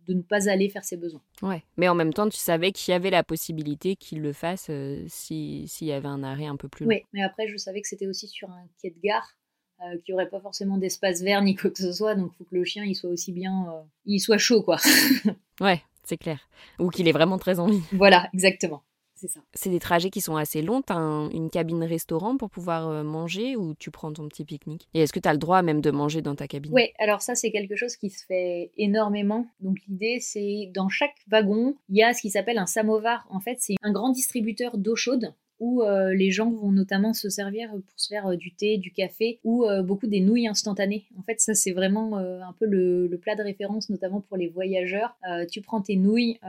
de 0.08 0.14
ne 0.14 0.22
pas 0.22 0.50
aller 0.50 0.70
faire 0.70 0.86
ses 0.86 0.96
besoins. 0.96 1.22
Ouais, 1.42 1.64
mais 1.78 1.90
en 1.90 1.96
même 1.96 2.14
temps, 2.14 2.30
tu 2.30 2.38
savais 2.38 2.72
qu'il 2.72 2.92
y 2.92 2.96
avait 2.96 3.10
la 3.10 3.24
possibilité 3.24 3.96
qu'il 3.96 4.22
le 4.22 4.32
fasse 4.32 4.72
s'il 5.08 5.68
y 5.82 5.92
avait 5.92 6.08
un 6.08 6.24
arrêt 6.24 6.46
un 6.46 6.56
peu 6.56 6.70
plus 6.70 6.86
long. 6.86 6.90
Oui, 6.90 7.04
mais 7.12 7.24
après, 7.24 7.48
je 7.48 7.58
savais 7.58 7.82
que 7.82 7.88
c'était 7.88 8.08
aussi 8.08 8.28
sur 8.28 8.50
un 8.50 8.66
quai 8.82 8.92
de 8.92 9.00
gare. 9.02 9.39
Euh, 9.82 9.98
qui 10.04 10.12
aurait 10.12 10.28
pas 10.28 10.42
forcément 10.42 10.78
d'espace 10.78 11.22
vert 11.22 11.42
ni 11.42 11.56
quoi 11.56 11.70
que 11.70 11.78
ce 11.78 11.94
soit, 11.94 12.14
donc 12.14 12.32
il 12.34 12.38
faut 12.38 12.44
que 12.44 12.56
le 12.56 12.66
chien 12.66 12.84
il 12.84 12.96
soit 12.96 13.10
aussi 13.10 13.32
bien, 13.32 13.66
euh, 13.70 13.82
il 14.06 14.20
soit 14.20 14.38
chaud 14.38 14.62
quoi. 14.62 14.76
ouais, 15.62 15.82
c'est 16.04 16.18
clair. 16.18 16.50
Ou 16.80 16.90
qu'il 16.90 17.08
ait 17.08 17.14
vraiment 17.14 17.38
très 17.38 17.60
envie. 17.60 17.80
Voilà, 17.94 18.28
exactement. 18.34 18.84
C'est 19.16 19.30
ça. 19.30 19.40
C'est 19.54 19.70
des 19.70 19.80
trajets 19.80 20.10
qui 20.10 20.20
sont 20.20 20.36
assez 20.36 20.62
longs. 20.62 20.82
Tu 20.82 20.92
as 20.92 21.30
une 21.34 21.50
cabine 21.50 21.84
restaurant 21.86 22.36
pour 22.36 22.50
pouvoir 22.50 22.90
euh, 22.90 23.04
manger 23.04 23.56
ou 23.56 23.74
tu 23.76 23.90
prends 23.90 24.12
ton 24.12 24.28
petit 24.28 24.44
pique-nique? 24.44 24.90
Et 24.94 25.02
est-ce 25.02 25.14
que 25.14 25.20
tu 25.20 25.30
as 25.30 25.34
le 25.34 25.40
droit 25.40 25.62
même 25.62 25.80
de 25.80 25.92
manger 25.92 26.22
dans 26.22 26.36
ta 26.36 26.48
cabine? 26.48 26.74
Oui, 26.74 26.90
alors 27.00 27.22
ça, 27.22 27.36
c'est 27.36 27.52
quelque 27.52 27.78
chose 27.78 27.96
qui 27.96 28.10
se 28.10 28.26
fait 28.26 28.72
énormément. 28.78 29.48
Donc 29.62 29.78
l'idée, 29.88 30.20
c'est 30.20 30.72
dans 30.74 30.90
chaque 30.90 31.16
wagon, 31.30 31.76
il 31.88 31.98
y 31.98 32.04
a 32.04 32.14
ce 32.14 32.22
qui 32.22 32.30
s'appelle 32.30 32.58
un 32.58 32.66
samovar. 32.66 33.26
En 33.30 33.40
fait, 33.40 33.58
c'est 33.60 33.76
un 33.82 33.94
grand 33.94 34.10
distributeur 34.10 34.78
d'eau 34.78 34.98
chaude 34.98 35.34
où 35.60 35.84
euh, 35.84 36.14
les 36.14 36.32
gens 36.32 36.50
vont 36.52 36.72
notamment 36.72 37.14
se 37.14 37.30
servir 37.30 37.70
pour 37.72 38.00
se 38.00 38.08
faire 38.08 38.28
euh, 38.28 38.36
du 38.36 38.54
thé, 38.54 38.78
du 38.78 38.92
café 38.92 39.40
ou 39.44 39.66
euh, 39.66 39.82
beaucoup 39.82 40.08
des 40.08 40.22
nouilles 40.22 40.48
instantanées. 40.48 41.06
En 41.18 41.24
fait, 41.24 41.40
ça 41.40 41.54
c'est 41.54 41.72
vraiment 41.72 42.18
un 42.18 42.54
peu 42.60 42.66
le, 42.66 43.10
plat 43.22 43.36
de 43.36 43.44
référence, 43.44 43.90
notamment 43.90 44.22
pour 44.22 44.38
les 44.38 44.48
voyageurs. 44.48 45.18
tu 45.52 45.62
prends 45.62 45.82
tes 45.82 45.98
nouilles, 45.98 46.40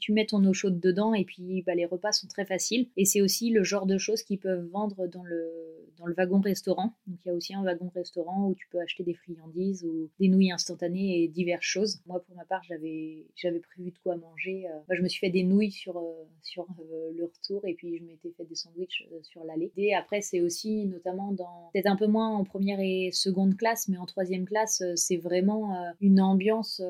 tu 0.00 0.12
mets 0.12 0.26
ton 0.26 0.44
eau 0.44 0.52
chaude 0.52 0.80
dedans 0.80 1.14
et 1.14 1.24
puis 1.24 1.62
bah, 1.62 1.74
les 1.74 1.86
repas 1.86 2.12
sont 2.12 2.26
très 2.26 2.44
faciles. 2.44 2.88
Et 2.96 3.04
c'est 3.04 3.20
aussi 3.20 3.50
le 3.50 3.62
genre 3.62 3.86
de 3.86 3.98
choses 3.98 4.22
qu'ils 4.22 4.38
peuvent 4.38 4.66
vendre 4.72 5.06
dans 5.06 5.22
le, 5.22 5.50
dans 5.98 6.06
le 6.06 6.14
wagon 6.14 6.40
restaurant. 6.40 6.94
Donc 7.06 7.18
il 7.24 7.28
y 7.28 7.30
a 7.30 7.34
aussi 7.34 7.54
un 7.54 7.62
wagon 7.62 7.90
restaurant 7.94 8.48
où 8.48 8.54
tu 8.54 8.66
peux 8.68 8.80
acheter 8.80 9.04
des 9.04 9.14
friandises 9.14 9.84
ou 9.84 10.10
des 10.18 10.28
nouilles 10.28 10.52
instantanées 10.52 11.22
et 11.22 11.28
diverses 11.28 11.64
choses. 11.64 12.00
Moi 12.06 12.20
pour 12.20 12.36
ma 12.36 12.44
part 12.44 12.62
j'avais 12.62 13.24
prévu 13.42 13.90
de 13.90 13.98
quoi 14.02 14.16
manger. 14.16 14.66
je 14.90 15.02
me 15.02 15.08
suis 15.08 15.20
fait 15.20 15.30
des 15.30 15.44
nouilles 15.44 15.70
sur, 15.70 16.02
sur 16.42 16.66
le 17.14 17.24
retour 17.24 17.60
et 17.66 17.74
puis 17.74 17.98
je 17.98 18.04
m'étais 18.04 18.30
fait 18.36 18.44
des 18.44 18.54
sandwichs 18.54 19.06
euh, 19.12 19.18
sur 19.22 19.44
l'allée. 19.44 19.72
Et 19.76 19.94
après, 19.94 20.20
c'est 20.20 20.40
aussi 20.40 20.86
notamment 20.86 21.32
dans, 21.32 21.70
peut-être 21.72 21.86
un 21.86 21.96
peu 21.96 22.06
moins 22.06 22.28
en 22.28 22.44
première 22.44 22.80
et 22.80 23.10
seconde 23.12 23.56
classe, 23.56 23.88
mais 23.88 23.96
en 23.96 24.06
troisième 24.06 24.44
classe, 24.44 24.80
euh, 24.82 24.92
c'est 24.96 25.16
vraiment 25.16 25.74
euh, 25.74 25.90
une 26.00 26.20
ambiance 26.20 26.82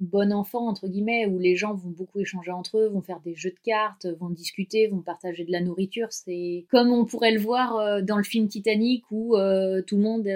bon 0.00 0.32
enfant, 0.32 0.68
entre 0.68 0.88
guillemets, 0.88 1.26
où 1.26 1.38
les 1.38 1.56
gens 1.56 1.74
vont 1.74 1.90
beaucoup 1.90 2.20
échanger 2.20 2.35
entre 2.52 2.78
eux, 2.78 2.88
vont 2.88 3.02
faire 3.02 3.20
des 3.20 3.34
jeux 3.34 3.50
de 3.50 3.58
cartes, 3.64 4.06
vont 4.20 4.30
discuter, 4.30 4.86
vont 4.86 5.00
partager 5.00 5.44
de 5.44 5.52
la 5.52 5.60
nourriture. 5.60 6.08
C'est 6.10 6.64
comme 6.70 6.90
on 6.90 7.04
pourrait 7.04 7.32
le 7.32 7.40
voir 7.40 8.02
dans 8.02 8.16
le 8.16 8.22
film 8.22 8.48
Titanic 8.48 9.04
où 9.10 9.36
tout 9.86 9.96
le 9.96 10.02
monde, 10.02 10.28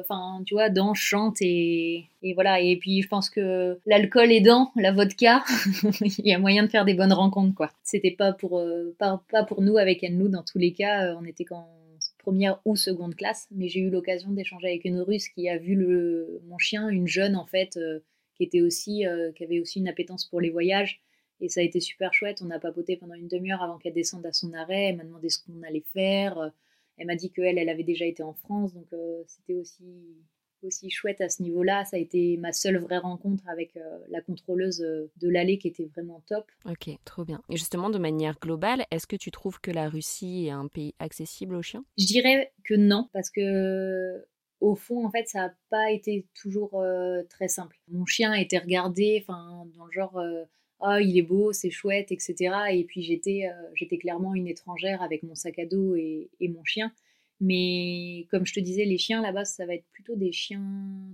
enfin, 0.00 0.42
tu 0.46 0.54
vois, 0.54 0.70
danse, 0.70 0.98
chante 0.98 1.36
et, 1.40 2.06
et 2.22 2.34
voilà. 2.34 2.60
Et 2.60 2.76
puis, 2.76 3.02
je 3.02 3.08
pense 3.08 3.30
que 3.30 3.78
l'alcool 3.86 4.32
aidant, 4.32 4.72
la 4.76 4.92
vodka, 4.92 5.44
il 6.00 6.26
y 6.26 6.32
a 6.32 6.38
moyen 6.38 6.62
de 6.64 6.68
faire 6.68 6.84
des 6.84 6.94
bonnes 6.94 7.12
rencontres, 7.12 7.54
quoi. 7.54 7.70
C'était 7.82 8.10
pas 8.10 8.32
pour, 8.32 8.62
pas, 8.98 9.22
pas 9.30 9.44
pour 9.44 9.62
nous 9.62 9.76
avec 9.76 10.02
Enlou, 10.04 10.28
dans 10.28 10.42
tous 10.42 10.58
les 10.58 10.72
cas, 10.72 11.06
euh, 11.06 11.16
on 11.20 11.24
était 11.24 11.44
qu'en 11.44 11.66
première 12.18 12.60
ou 12.64 12.76
seconde 12.76 13.14
classe, 13.14 13.46
mais 13.52 13.68
j'ai 13.68 13.80
eu 13.80 13.90
l'occasion 13.90 14.30
d'échanger 14.30 14.68
avec 14.68 14.84
une 14.84 15.00
russe 15.00 15.28
qui 15.28 15.48
a 15.48 15.58
vu 15.58 15.76
le, 15.76 16.40
mon 16.48 16.58
chien, 16.58 16.88
une 16.88 17.06
jeune 17.06 17.36
en 17.36 17.46
fait, 17.46 17.76
euh, 17.76 18.00
qui 18.34 18.42
était 18.42 18.60
aussi, 18.60 19.06
euh, 19.06 19.30
qui 19.32 19.44
avait 19.44 19.60
aussi 19.60 19.78
une 19.78 19.88
appétence 19.88 20.26
pour 20.26 20.40
les 20.40 20.50
voyages. 20.50 21.00
Et 21.40 21.48
ça 21.48 21.60
a 21.60 21.62
été 21.62 21.80
super 21.80 22.12
chouette. 22.14 22.42
On 22.42 22.50
a 22.50 22.58
papoté 22.58 22.96
pendant 22.96 23.14
une 23.14 23.28
demi-heure 23.28 23.62
avant 23.62 23.78
qu'elle 23.78 23.94
descende 23.94 24.26
à 24.26 24.32
son 24.32 24.52
arrêt. 24.54 24.86
Elle 24.86 24.96
m'a 24.96 25.04
demandé 25.04 25.28
ce 25.28 25.38
qu'on 25.44 25.62
allait 25.62 25.84
faire. 25.92 26.52
Elle 26.96 27.06
m'a 27.06 27.16
dit 27.16 27.30
qu'elle, 27.30 27.58
elle 27.58 27.68
avait 27.68 27.84
déjà 27.84 28.06
été 28.06 28.22
en 28.22 28.32
France. 28.32 28.72
Donc 28.72 28.86
c'était 29.26 29.54
aussi 29.54 29.84
aussi 30.66 30.90
chouette 30.90 31.20
à 31.20 31.28
ce 31.28 31.42
niveau-là. 31.42 31.84
Ça 31.84 31.96
a 31.96 32.00
été 32.00 32.36
ma 32.36 32.52
seule 32.52 32.78
vraie 32.78 32.98
rencontre 32.98 33.44
avec 33.48 33.76
euh, 33.76 33.98
la 34.08 34.20
contrôleuse 34.20 34.82
euh, 34.82 35.10
de 35.16 35.28
l'allée 35.28 35.58
qui 35.58 35.68
était 35.68 35.86
vraiment 35.86 36.22
top. 36.26 36.50
Ok, 36.66 36.90
trop 37.04 37.24
bien. 37.24 37.42
Et 37.48 37.56
justement, 37.56 37.90
de 37.90 37.98
manière 37.98 38.38
globale, 38.38 38.84
est-ce 38.90 39.06
que 39.06 39.16
tu 39.16 39.30
trouves 39.30 39.60
que 39.60 39.70
la 39.70 39.88
Russie 39.88 40.46
est 40.46 40.50
un 40.50 40.68
pays 40.68 40.94
accessible 40.98 41.54
aux 41.54 41.62
chiens? 41.62 41.84
Je 41.98 42.06
dirais 42.06 42.52
que 42.64 42.74
non, 42.74 43.08
parce 43.12 43.30
que 43.30 44.24
au 44.60 44.74
fond, 44.74 45.06
en 45.06 45.10
fait, 45.10 45.28
ça 45.28 45.40
n'a 45.40 45.54
pas 45.70 45.90
été 45.90 46.26
toujours 46.34 46.80
euh, 46.80 47.22
très 47.28 47.48
simple. 47.48 47.78
Mon 47.88 48.06
chien 48.06 48.32
a 48.32 48.40
été 48.40 48.58
regardé, 48.58 49.22
enfin, 49.22 49.66
dans 49.76 49.84
le 49.84 49.92
genre, 49.92 50.18
ah, 50.80 51.00
il 51.00 51.16
est 51.18 51.22
beau, 51.22 51.52
c'est 51.52 51.70
chouette, 51.70 52.12
etc. 52.12 52.34
Et 52.72 52.84
puis 52.84 53.02
j'étais, 53.02 53.44
j'étais 53.74 53.98
clairement 53.98 54.34
une 54.34 54.46
étrangère 54.46 55.02
avec 55.02 55.22
mon 55.22 55.34
sac 55.34 55.58
à 55.58 55.66
dos 55.66 55.96
et 55.96 56.28
mon 56.40 56.64
chien. 56.64 56.92
Mais 57.40 58.26
comme 58.30 58.46
je 58.46 58.54
te 58.54 58.60
disais, 58.60 58.86
les 58.86 58.96
chiens 58.96 59.20
là-bas, 59.20 59.44
ça 59.44 59.66
va 59.66 59.74
être 59.74 59.84
plutôt 59.92 60.16
des 60.16 60.32
chiens 60.32 60.64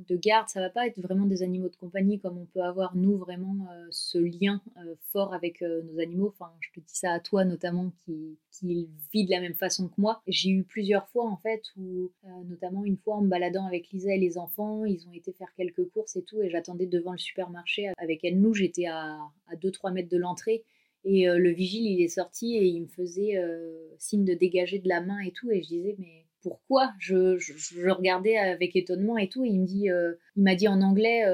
de 0.08 0.16
garde. 0.16 0.48
Ça 0.48 0.61
va 0.61 0.70
pas 0.70 0.87
être 0.87 1.00
vraiment 1.00 1.26
des 1.26 1.42
animaux 1.42 1.68
de 1.68 1.74
compagnie 1.74 2.20
comme 2.20 2.38
on 2.38 2.46
peut 2.46 2.62
avoir 2.62 2.94
nous 2.94 3.16
vraiment 3.16 3.66
euh, 3.72 3.87
ce 3.90 4.18
lien 4.18 4.62
euh, 4.76 4.94
fort 5.11 5.35
avec 5.35 5.62
euh, 5.62 5.82
nos 5.82 5.98
animaux. 5.98 6.28
Enfin, 6.28 6.52
je 6.61 6.70
te 6.70 6.80
dis 6.80 6.94
ça 6.94 7.12
à 7.12 7.18
toi 7.18 7.44
notamment 7.44 7.92
qui, 8.04 8.38
qui 8.52 8.88
vit 9.12 9.24
de 9.24 9.30
la 9.30 9.40
même 9.40 9.56
façon 9.56 9.88
que 9.88 10.00
moi. 10.00 10.22
J'ai 10.28 10.50
eu 10.50 10.62
plusieurs 10.62 11.08
fois 11.08 11.28
en 11.28 11.37
fait 11.38 11.62
où, 11.76 12.12
notamment 12.46 12.85
une 12.85 12.96
fois 12.96 13.16
en 13.16 13.22
me 13.22 13.28
baladant 13.28 13.66
avec 13.66 13.90
Lisa 13.90 14.14
et 14.14 14.18
les 14.18 14.38
enfants, 14.38 14.85
ils 14.85 15.08
ont 15.08 15.12
été 15.12 15.32
faire 15.32 15.52
quelques 15.56 15.88
courses 15.88 16.14
et 16.16 16.22
tout, 16.22 16.40
et 16.40 16.50
j'attendais 16.50 16.87
devant 16.87 17.12
le 17.12 17.18
supermarché 17.18 17.90
avec 17.98 18.24
elle. 18.24 18.40
Nous, 18.40 18.54
j'étais 18.54 18.87
à, 18.87 19.18
à 19.48 19.56
2-3 19.56 19.92
mètres 19.92 20.08
de 20.08 20.18
l'entrée 20.18 20.64
et 21.04 21.28
euh, 21.28 21.38
le 21.38 21.50
vigile, 21.50 21.86
il 21.86 22.00
est 22.00 22.08
sorti 22.08 22.56
et 22.56 22.64
il 22.64 22.82
me 22.82 22.86
faisait 22.86 23.36
euh, 23.36 23.88
signe 23.98 24.24
de 24.24 24.34
dégager 24.34 24.78
de 24.78 24.88
la 24.88 25.00
main 25.00 25.18
et 25.20 25.32
tout. 25.32 25.50
Et 25.50 25.62
je 25.62 25.68
disais, 25.68 25.96
mais 25.98 26.26
pourquoi? 26.42 26.92
Je, 26.98 27.90
regardais 27.90 28.36
avec 28.36 28.76
étonnement 28.76 29.18
et 29.18 29.28
tout. 29.28 29.44
Et 29.44 29.48
il 29.48 29.60
me 29.60 29.66
dit, 29.66 29.90
euh, 29.90 30.14
il 30.36 30.44
m'a 30.44 30.54
dit 30.54 30.68
en 30.68 30.80
anglais, 30.80 31.24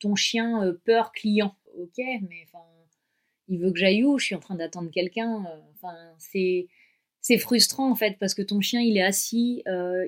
ton 0.00 0.14
chien 0.14 0.76
peur 0.84 1.12
client. 1.12 1.54
Ok, 1.78 1.98
mais 1.98 2.44
enfin, 2.46 2.64
il 3.48 3.60
veut 3.60 3.70
que 3.70 3.78
j'aille 3.78 4.02
où? 4.02 4.18
Je 4.18 4.26
suis 4.26 4.34
en 4.34 4.40
train 4.40 4.56
d'attendre 4.56 4.90
quelqu'un. 4.90 5.44
Enfin, 5.74 5.94
c'est 6.18 6.66
c'est 7.20 7.38
frustrant 7.38 7.90
en 7.90 7.96
fait 7.96 8.18
parce 8.20 8.34
que 8.34 8.42
ton 8.42 8.60
chien 8.60 8.80
il 8.80 8.96
est 8.96 9.02
assis, 9.02 9.62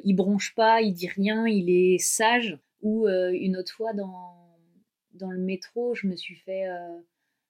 il 0.04 0.14
bronche 0.14 0.54
pas, 0.54 0.80
il 0.80 0.94
dit 0.94 1.08
rien, 1.08 1.46
il 1.46 1.68
est 1.68 1.98
sage. 1.98 2.58
Ou 2.80 3.06
une 3.08 3.56
autre 3.56 3.72
fois 3.72 3.92
dans 3.92 4.34
dans 5.12 5.30
le 5.30 5.40
métro, 5.40 5.94
je 5.94 6.06
me 6.06 6.16
suis 6.16 6.36
fait 6.36 6.64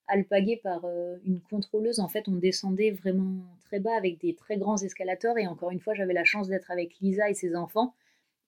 alpaguer 0.09 0.57
par 0.57 0.85
une 1.25 1.41
contrôleuse. 1.51 2.01
En 2.01 2.09
fait, 2.09 2.29
on 2.29 2.37
descendait 2.37 2.91
vraiment 2.91 3.45
très 3.65 3.81
bas 3.81 3.97
avec 3.97 4.21
des 4.21 4.35
très 4.35 4.57
grands 4.57 4.77
escalators. 4.77 5.39
Et 5.39 5.47
encore 5.47 5.71
une 5.71 5.81
fois, 5.81 5.95
j'avais 5.95 6.15
la 6.15 6.25
chance 6.25 6.49
d'être 6.49 6.71
avec 6.71 6.99
Lisa 7.01 7.31
et 7.31 7.35
ses 7.35 7.55
enfants. 7.55 7.95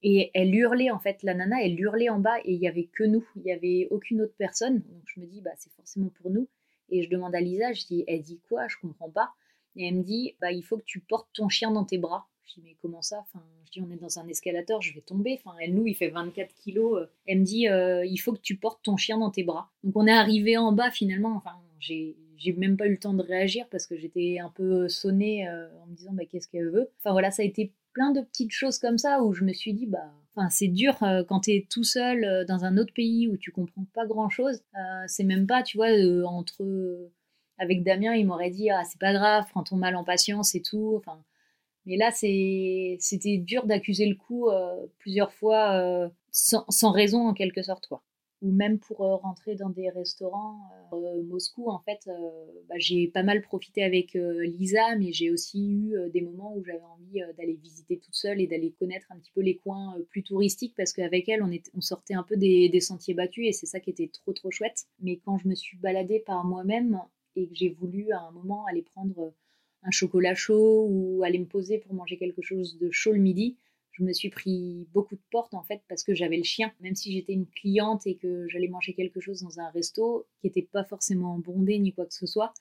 Et 0.03 0.31
elle 0.33 0.55
hurlait, 0.55 0.90
en 0.90 0.99
fait, 0.99 1.23
la 1.23 1.35
nana, 1.35 1.62
elle 1.62 1.78
hurlait 1.78 2.09
en 2.09 2.18
bas 2.18 2.39
et 2.45 2.55
il 2.55 2.61
y 2.61 2.68
avait 2.68 2.89
que 2.93 3.05
nous. 3.05 3.26
Il 3.37 3.43
n'y 3.43 3.53
avait 3.53 3.87
aucune 3.91 4.22
autre 4.22 4.34
personne. 4.39 4.76
Donc 4.78 5.03
je 5.07 5.20
me 5.20 5.26
dis, 5.26 5.43
bah, 5.43 5.51
c'est 5.59 5.72
forcément 5.72 6.11
pour 6.20 6.30
nous. 6.30 6.49
Et 6.89 7.03
je 7.03 7.11
demande 7.11 7.34
à 7.34 7.41
Lisa, 7.41 7.72
je 7.72 7.84
dis, 7.84 8.05
elle 8.09 8.22
dit 8.22 8.41
quoi? 8.49 8.66
Je 8.68 8.76
comprends 8.80 9.11
pas. 9.11 9.30
Et 9.76 9.87
elle 9.87 9.97
me 9.97 10.03
dit, 10.03 10.34
bah, 10.41 10.53
il 10.53 10.62
faut 10.62 10.78
que 10.78 10.84
tu 10.84 11.01
portes 11.01 11.28
ton 11.34 11.49
chien 11.49 11.70
dans 11.70 11.84
tes 11.84 11.99
bras. 11.99 12.26
Je 12.51 12.61
dis, 12.61 12.66
mais 12.66 12.76
comment 12.80 13.03
ça? 13.03 13.20
Enfin, 13.20 13.44
Je 13.66 13.70
dis, 13.70 13.80
on 13.80 13.90
est 13.92 14.01
dans 14.01 14.18
un 14.18 14.26
escalator, 14.28 14.82
je 14.82 14.92
vais 14.94 15.01
tomber. 15.01 15.38
Enfin, 15.38 15.57
elle, 15.61 15.74
nous, 15.74 15.86
il 15.86 15.94
fait 15.94 16.09
24 16.09 16.55
kilos. 16.55 17.07
Elle 17.26 17.40
me 17.40 17.44
dit, 17.44 17.68
euh, 17.68 18.05
il 18.05 18.16
faut 18.18 18.32
que 18.32 18.40
tu 18.40 18.57
portes 18.57 18.82
ton 18.82 18.96
chien 18.96 19.18
dans 19.18 19.30
tes 19.30 19.44
bras. 19.44 19.70
Donc, 19.84 19.96
on 19.96 20.07
est 20.07 20.12
arrivé 20.12 20.57
en 20.57 20.72
bas 20.72 20.90
finalement. 20.90 21.36
Enfin, 21.36 21.57
j'ai 21.78 22.16
j'ai 22.36 22.55
même 22.55 22.78
pas 22.78 22.86
eu 22.86 22.92
le 22.92 22.98
temps 22.98 23.12
de 23.12 23.22
réagir 23.22 23.66
parce 23.70 23.86
que 23.86 23.98
j'étais 23.98 24.38
un 24.42 24.48
peu 24.48 24.88
sonnée 24.88 25.46
euh, 25.46 25.68
en 25.82 25.86
me 25.86 25.94
disant 25.94 26.12
bah, 26.14 26.24
qu'est-ce 26.24 26.48
qu'elle 26.48 26.70
veut? 26.70 26.90
Enfin 26.98 27.12
voilà, 27.12 27.30
ça 27.30 27.42
a 27.42 27.44
été 27.44 27.74
plein 27.92 28.12
de 28.12 28.22
petites 28.22 28.53
choses 28.53 28.78
comme 28.78 28.96
ça 28.96 29.22
où 29.22 29.34
je 29.34 29.44
me 29.44 29.53
suis 29.53 29.74
dit 29.74 29.84
bah 29.84 30.11
enfin 30.34 30.48
c'est 30.48 30.68
dur 30.68 31.03
euh, 31.03 31.22
quand 31.22 31.40
tu 31.40 31.51
es 31.51 31.66
tout 31.68 31.84
seul 31.84 32.46
dans 32.48 32.64
un 32.64 32.78
autre 32.78 32.94
pays 32.94 33.28
où 33.28 33.36
tu 33.36 33.53
comprends 33.53 33.84
pas 33.92 34.07
grand-chose. 34.07 34.62
c'est 35.07 35.24
même 35.24 35.46
pas 35.46 35.62
tu 35.62 35.76
vois 35.76 35.88
entre 36.26 36.64
avec 37.59 37.82
Damien, 37.84 38.14
il 38.14 38.26
m'aurait 38.26 38.48
dit 38.48 38.70
ah 38.70 38.84
c'est 38.84 38.98
pas 38.98 39.12
grave, 39.12 39.44
prends 39.51 39.62
ton 39.62 39.76
mal 39.76 39.94
en 39.94 40.05
patience 40.05 40.55
et 40.55 40.62
tout. 40.62 40.94
Enfin 40.96 41.22
mais 41.87 41.97
là, 41.97 42.11
c'était 42.11 43.39
dur 43.39 43.66
d'accuser 43.66 44.07
le 44.07 44.14
coup 44.14 44.49
euh, 44.49 44.87
plusieurs 44.99 45.33
fois 45.33 45.72
euh, 45.81 46.09
sans, 46.31 46.91
raison 46.91 47.28
en 47.28 47.35
quelque 47.35 47.62
sorte, 47.62 47.87
quoi. 47.87 48.03
Ou 48.43 48.53
même 48.53 48.78
pour 48.78 49.03
euh, 49.05 49.16
rentrer 49.16 49.55
dans 49.55 49.68
des 49.68 49.91
restaurants. 49.91 50.59
Moscou, 51.26 51.70
en 51.70 51.78
fait, 51.81 52.09
bah, 52.68 52.74
j'ai 52.78 53.07
pas 53.07 53.22
mal 53.22 53.43
profité 53.43 53.85
avec 53.85 54.14
Lisa, 54.14 54.97
mais 54.99 55.12
j'ai 55.12 55.31
aussi 55.31 55.70
eu 55.70 55.95
des 56.12 56.20
moments 56.20 56.55
où 56.57 56.64
j'avais 56.64 56.83
envie 56.83 57.20
d'aller 57.37 57.55
visiter 57.62 57.99
toute 57.99 58.14
seule 58.14 58.41
et 58.41 58.49
d'aller 58.49 58.72
connaître 58.72 59.07
un 59.11 59.18
petit 59.18 59.31
peu 59.33 59.41
les 59.41 59.57
coins 59.57 59.95
plus 60.09 60.24
touristiques 60.24 60.74
parce 60.76 60.93
qu'avec 60.93 61.28
elle, 61.28 61.45
on, 61.45 61.81
sortait 61.81 62.14
un 62.14 62.24
peu 62.24 62.37
des, 62.37 62.68
des 62.68 62.81
sentiers 62.81 63.14
battus 63.14 63.47
et 63.47 63.53
c'est 63.53 63.66
ça 63.66 63.78
qui 63.78 63.91
était 63.91 64.09
trop 64.09 64.33
trop 64.33 64.51
chouette. 64.51 64.87
Mais 65.01 65.18
quand 65.18 65.39
je 65.39 65.47
me 65.47 65.55
suis 65.55 65.76
baladée 65.76 66.18
par 66.18 66.45
moi-même 66.45 67.01
et 67.37 67.47
que 67.47 67.55
j'ai 67.55 67.68
voulu 67.68 68.11
à 68.11 68.20
un 68.22 68.33
moment 68.33 68.64
aller 68.66 68.83
prendre 68.83 69.33
un 69.83 69.91
chocolat 69.91 70.35
chaud 70.35 70.87
ou 70.89 71.22
aller 71.22 71.39
me 71.39 71.47
poser 71.47 71.78
pour 71.78 71.95
manger 71.95 72.16
quelque 72.16 72.43
chose 72.43 72.78
de 72.78 72.91
chaud 72.91 73.12
le 73.12 73.18
midi, 73.18 73.57
je 73.93 74.05
me 74.05 74.12
suis 74.12 74.31
pris 74.31 74.87
beaucoup 74.93 75.14
de 75.14 75.22
portes 75.31 75.55
en 75.55 75.62
fait 75.62 75.83
parce 75.89 76.05
que 76.05 76.14
j'avais 76.14 76.37
le 76.37 76.45
chien. 76.45 76.72
Même 76.81 76.95
si 76.95 77.12
j'étais 77.12 77.33
une 77.33 77.47
cliente 77.47 78.07
et 78.07 78.16
que 78.16 78.47
j'allais 78.49 78.68
manger 78.68 78.95
quelque 78.95 79.20
chose 79.20 79.43
dans 79.43 79.61
un 79.61 79.70
resto 79.70 80.26
qui 80.41 80.47
n'était 80.47 80.62
pas 80.62 80.85
forcément 80.85 81.39
bondé 81.39 81.78
ni 81.78 81.93
quoi 81.93 82.07
que 82.07 82.14
ce 82.14 82.26
soit, 82.26 82.53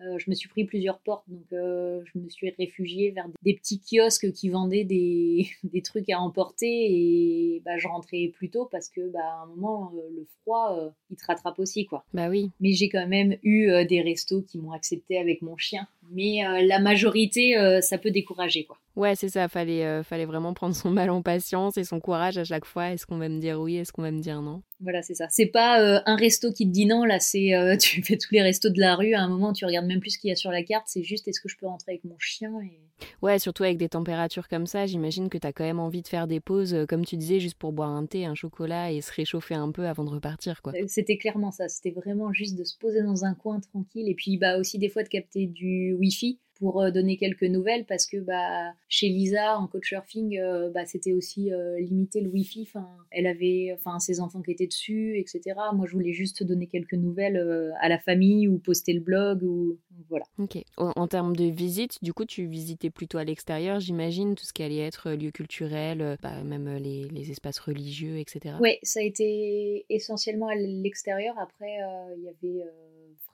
euh, 0.00 0.18
je 0.18 0.28
me 0.28 0.34
suis 0.34 0.48
pris 0.48 0.64
plusieurs 0.64 0.98
portes, 0.98 1.24
donc 1.26 1.50
euh, 1.54 2.02
je 2.04 2.18
me 2.18 2.28
suis 2.28 2.50
réfugiée 2.50 3.12
vers 3.12 3.26
des 3.42 3.54
petits 3.54 3.80
kiosques 3.80 4.30
qui 4.32 4.50
vendaient 4.50 4.84
des, 4.84 5.48
des 5.64 5.80
trucs 5.80 6.10
à 6.10 6.20
emporter 6.20 6.66
et 6.66 7.62
bah, 7.64 7.78
je 7.78 7.88
rentrais 7.88 8.30
plus 8.34 8.50
tôt 8.50 8.66
parce 8.66 8.90
que 8.90 9.08
bah, 9.08 9.20
à 9.22 9.42
un 9.44 9.46
moment 9.46 9.92
euh, 9.94 10.10
le 10.14 10.26
froid 10.42 10.94
il 11.10 11.16
te 11.16 11.24
rattrape 11.26 11.58
aussi 11.58 11.86
quoi. 11.86 12.04
Bah 12.12 12.28
oui. 12.28 12.50
Mais 12.60 12.72
j'ai 12.72 12.90
quand 12.90 13.08
même 13.08 13.36
eu 13.42 13.70
des 13.86 14.02
restos 14.02 14.42
qui 14.42 14.58
m'ont 14.58 14.72
accepté 14.72 15.16
avec 15.18 15.40
mon 15.40 15.56
chien, 15.56 15.88
mais 16.12 16.42
la 16.66 16.78
majorité 16.78 17.54
ça 17.80 17.98
peut 17.98 18.10
décourager 18.10 18.64
quoi. 18.64 18.78
Ouais, 18.96 19.14
c'est 19.14 19.28
ça. 19.28 19.46
Fallait, 19.46 19.84
euh, 19.84 20.02
fallait 20.02 20.24
vraiment 20.24 20.54
prendre 20.54 20.74
son 20.74 20.90
mal 20.90 21.10
en 21.10 21.20
patience 21.20 21.76
et 21.76 21.84
son 21.84 22.00
courage 22.00 22.38
à 22.38 22.44
chaque 22.44 22.64
fois. 22.64 22.92
Est-ce 22.92 23.04
qu'on 23.04 23.18
va 23.18 23.28
me 23.28 23.38
dire 23.38 23.60
oui? 23.60 23.76
Est-ce 23.76 23.92
qu'on 23.92 24.00
va 24.00 24.10
me 24.10 24.20
dire 24.20 24.40
non? 24.40 24.62
Voilà, 24.80 25.02
c'est 25.02 25.14
ça. 25.14 25.26
C'est 25.28 25.46
pas 25.46 25.80
euh, 25.80 26.00
un 26.06 26.16
resto 26.16 26.50
qui 26.50 26.66
te 26.66 26.72
dit 26.72 26.86
non. 26.86 27.04
Là, 27.04 27.20
c'est 27.20 27.54
euh, 27.54 27.76
tu 27.80 28.02
fais 28.02 28.16
tous 28.16 28.32
les 28.32 28.40
restos 28.40 28.70
de 28.70 28.80
la 28.80 28.96
rue. 28.96 29.12
À 29.12 29.20
un 29.20 29.28
moment, 29.28 29.52
tu 29.52 29.66
regardes 29.66 29.86
même 29.86 30.00
plus 30.00 30.12
ce 30.12 30.18
qu'il 30.18 30.30
y 30.30 30.32
a 30.32 30.36
sur 30.36 30.50
la 30.50 30.62
carte. 30.62 30.86
C'est 30.86 31.02
juste 31.02 31.28
est-ce 31.28 31.42
que 31.42 31.48
je 31.48 31.58
peux 31.58 31.66
rentrer 31.66 31.92
avec 31.92 32.04
mon 32.04 32.18
chien 32.18 32.52
et... 32.62 32.80
Ouais, 33.20 33.38
surtout 33.38 33.62
avec 33.62 33.76
des 33.76 33.90
températures 33.90 34.48
comme 34.48 34.64
ça. 34.64 34.86
J'imagine 34.86 35.28
que 35.28 35.36
tu 35.36 35.46
as 35.46 35.52
quand 35.52 35.64
même 35.64 35.80
envie 35.80 36.00
de 36.00 36.08
faire 36.08 36.26
des 36.26 36.40
pauses, 36.40 36.74
comme 36.88 37.04
tu 37.04 37.18
disais, 37.18 37.40
juste 37.40 37.58
pour 37.58 37.74
boire 37.74 37.90
un 37.90 38.06
thé, 38.06 38.24
un 38.24 38.34
chocolat 38.34 38.90
et 38.90 39.02
se 39.02 39.12
réchauffer 39.12 39.54
un 39.54 39.70
peu 39.70 39.86
avant 39.86 40.04
de 40.04 40.08
repartir, 40.08 40.62
quoi. 40.62 40.72
C'était 40.86 41.18
clairement 41.18 41.50
ça. 41.50 41.68
C'était 41.68 41.90
vraiment 41.90 42.32
juste 42.32 42.56
de 42.56 42.64
se 42.64 42.74
poser 42.78 43.02
dans 43.02 43.26
un 43.26 43.34
coin 43.34 43.60
tranquille 43.60 44.08
et 44.08 44.14
puis 44.14 44.38
bah 44.38 44.56
aussi 44.56 44.78
des 44.78 44.88
fois 44.88 45.02
de 45.02 45.08
capter 45.08 45.44
du 45.44 45.94
wifi 46.00 46.38
pour 46.58 46.82
euh, 46.82 46.90
donner 46.90 47.16
quelques 47.16 47.44
nouvelles 47.44 47.84
parce 47.86 48.06
que 48.06 48.18
bah, 48.18 48.72
chez 48.88 49.08
Lisa 49.08 49.58
en 49.58 49.66
couchsurfing 49.66 50.38
euh, 50.38 50.70
bah, 50.70 50.86
c'était 50.86 51.12
aussi 51.12 51.52
euh, 51.52 51.78
limité 51.80 52.20
le 52.20 52.28
wifi. 52.28 52.62
Enfin 52.62 52.88
elle 53.10 53.26
avait 53.26 53.74
enfin 53.74 53.98
ses 53.98 54.20
enfants 54.20 54.42
qui 54.42 54.50
étaient 54.50 54.66
dessus 54.66 55.18
etc 55.18 55.56
moi 55.74 55.86
je 55.86 55.92
voulais 55.92 56.12
juste 56.12 56.42
donner 56.42 56.66
quelques 56.66 56.94
nouvelles 56.94 57.36
à 57.80 57.88
la 57.88 57.98
famille 57.98 58.48
ou 58.48 58.58
poster 58.58 58.92
le 58.92 59.00
blog 59.00 59.42
ou 59.42 59.78
voilà. 60.08 60.24
Ok. 60.38 60.58
En, 60.76 61.06
termes 61.08 61.34
de 61.34 61.44
visite 61.44 61.98
du 62.02 62.12
coup 62.12 62.24
tu 62.24 62.46
visitais 62.46 62.90
plutôt 62.90 63.18
à 63.18 63.24
l'extérieur 63.24 63.80
j'imagine 63.80 64.34
tout 64.34 64.44
ce 64.44 64.52
qui 64.52 64.62
allait 64.62 64.78
être 64.78 65.12
lieu 65.12 65.30
culturel 65.30 66.18
bah, 66.22 66.42
même 66.42 66.76
les, 66.76 67.04
les, 67.08 67.30
espaces 67.30 67.58
religieux 67.58 68.18
etc 68.18 68.56
ouais 68.60 68.78
ça 68.82 69.00
a 69.00 69.02
été 69.02 69.86
essentiellement 69.88 70.48
à 70.48 70.54
l'extérieur. 70.54 71.38
Après 71.38 71.78
il 72.16 72.24
y 72.24 72.28
avait 72.28 72.64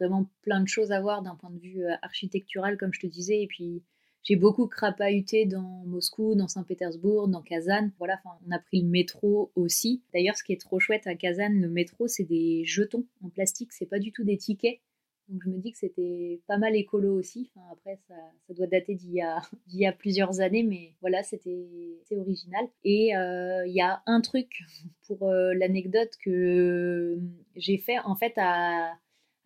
vraiment 0.02 0.28
plein 0.42 0.60
de 0.60 0.68
choses 0.68 0.92
à 0.92 1.00
voir 1.00 1.22
d'un 1.22 1.36
point 1.36 1.50
de 1.50 1.58
vue 1.58 1.84
euh, 1.84 1.94
architectural, 2.02 2.76
comme 2.76 2.92
je 2.92 3.00
te 3.00 3.06
disais. 3.12 3.42
Et 3.42 3.46
puis, 3.46 3.82
j'ai 4.22 4.36
beaucoup 4.36 4.68
crapahuté 4.68 5.46
dans 5.46 5.84
Moscou, 5.84 6.34
dans 6.34 6.48
Saint-Pétersbourg, 6.48 7.28
dans 7.28 7.42
Kazan. 7.42 7.90
Voilà, 7.98 8.20
on 8.46 8.52
a 8.52 8.58
pris 8.58 8.82
le 8.82 8.88
métro 8.88 9.50
aussi. 9.56 10.02
D'ailleurs, 10.14 10.36
ce 10.36 10.44
qui 10.44 10.52
est 10.52 10.60
trop 10.60 10.78
chouette 10.78 11.06
à 11.06 11.14
Kazan, 11.14 11.52
le 11.52 11.68
métro, 11.68 12.06
c'est 12.06 12.24
des 12.24 12.64
jetons 12.64 13.06
en 13.22 13.30
plastique, 13.30 13.72
c'est 13.72 13.86
pas 13.86 13.98
du 13.98 14.12
tout 14.12 14.24
des 14.24 14.36
tickets. 14.36 14.80
Donc 15.28 15.40
je 15.44 15.50
me 15.50 15.58
dis 15.58 15.72
que 15.72 15.78
c'était 15.78 16.40
pas 16.46 16.58
mal 16.58 16.76
écolo 16.76 17.16
aussi. 17.18 17.50
Après, 17.72 17.98
ça, 18.08 18.14
ça 18.46 18.54
doit 18.54 18.66
dater 18.66 18.94
d'il 18.94 19.12
y, 19.12 19.22
a, 19.22 19.40
y 19.72 19.86
a 19.86 19.92
plusieurs 19.92 20.40
années, 20.40 20.62
mais 20.62 20.94
voilà, 21.00 21.22
c'était 21.22 21.66
original. 22.12 22.64
Et 22.84 23.16
euh, 23.16 23.66
il 23.66 23.72
y 23.72 23.80
a 23.80 24.02
un 24.06 24.20
truc 24.20 24.62
pour 25.06 25.28
euh, 25.28 25.54
l'anecdote 25.54 26.10
que 26.24 27.18
j'ai 27.56 27.78
fait 27.78 27.98
en 28.00 28.14
fait 28.14 28.34
à, 28.36 28.92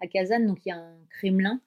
à 0.00 0.06
Kazan, 0.06 0.46
donc 0.46 0.58
il 0.66 0.70
y 0.70 0.72
a 0.72 0.76
un 0.76 0.98
Kremlin. 1.10 1.60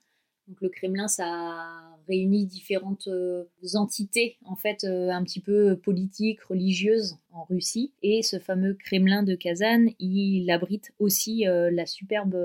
Donc 0.50 0.62
le 0.62 0.68
Kremlin, 0.68 1.06
ça 1.06 1.68
réunit 2.08 2.44
différentes 2.44 3.06
euh, 3.06 3.44
entités, 3.74 4.36
en 4.44 4.56
fait, 4.56 4.82
euh, 4.82 5.10
un 5.10 5.22
petit 5.22 5.38
peu 5.38 5.76
politiques, 5.76 6.42
religieuses 6.42 7.18
en 7.30 7.44
Russie. 7.44 7.92
Et 8.02 8.22
ce 8.22 8.40
fameux 8.40 8.74
Kremlin 8.74 9.22
de 9.22 9.36
Kazan, 9.36 9.86
il 10.00 10.50
abrite 10.50 10.90
aussi 10.98 11.46
euh, 11.46 11.70
la 11.70 11.86
superbe 11.86 12.36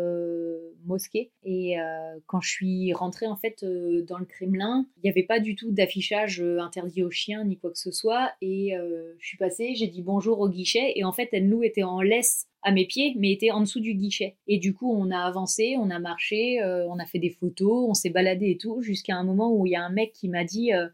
mosquée. 0.85 1.31
Et 1.43 1.77
quand 2.27 2.41
je 2.41 2.49
suis 2.49 2.93
rentrée, 2.93 3.25
en 3.25 3.35
fait, 3.35 3.65
dans 4.07 4.19
le 4.19 4.25
Kremlin, 4.25 4.85
il 4.97 5.01
n'y 5.05 5.09
avait 5.09 5.23
pas 5.23 5.39
du 5.39 5.55
tout 5.55 5.71
d'affichage 5.71 6.43
interdit 6.59 7.01
aux 7.01 7.09
chiens 7.09 7.43
ni 7.43 7.57
quoi 7.57 7.71
que 7.71 7.79
ce 7.79 7.91
soit. 7.91 8.33
Et 8.41 8.73
je 9.17 9.25
suis 9.25 9.37
passée, 9.37 9.73
j'ai 9.73 9.87
dit 9.87 10.03
bonjour 10.03 10.39
au 10.39 10.47
guichet. 10.47 10.93
Et 10.95 11.03
en 11.03 11.11
fait, 11.11 11.29
nous 11.33 11.63
était 11.63 11.81
en 11.81 12.01
laisse 12.01 12.47
à 12.65 12.71
mes 12.71 12.85
pieds, 12.85 13.13
mais 13.17 13.31
était 13.31 13.51
en 13.51 13.61
dessous 13.61 13.79
du 13.79 13.93
guichet. 13.93 14.37
Et 14.47 14.57
du 14.57 14.73
coup, 14.73 14.91
on 14.91 15.11
a 15.11 15.19
avancé, 15.19 15.75
on 15.77 15.91
a 15.91 15.99
marché, 15.99 16.59
euh, 16.61 16.87
on 16.89 16.97
a 16.97 17.05
fait 17.05 17.19
des 17.19 17.29
photos, 17.29 17.87
on 17.87 17.93
s'est 17.93 18.09
baladé 18.09 18.49
et 18.49 18.57
tout, 18.57 18.81
jusqu'à 18.81 19.15
un 19.15 19.23
moment 19.23 19.55
où 19.55 19.67
il 19.67 19.69
y 19.69 19.75
a 19.75 19.83
un 19.83 19.91
mec 19.91 20.13
qui 20.13 20.27
m'a 20.27 20.43
dit 20.43 20.73
euh, 20.73 20.87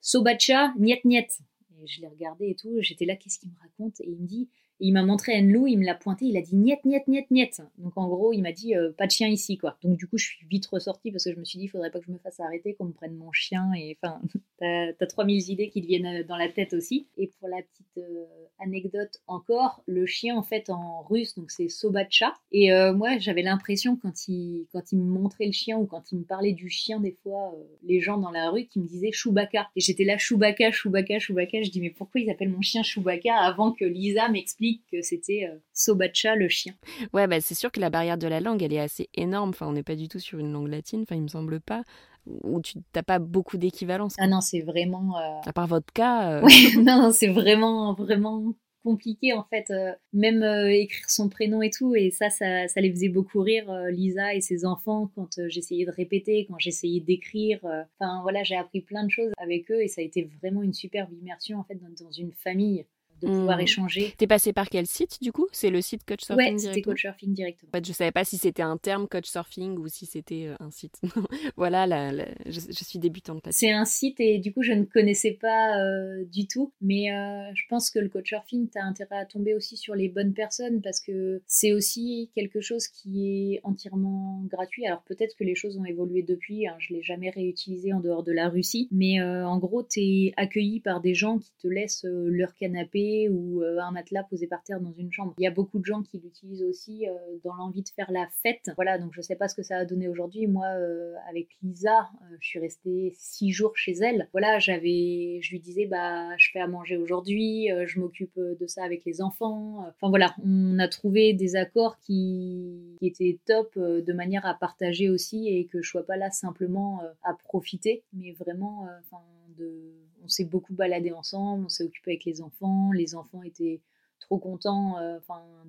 Sobacha, 0.00 0.74
niet 0.78 1.04
niet. 1.04 1.40
Et 1.80 1.86
je 1.86 2.00
l'ai 2.00 2.08
regardé 2.08 2.48
et 2.48 2.56
tout, 2.56 2.76
j'étais 2.80 3.04
là, 3.04 3.14
qu'est-ce 3.14 3.38
qu'il 3.38 3.50
me 3.50 3.56
raconte? 3.60 4.00
Et 4.00 4.08
il 4.08 4.20
me 4.20 4.26
dit 4.26 4.48
il 4.82 4.92
m'a 4.92 5.04
montré 5.04 5.38
Enlou, 5.38 5.68
il 5.68 5.78
me 5.78 5.84
l'a 5.84 5.94
pointé, 5.94 6.24
il 6.26 6.36
a 6.36 6.42
dit 6.42 6.56
niet, 6.56 6.84
niet, 6.84 7.06
niet, 7.06 7.30
niet. 7.30 7.62
Donc 7.78 7.96
en 7.96 8.08
gros, 8.08 8.32
il 8.32 8.42
m'a 8.42 8.50
dit 8.50 8.74
euh, 8.74 8.90
pas 8.92 9.06
de 9.06 9.12
chien 9.12 9.28
ici, 9.28 9.56
quoi. 9.56 9.76
Donc 9.82 9.96
du 9.96 10.08
coup, 10.08 10.18
je 10.18 10.24
suis 10.24 10.46
vite 10.46 10.66
ressortie 10.66 11.12
parce 11.12 11.24
que 11.24 11.32
je 11.32 11.38
me 11.38 11.44
suis 11.44 11.60
dit, 11.60 11.66
il 11.66 11.68
faudrait 11.68 11.90
pas 11.90 12.00
que 12.00 12.06
je 12.06 12.10
me 12.10 12.18
fasse 12.18 12.40
arrêter, 12.40 12.74
qu'on 12.74 12.86
me 12.86 12.92
prenne 12.92 13.14
mon 13.14 13.30
chien. 13.30 13.70
Et 13.76 13.96
enfin, 14.02 14.20
t'as 14.58 14.92
as 15.00 15.06
3000 15.06 15.50
idées 15.50 15.70
qui 15.70 15.82
te 15.82 15.86
viennent 15.86 16.06
euh, 16.06 16.24
dans 16.24 16.36
la 16.36 16.48
tête 16.48 16.72
aussi. 16.74 17.06
Et 17.16 17.28
pour 17.38 17.48
la 17.48 17.62
petite 17.62 17.98
euh, 17.98 18.24
anecdote 18.58 19.20
encore, 19.28 19.84
le 19.86 20.04
chien 20.04 20.36
en 20.36 20.42
fait 20.42 20.68
en 20.68 21.02
russe, 21.02 21.36
donc 21.36 21.52
c'est 21.52 21.68
Sobacha. 21.68 22.34
Et 22.50 22.70
moi, 22.94 23.18
j'avais 23.18 23.42
l'impression 23.42 23.96
quand 23.96 24.28
il, 24.28 24.66
quand 24.72 24.92
il 24.92 24.98
me 24.98 25.04
montrait 25.04 25.46
le 25.46 25.52
chien 25.52 25.78
ou 25.78 25.86
quand 25.86 26.12
il 26.12 26.18
me 26.18 26.24
parlait 26.24 26.52
du 26.52 26.68
chien, 26.68 27.00
des 27.00 27.16
fois, 27.22 27.54
les 27.82 28.00
gens 28.00 28.18
dans 28.18 28.30
la 28.30 28.50
rue 28.50 28.66
qui 28.66 28.78
me 28.78 28.86
disaient 28.86 29.10
Chewbacca. 29.12 29.68
Et 29.74 29.80
j'étais 29.80 30.04
là, 30.04 30.16
Chewbacca, 30.16 30.70
Chewbacca, 30.70 31.18
Chewbacca. 31.18 31.62
Je 31.62 31.70
dis, 31.70 31.80
mais 31.80 31.90
pourquoi 31.90 32.20
ils 32.20 32.30
appellent 32.30 32.50
mon 32.50 32.60
chien 32.60 32.82
Chewbacca 32.82 33.34
avant 33.36 33.72
que 33.72 33.84
Lisa 33.84 34.28
m'explique 34.28 34.71
que 34.90 35.02
c'était 35.02 35.48
euh, 35.50 35.58
Sobacha 35.72 36.36
le 36.36 36.48
chien. 36.48 36.74
Ouais, 37.12 37.26
bah, 37.26 37.40
c'est 37.40 37.54
sûr 37.54 37.70
que 37.70 37.80
la 37.80 37.90
barrière 37.90 38.18
de 38.18 38.26
la 38.26 38.40
langue, 38.40 38.62
elle 38.62 38.72
est 38.72 38.80
assez 38.80 39.08
énorme. 39.14 39.50
Enfin, 39.50 39.66
on 39.66 39.72
n'est 39.72 39.82
pas 39.82 39.96
du 39.96 40.08
tout 40.08 40.18
sur 40.18 40.38
une 40.38 40.52
langue 40.52 40.68
latine, 40.68 41.02
enfin, 41.02 41.16
il 41.16 41.22
me 41.22 41.28
semble 41.28 41.60
pas 41.60 41.82
où 42.26 42.60
tu 42.60 42.78
n'as 42.94 43.02
pas 43.02 43.18
beaucoup 43.18 43.56
d'équivalence. 43.56 44.14
Ah 44.18 44.28
non, 44.28 44.40
c'est 44.40 44.60
vraiment. 44.60 45.18
Euh, 45.18 45.40
à 45.44 45.52
part 45.52 45.66
votre 45.66 45.92
cas. 45.92 46.40
Euh, 46.40 46.48
non, 46.80 47.10
c'est 47.12 47.28
vraiment, 47.28 47.94
vraiment 47.94 48.54
compliqué 48.84 49.32
en 49.32 49.44
fait, 49.44 49.72
même 50.12 50.42
écrire 50.42 51.08
son 51.08 51.28
prénom 51.28 51.62
et 51.62 51.70
tout. 51.70 51.94
Et 51.94 52.10
ça, 52.10 52.30
ça, 52.30 52.66
ça 52.66 52.80
les 52.80 52.90
faisait 52.90 53.08
beaucoup 53.08 53.40
rire, 53.40 53.72
Lisa 53.90 54.34
et 54.34 54.40
ses 54.40 54.64
enfants, 54.64 55.08
quand 55.14 55.28
j'essayais 55.48 55.84
de 55.84 55.92
répéter, 55.92 56.46
quand 56.48 56.58
j'essayais 56.58 56.98
d'écrire. 56.98 57.60
Enfin 57.64 58.22
voilà, 58.22 58.42
j'ai 58.42 58.56
appris 58.56 58.80
plein 58.80 59.04
de 59.04 59.10
choses 59.10 59.30
avec 59.36 59.70
eux 59.70 59.80
et 59.80 59.86
ça 59.86 60.00
a 60.00 60.04
été 60.04 60.28
vraiment 60.40 60.62
une 60.62 60.72
superbe 60.72 61.12
immersion 61.12 61.60
en 61.60 61.64
fait 61.64 61.76
dans 61.76 62.10
une 62.10 62.32
famille 62.32 62.84
de 63.22 63.28
pouvoir 63.28 63.58
mmh. 63.58 63.62
échanger. 63.62 64.14
T'es 64.16 64.26
passé 64.26 64.52
par 64.52 64.68
quel 64.68 64.86
site 64.86 65.18
du 65.22 65.32
coup? 65.32 65.46
C'est 65.52 65.70
le 65.70 65.80
site 65.80 66.04
Couchsurfing 66.04 66.52
Ouais, 66.52 66.58
c'était 66.58 66.82
Couchsurfing 66.82 67.32
directement. 67.32 67.70
En 67.72 67.78
fait, 67.78 67.86
je 67.86 67.92
savais 67.92 68.12
pas 68.12 68.24
si 68.24 68.38
c'était 68.38 68.62
un 68.62 68.76
terme 68.76 69.08
Couchsurfing 69.08 69.78
ou 69.78 69.88
si 69.88 70.06
c'était 70.06 70.46
euh, 70.46 70.56
un 70.60 70.70
site. 70.70 71.00
voilà, 71.56 72.10
je, 72.46 72.60
suis 72.60 72.98
débutante 72.98 73.46
C'est 73.50 73.72
un 73.72 73.84
site 73.84 74.20
et 74.20 74.38
du 74.38 74.52
coup 74.52 74.62
je 74.62 74.72
ne 74.72 74.84
connaissais 74.84 75.32
pas 75.32 75.78
euh, 75.78 76.24
du 76.24 76.46
tout, 76.46 76.72
mais 76.80 77.12
euh, 77.12 77.50
je 77.54 77.62
pense 77.68 77.90
que 77.90 77.98
le 77.98 78.08
Couchsurfing, 78.08 78.68
t'as 78.68 78.82
intérêt 78.82 79.18
à 79.18 79.24
tomber 79.24 79.54
aussi 79.54 79.76
sur 79.76 79.94
les 79.94 80.08
bonnes 80.08 80.34
personnes 80.34 80.80
parce 80.82 81.00
que 81.00 81.42
c'est 81.46 81.72
aussi 81.72 82.30
quelque 82.34 82.60
chose 82.60 82.88
qui 82.88 83.54
est 83.54 83.60
entièrement 83.64 84.42
gratuit. 84.50 84.86
Alors 84.86 85.02
peut-être 85.02 85.36
que 85.36 85.44
les 85.44 85.54
choses 85.54 85.78
ont 85.78 85.84
évolué 85.84 86.22
depuis, 86.22 86.66
hein, 86.66 86.76
je 86.78 86.94
l'ai 86.94 87.02
jamais 87.02 87.30
réutilisé 87.30 87.92
en 87.92 88.00
dehors 88.00 88.22
de 88.22 88.32
la 88.32 88.48
Russie, 88.48 88.88
mais 88.90 89.22
en 89.22 89.58
gros 89.58 89.82
t'es 89.82 90.32
accueilli 90.36 90.80
par 90.80 91.00
des 91.00 91.14
gens 91.14 91.38
qui 91.38 91.52
te 91.60 91.68
laissent 91.68 92.04
leur 92.04 92.54
canapé 92.54 93.11
ou 93.28 93.62
euh, 93.62 93.78
un 93.80 93.90
matelas 93.90 94.24
posé 94.24 94.46
par 94.46 94.62
terre 94.62 94.80
dans 94.80 94.92
une 94.92 95.12
chambre. 95.12 95.34
Il 95.38 95.44
y 95.44 95.46
a 95.46 95.50
beaucoup 95.50 95.78
de 95.78 95.84
gens 95.84 96.02
qui 96.02 96.18
l'utilisent 96.18 96.62
aussi 96.62 97.08
euh, 97.08 97.12
dans 97.44 97.54
l'envie 97.54 97.82
de 97.82 97.88
faire 97.88 98.10
la 98.10 98.26
fête. 98.42 98.70
Voilà, 98.76 98.98
donc 98.98 99.12
je 99.12 99.20
sais 99.20 99.36
pas 99.36 99.48
ce 99.48 99.54
que 99.54 99.62
ça 99.62 99.78
a 99.78 99.84
donné 99.84 100.08
aujourd'hui. 100.08 100.46
Moi, 100.46 100.66
euh, 100.66 101.14
avec 101.28 101.48
Lisa, 101.62 102.10
je 102.40 102.46
suis 102.46 102.58
restée 102.58 103.12
six 103.16 103.50
jours 103.50 103.76
chez 103.76 103.92
elle. 103.92 104.28
Voilà, 104.32 104.58
j'avais, 104.58 105.40
je 105.42 105.50
lui 105.50 105.60
disais, 105.60 105.86
bah, 105.86 106.36
je 106.36 106.50
fais 106.52 106.60
à 106.60 106.66
manger 106.66 106.96
aujourd'hui, 106.96 107.68
je 107.86 108.00
m'occupe 108.00 108.38
de 108.38 108.66
ça 108.66 108.84
avec 108.84 109.04
les 109.04 109.20
enfants. 109.20 109.86
Enfin 109.88 110.08
voilà, 110.08 110.34
on 110.44 110.78
a 110.78 110.88
trouvé 110.88 111.32
des 111.32 111.56
accords 111.56 111.98
qui, 111.98 112.96
qui 112.98 113.06
étaient 113.06 113.38
top 113.46 113.78
de 113.78 114.12
manière 114.12 114.46
à 114.46 114.54
partager 114.54 115.10
aussi 115.10 115.48
et 115.48 115.66
que 115.66 115.82
je 115.82 115.88
sois 115.88 116.06
pas 116.06 116.16
là 116.16 116.30
simplement 116.30 117.02
à 117.22 117.34
profiter, 117.34 118.04
mais 118.12 118.32
vraiment, 118.32 118.88
enfin, 119.00 119.22
de 119.58 120.01
on 120.24 120.28
s'est 120.28 120.44
beaucoup 120.44 120.74
baladé 120.74 121.12
ensemble, 121.12 121.64
on 121.66 121.68
s'est 121.68 121.84
occupé 121.84 122.12
avec 122.12 122.24
les 122.24 122.42
enfants, 122.42 122.90
les 122.92 123.14
enfants 123.14 123.42
étaient 123.42 123.80
trop 124.22 124.38
contents 124.38 124.98
euh, 124.98 125.18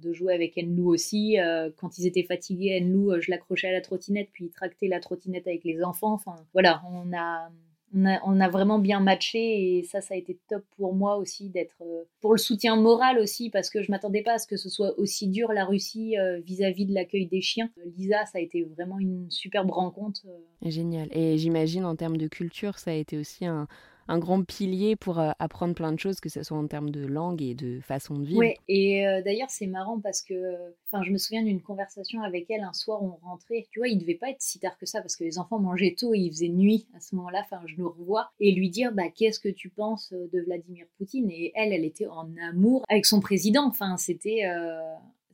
de 0.01 0.13
jouer 0.13 0.33
avec 0.33 0.57
Enlou 0.57 0.89
aussi. 0.89 1.39
Euh, 1.39 1.69
quand 1.77 1.97
ils 1.97 2.07
étaient 2.07 2.23
fatigués, 2.23 2.79
Enlou, 2.81 3.11
euh, 3.11 3.19
je 3.19 3.31
l'accrochais 3.31 3.67
à 3.67 3.71
la 3.71 3.81
trottinette, 3.81 4.29
puis 4.31 4.45
il 4.45 4.51
tractait 4.51 4.87
la 4.87 4.99
trottinette 4.99 5.47
avec 5.47 5.63
les 5.63 5.83
enfants. 5.83 6.13
Enfin, 6.13 6.35
voilà, 6.53 6.81
on 6.91 7.13
a, 7.13 7.49
on 7.93 8.39
a, 8.39 8.49
vraiment 8.49 8.79
bien 8.79 8.99
matché 8.99 9.77
et 9.77 9.83
ça, 9.83 10.01
ça 10.01 10.13
a 10.13 10.17
été 10.17 10.39
top 10.49 10.63
pour 10.77 10.95
moi 10.95 11.17
aussi 11.17 11.49
d'être 11.49 11.83
pour 12.21 12.31
le 12.31 12.39
soutien 12.39 12.75
moral 12.75 13.19
aussi 13.19 13.51
parce 13.51 13.69
que 13.69 13.83
je 13.83 13.91
m'attendais 13.91 14.23
pas 14.23 14.33
à 14.33 14.37
ce 14.39 14.47
que 14.47 14.57
ce 14.57 14.67
soit 14.67 14.97
aussi 14.97 15.27
dur 15.27 15.53
la 15.53 15.63
Russie 15.63 16.15
vis-à-vis 16.43 16.87
de 16.87 16.93
l'accueil 16.95 17.27
des 17.27 17.41
chiens. 17.41 17.69
Lisa, 17.95 18.25
ça 18.25 18.39
a 18.39 18.41
été 18.41 18.63
vraiment 18.63 18.97
une 18.97 19.29
superbe 19.29 19.69
rencontre. 19.69 20.25
Génial. 20.63 21.07
Et 21.11 21.37
j'imagine 21.37 21.85
en 21.85 21.95
termes 21.95 22.17
de 22.17 22.27
culture, 22.27 22.79
ça 22.79 22.89
a 22.89 22.95
été 22.95 23.15
aussi 23.15 23.45
un, 23.45 23.67
un 24.07 24.19
grand 24.19 24.43
pilier 24.43 24.95
pour 24.95 25.19
euh, 25.19 25.31
apprendre 25.39 25.73
plein 25.73 25.91
de 25.91 25.99
choses, 25.99 26.19
que 26.19 26.29
ce 26.29 26.43
soit 26.43 26.57
en 26.57 26.67
termes 26.67 26.89
de 26.89 27.05
langue 27.05 27.41
et 27.41 27.55
de 27.55 27.79
façon 27.81 28.17
de 28.17 28.25
vivre. 28.25 28.39
Oui, 28.39 28.53
et 28.67 29.07
euh, 29.07 29.21
d'ailleurs, 29.21 29.49
c'est 29.49 29.67
marrant 29.67 29.99
parce 29.99 30.21
que 30.21 30.73
enfin, 30.87 31.03
je 31.03 31.11
me 31.11 31.17
souviens 31.17 31.43
d'une 31.43 31.61
conversation 31.61 32.21
avec 32.21 32.49
elle 32.49 32.63
un 32.63 32.73
soir, 32.73 33.01
on 33.01 33.17
rentrait. 33.25 33.67
Tu 33.71 33.79
vois, 33.79 33.87
il 33.87 33.97
devait 33.97 34.15
pas 34.15 34.29
être 34.29 34.41
si 34.41 34.59
tard 34.59 34.77
que 34.77 34.85
ça 34.85 35.01
parce 35.01 35.15
que 35.15 35.23
les 35.23 35.39
enfants 35.39 35.59
mangeaient 35.59 35.95
tôt 35.97 36.13
et 36.13 36.19
il 36.19 36.31
faisait 36.31 36.49
nuit 36.49 36.87
à 36.95 36.99
ce 36.99 37.15
moment-là. 37.15 37.41
Enfin, 37.45 37.61
je 37.65 37.75
le 37.77 37.87
revois 37.87 38.31
et 38.39 38.51
lui 38.51 38.69
dire 38.69 38.91
bah, 38.93 39.09
Qu'est-ce 39.15 39.39
que 39.39 39.49
tu 39.49 39.69
penses 39.69 40.11
de 40.13 40.41
Vladimir 40.41 40.85
Poutine? 40.97 41.29
Et 41.29 41.51
elle, 41.55 41.73
elle 41.73 41.85
était 41.85 42.07
en 42.07 42.29
amour 42.49 42.83
avec 42.89 43.05
son 43.05 43.19
président. 43.19 43.67
Enfin, 43.67 43.97
c'était. 43.97 44.45
Euh, 44.45 44.79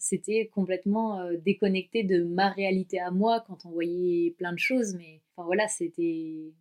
c'était 0.02 0.50
complètement 0.54 1.20
déconnecté 1.44 2.06
de 2.06 2.24
ma 2.24 2.48
réalité 2.48 3.02
à 3.02 3.12
moi 3.12 3.44
quand 3.46 3.66
on 3.66 3.70
voyait 3.72 4.32
plein 4.38 4.54
de 4.54 4.58
choses 4.58 4.96
mais 4.96 5.20
enfin 5.36 5.46
voilà 5.46 5.68
c'était 5.68 6.54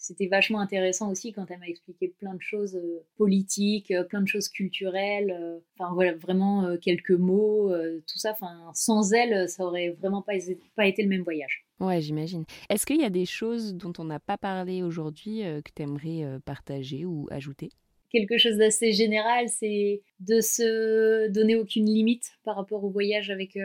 c'était 0.00 0.28
vachement 0.28 0.60
intéressant 0.60 1.10
aussi 1.10 1.30
quand 1.32 1.44
elle 1.50 1.58
m'a 1.58 1.68
expliqué 1.68 2.08
plein 2.08 2.34
de 2.34 2.40
choses 2.40 2.74
euh, 2.74 3.04
politiques, 3.18 3.90
euh, 3.90 4.02
plein 4.02 4.22
de 4.22 4.26
choses 4.26 4.48
culturelles, 4.48 5.30
euh, 5.38 5.58
enfin 5.78 5.92
voilà, 5.92 6.14
vraiment 6.14 6.76
quelques 6.78 7.10
mots, 7.10 7.70
tout 8.06 8.18
ça. 8.18 8.32
Enfin, 8.32 8.70
sans 8.74 9.12
elle, 9.12 9.48
ça 9.48 9.64
aurait 9.64 9.90
vraiment 9.90 10.22
pas, 10.22 10.32
pas 10.74 10.86
été 10.86 11.02
le 11.02 11.08
même 11.08 11.22
voyage. 11.22 11.66
Ouais, 11.80 12.00
j'imagine. 12.00 12.44
Est-ce 12.70 12.86
qu'il 12.86 13.00
y 13.00 13.04
a 13.04 13.10
des 13.10 13.26
choses 13.26 13.74
dont 13.74 13.92
on 13.98 14.04
n'a 14.04 14.18
pas 14.18 14.38
parlé 14.38 14.82
aujourd'hui 14.82 15.42
que 15.42 15.70
tu 15.74 15.82
aimerais 15.82 16.38
partager 16.44 17.04
ou 17.04 17.26
ajouter? 17.30 17.68
Quelque 18.10 18.38
chose 18.38 18.56
d'assez 18.56 18.92
général, 18.92 19.48
c'est 19.48 20.02
de 20.18 20.40
se 20.40 21.28
donner 21.28 21.56
aucune 21.56 21.86
limite 21.86 22.32
par 22.42 22.56
rapport 22.56 22.84
au 22.84 22.90
voyage 22.90 23.30
avec 23.30 23.58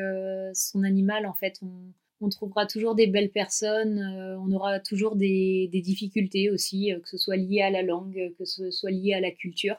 son 0.54 0.84
animal. 0.84 1.26
En 1.26 1.34
fait, 1.34 1.60
on, 1.62 1.94
on 2.22 2.30
trouvera 2.30 2.66
toujours 2.66 2.96
des 2.96 3.08
belles 3.08 3.32
personnes, 3.32 4.00
euh, 4.00 4.40
on 4.40 4.52
aura 4.52 4.80
toujours 4.80 5.16
des, 5.16 5.70
difficultés 5.74 6.50
aussi, 6.50 6.94
euh, 6.94 7.00
que 7.00 7.10
ce 7.10 7.18
soit 7.18 7.36
lié 7.36 7.62
à 7.62 7.70
la 7.70 7.82
langue, 7.82 8.34
que 8.38 8.46
ce 8.46 8.72
soit 8.72 8.92
lié 8.92 9.14
à 9.14 9.20
la 9.20 9.32
culture. 9.32 9.76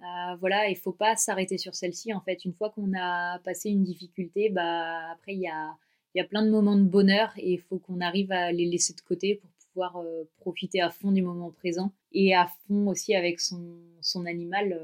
Euh, 0.00 0.36
voilà, 0.40 0.68
il 0.68 0.76
faut 0.76 0.92
pas 0.92 1.16
s'arrêter 1.16 1.58
sur 1.58 1.74
celle-ci. 1.74 2.12
En 2.12 2.20
fait, 2.20 2.44
une 2.44 2.52
fois 2.54 2.70
qu'on 2.70 2.92
a 2.96 3.38
passé 3.40 3.70
une 3.70 3.84
difficulté, 3.84 4.50
bah 4.50 5.10
après 5.12 5.34
il 5.34 5.40
y 5.40 5.48
a, 5.48 5.76
y 6.14 6.20
a 6.20 6.24
plein 6.24 6.44
de 6.44 6.50
moments 6.50 6.76
de 6.76 6.84
bonheur 6.84 7.32
et 7.36 7.52
il 7.52 7.60
faut 7.60 7.78
qu'on 7.78 8.00
arrive 8.00 8.32
à 8.32 8.52
les 8.52 8.66
laisser 8.66 8.94
de 8.94 9.00
côté 9.00 9.36
pour 9.36 9.50
pouvoir 9.72 10.04
profiter 10.36 10.80
à 10.80 10.90
fond 10.90 11.10
du 11.10 11.22
moment 11.22 11.50
présent 11.50 11.92
et 12.12 12.34
à 12.34 12.46
fond 12.66 12.86
aussi 12.88 13.14
avec 13.14 13.40
son, 13.40 13.76
son 14.00 14.26
animal. 14.26 14.78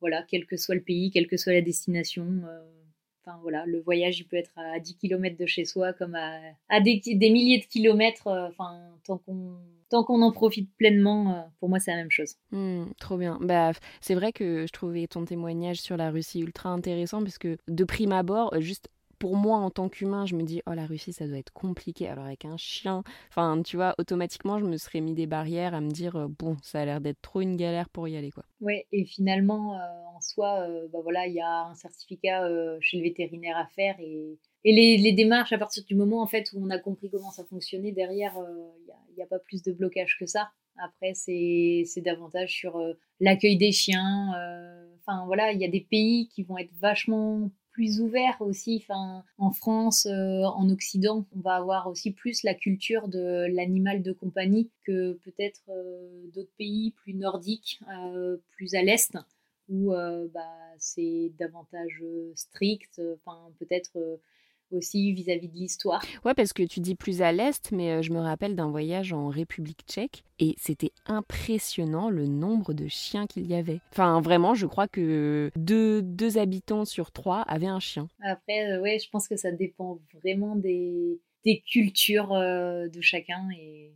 voilà, 0.00 0.24
quel 0.28 0.46
que 0.46 0.56
soit 0.56 0.74
le 0.74 0.82
pays, 0.82 1.10
quelle 1.10 1.26
que 1.26 1.36
soit 1.36 1.52
la 1.52 1.62
destination 1.62 2.42
Enfin 3.24 3.38
voilà, 3.42 3.66
le 3.66 3.80
voyage, 3.80 4.18
il 4.18 4.24
peut 4.24 4.36
être 4.36 4.52
à 4.56 4.80
10 4.80 4.96
km 4.96 5.36
de 5.36 5.46
chez 5.46 5.64
soi 5.64 5.92
comme 5.92 6.14
à, 6.14 6.80
des, 6.80 7.00
milliers 7.20 7.58
de 7.58 7.66
kilomètres. 7.66 8.28
Euh, 8.28 8.48
enfin, 8.48 8.80
tant 9.04 9.18
qu'on 9.18 9.56
tant 9.90 10.04
qu'on 10.04 10.22
en 10.22 10.32
profite 10.32 10.70
pleinement, 10.76 11.34
euh, 11.34 11.40
pour 11.58 11.68
moi, 11.68 11.80
c'est 11.80 11.90
la 11.90 11.98
même 11.98 12.10
chose. 12.10 12.36
Hmm, 12.52 12.84
trop 12.98 13.18
bien. 13.18 13.38
Bah, 13.42 13.72
c'est 14.00 14.14
vrai 14.14 14.32
que 14.32 14.64
je 14.66 14.72
trouvais 14.72 15.06
ton 15.06 15.24
témoignage 15.24 15.80
sur 15.80 15.96
la 15.96 16.10
Russie 16.10 16.40
ultra 16.40 16.70
intéressant 16.70 17.22
parce 17.22 17.38
que 17.38 17.58
de 17.68 17.84
prime 17.84 18.12
abord, 18.12 18.54
juste 18.60 18.88
pour 19.20 19.36
moi 19.36 19.58
en 19.58 19.70
tant 19.70 19.88
qu'humain, 19.88 20.26
je 20.26 20.34
me 20.34 20.42
dis 20.42 20.62
oh 20.66 20.72
la 20.72 20.86
Russie 20.86 21.12
ça 21.12 21.28
doit 21.28 21.38
être 21.38 21.52
compliqué. 21.52 22.08
Alors 22.08 22.24
avec 22.24 22.44
un 22.46 22.56
chien, 22.56 23.04
enfin 23.28 23.62
tu 23.62 23.76
vois, 23.76 23.94
automatiquement 23.98 24.58
je 24.58 24.64
me 24.64 24.76
serais 24.78 25.00
mis 25.00 25.14
des 25.14 25.26
barrières 25.26 25.74
à 25.74 25.80
me 25.80 25.90
dire 25.90 26.16
euh, 26.16 26.26
bon 26.26 26.56
ça 26.62 26.80
a 26.80 26.84
l'air 26.86 27.00
d'être 27.00 27.20
trop 27.20 27.42
une 27.42 27.56
galère 27.56 27.88
pour 27.90 28.08
y 28.08 28.16
aller 28.16 28.30
quoi. 28.30 28.44
Ouais 28.60 28.86
et 28.90 29.04
finalement 29.04 29.74
euh, 29.74 30.16
en 30.16 30.20
soi, 30.20 30.62
euh, 30.62 30.88
bah 30.92 31.00
voilà 31.02 31.26
il 31.26 31.34
y 31.34 31.40
a 31.40 31.66
un 31.66 31.74
certificat 31.74 32.48
chez 32.80 32.96
le 32.96 33.04
vétérinaire 33.04 33.56
à 33.58 33.66
faire 33.66 33.94
et, 34.00 34.38
les, 34.64 35.12
démarches 35.12 35.52
à 35.52 35.58
partir 35.58 35.84
du 35.84 35.94
moment 35.94 36.22
en 36.22 36.26
fait 36.26 36.50
où 36.54 36.64
on 36.64 36.70
a 36.70 36.78
compris 36.78 37.10
comment 37.10 37.30
ça 37.30 37.44
fonctionnait 37.44 37.92
derrière 37.92 38.34
il 39.10 39.16
n'y 39.16 39.22
a, 39.22 39.26
a, 39.26 39.28
pas 39.28 39.38
plus 39.38 39.62
de 39.62 39.72
blocage 39.72 40.16
que 40.18 40.26
ça. 40.26 40.50
Après 40.78 41.12
c'est 41.14 41.84
davantage 41.98 42.52
sur 42.52 42.80
l'accueil 43.20 43.58
des 43.58 43.72
chiens. 43.72 44.30
Enfin 45.00 45.26
voilà 45.26 45.52
il 45.52 45.60
y 45.60 45.64
a 45.64 45.68
des 45.68 45.80
pays 45.80 46.28
qui 46.28 46.42
vont 46.42 46.56
être 46.56 46.72
vachement 46.80 47.50
plus 47.80 48.02
ouvert 48.02 48.36
aussi. 48.40 48.82
Enfin, 48.82 49.24
en 49.38 49.52
France, 49.52 50.04
euh, 50.04 50.42
en 50.42 50.68
Occident, 50.68 51.24
on 51.34 51.40
va 51.40 51.54
avoir 51.54 51.86
aussi 51.86 52.10
plus 52.10 52.42
la 52.42 52.52
culture 52.52 53.08
de 53.08 53.46
l'animal 53.54 54.02
de 54.02 54.12
compagnie 54.12 54.68
que 54.84 55.14
peut-être 55.24 55.62
euh, 55.70 56.26
d'autres 56.34 56.52
pays 56.58 56.90
plus 57.02 57.14
nordiques, 57.14 57.80
euh, 57.90 58.36
plus 58.50 58.74
à 58.74 58.82
l'est, 58.82 59.16
où 59.70 59.92
bah, 60.34 60.42
c'est 60.78 61.32
davantage 61.38 62.04
strict. 62.34 63.00
Enfin, 63.14 63.50
peut-être 63.58 63.96
aussi 64.72 65.12
vis-à-vis 65.12 65.48
de 65.48 65.54
l'histoire. 65.54 66.02
Ouais, 66.24 66.34
parce 66.34 66.52
que 66.52 66.62
tu 66.62 66.80
dis 66.80 66.94
plus 66.94 67.22
à 67.22 67.32
l'est, 67.32 67.72
mais 67.72 67.92
euh, 67.92 68.02
je 68.02 68.12
me 68.12 68.20
rappelle 68.20 68.56
d'un 68.56 68.70
voyage 68.70 69.12
en 69.12 69.28
République 69.28 69.82
tchèque 69.86 70.24
et 70.38 70.54
c'était 70.58 70.92
impressionnant 71.06 72.10
le 72.10 72.26
nombre 72.26 72.72
de 72.72 72.88
chiens 72.88 73.26
qu'il 73.26 73.46
y 73.46 73.54
avait. 73.54 73.80
Enfin, 73.92 74.20
vraiment, 74.20 74.54
je 74.54 74.66
crois 74.66 74.88
que 74.88 75.50
deux, 75.56 76.02
deux 76.02 76.38
habitants 76.38 76.84
sur 76.84 77.12
trois 77.12 77.42
avaient 77.42 77.66
un 77.66 77.80
chien. 77.80 78.08
Après, 78.22 78.72
euh, 78.72 78.80
ouais, 78.80 78.98
je 78.98 79.08
pense 79.10 79.28
que 79.28 79.36
ça 79.36 79.52
dépend 79.52 79.98
vraiment 80.22 80.56
des, 80.56 81.20
des 81.44 81.60
cultures 81.60 82.32
euh, 82.32 82.88
de 82.88 83.00
chacun 83.00 83.48
et 83.58 83.92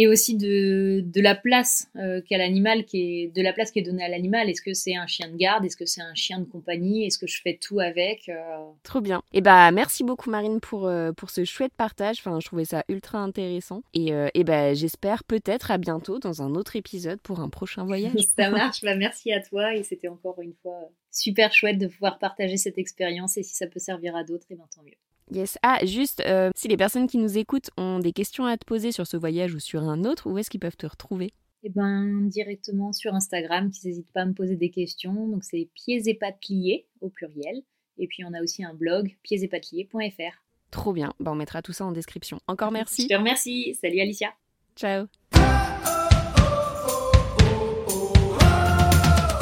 et 0.00 0.06
aussi 0.06 0.36
de, 0.36 1.02
de 1.04 1.20
la 1.20 1.34
place 1.34 1.88
euh, 1.96 2.20
qu'a 2.20 2.38
l'animal, 2.38 2.84
qui 2.84 3.24
est 3.24 3.34
de 3.34 3.42
la 3.42 3.52
place 3.52 3.72
qui 3.72 3.80
est 3.80 3.82
donnée 3.82 4.04
à 4.04 4.08
l'animal. 4.08 4.48
Est-ce 4.48 4.62
que 4.62 4.72
c'est 4.72 4.94
un 4.94 5.08
chien 5.08 5.28
de 5.28 5.36
garde? 5.36 5.64
Est-ce 5.64 5.76
que 5.76 5.86
c'est 5.86 6.00
un 6.00 6.14
chien 6.14 6.38
de 6.38 6.44
compagnie? 6.44 7.04
Est-ce 7.04 7.18
que 7.18 7.26
je 7.26 7.40
fais 7.42 7.58
tout 7.60 7.80
avec 7.80 8.28
euh? 8.28 8.36
Trop 8.84 9.00
bien. 9.00 9.18
Et 9.32 9.38
eh 9.38 9.40
bah 9.40 9.72
merci 9.72 10.04
beaucoup 10.04 10.30
Marine 10.30 10.60
pour 10.60 10.86
euh, 10.86 11.10
pour 11.10 11.30
ce 11.30 11.44
chouette 11.44 11.72
partage. 11.76 12.18
Enfin, 12.20 12.38
je 12.38 12.46
trouvais 12.46 12.64
ça 12.64 12.84
ultra 12.88 13.18
intéressant. 13.18 13.82
Et, 13.92 14.12
et 14.34 14.44
bah, 14.44 14.72
j'espère 14.72 15.24
peut-être 15.24 15.72
à 15.72 15.78
bientôt 15.78 16.20
dans 16.20 16.42
un 16.42 16.54
autre 16.54 16.76
épisode 16.76 17.20
pour 17.20 17.40
un 17.40 17.48
prochain 17.48 17.84
voyage. 17.84 18.12
ça 18.38 18.50
marche. 18.52 18.82
Bah, 18.82 18.94
merci 18.94 19.32
à 19.32 19.40
toi 19.40 19.74
et 19.74 19.82
c'était 19.82 20.06
encore 20.06 20.40
une 20.40 20.54
fois 20.62 20.78
super 21.10 21.52
chouette 21.52 21.78
de 21.78 21.88
pouvoir 21.88 22.20
partager 22.20 22.56
cette 22.56 22.78
expérience. 22.78 23.36
Et 23.36 23.42
si 23.42 23.56
ça 23.56 23.66
peut 23.66 23.80
servir 23.80 24.14
à 24.14 24.22
d'autres, 24.22 24.46
et 24.50 24.54
eh 24.54 24.56
ben 24.56 24.68
tant 24.72 24.84
mieux. 24.84 24.94
Yes. 25.30 25.58
Ah, 25.62 25.78
juste, 25.84 26.22
euh, 26.26 26.50
si 26.54 26.68
les 26.68 26.76
personnes 26.76 27.06
qui 27.06 27.18
nous 27.18 27.38
écoutent 27.38 27.70
ont 27.76 27.98
des 27.98 28.12
questions 28.12 28.46
à 28.46 28.56
te 28.56 28.64
poser 28.64 28.92
sur 28.92 29.06
ce 29.06 29.16
voyage 29.16 29.54
ou 29.54 29.60
sur 29.60 29.82
un 29.82 30.04
autre, 30.04 30.30
où 30.30 30.38
est-ce 30.38 30.50
qu'ils 30.50 30.60
peuvent 30.60 30.76
te 30.76 30.86
retrouver? 30.86 31.32
Eh 31.64 31.70
ben, 31.70 32.28
directement 32.28 32.92
sur 32.92 33.14
Instagram, 33.14 33.70
qu'ils 33.70 33.88
n'hésitent 33.88 34.12
pas 34.12 34.22
à 34.22 34.26
me 34.26 34.32
poser 34.32 34.56
des 34.56 34.70
questions. 34.70 35.28
Donc 35.28 35.44
c'est 35.44 35.68
pieds 35.74 36.08
et 36.08 36.14
pattes 36.14 36.46
liés 36.48 36.86
au 37.00 37.08
pluriel. 37.08 37.62
Et 37.98 38.06
puis 38.06 38.24
on 38.24 38.32
a 38.32 38.42
aussi 38.42 38.64
un 38.64 38.74
blog 38.74 39.16
pieds-et-pattes-liés.fr. 39.22 40.42
Trop 40.70 40.92
bien, 40.92 41.12
bah, 41.18 41.32
on 41.32 41.34
mettra 41.34 41.62
tout 41.62 41.72
ça 41.72 41.84
en 41.84 41.92
description. 41.92 42.40
Encore 42.46 42.70
merci. 42.70 43.02
Je 43.02 43.08
te 43.08 43.14
remercie. 43.14 43.74
Salut 43.74 44.00
Alicia. 44.00 44.32
Ciao. 44.76 45.06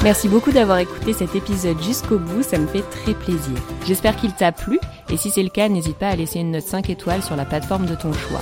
Merci 0.07 0.29
beaucoup 0.29 0.53
d'avoir 0.53 0.79
écouté 0.79 1.13
cet 1.13 1.35
épisode 1.35 1.83
jusqu'au 1.83 2.21
bout, 2.21 2.45
ça 2.45 2.59
me 2.59 2.69
fait 2.69 2.89
très 2.93 3.13
plaisir. 3.13 3.57
J'espère 3.89 4.15
qu'il 4.15 4.33
t'a 4.33 4.53
plu 4.53 4.79
et 5.11 5.17
si 5.17 5.33
c'est 5.33 5.43
le 5.43 5.49
cas, 5.49 5.69
n'hésite 5.69 5.97
pas 5.97 6.11
à 6.11 6.15
laisser 6.15 6.39
une 6.39 6.53
note 6.53 6.63
5 6.63 6.91
étoiles 6.91 7.25
sur 7.25 7.35
la 7.35 7.45
plateforme 7.45 7.87
de 7.87 7.97
ton 7.97 8.13
choix. 8.13 8.41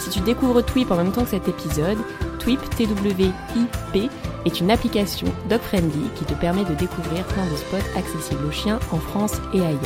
Si 0.00 0.10
tu 0.10 0.20
découvres 0.20 0.62
Twip 0.62 0.90
en 0.90 0.96
même 0.96 1.10
temps 1.10 1.24
que 1.24 1.30
cet 1.30 1.48
épisode, 1.48 1.96
Twip, 2.40 2.60
T-W-I-P, 2.76 4.10
est 4.44 4.60
une 4.60 4.70
application 4.70 5.28
dog-friendly 5.48 6.10
qui 6.14 6.26
te 6.26 6.34
permet 6.34 6.64
de 6.64 6.74
découvrir 6.74 7.24
plein 7.24 7.46
de 7.46 7.56
spots 7.56 7.98
accessibles 7.98 8.44
aux 8.46 8.52
chiens 8.52 8.78
en 8.92 8.98
France 8.98 9.40
et 9.54 9.62
ailleurs. 9.62 9.80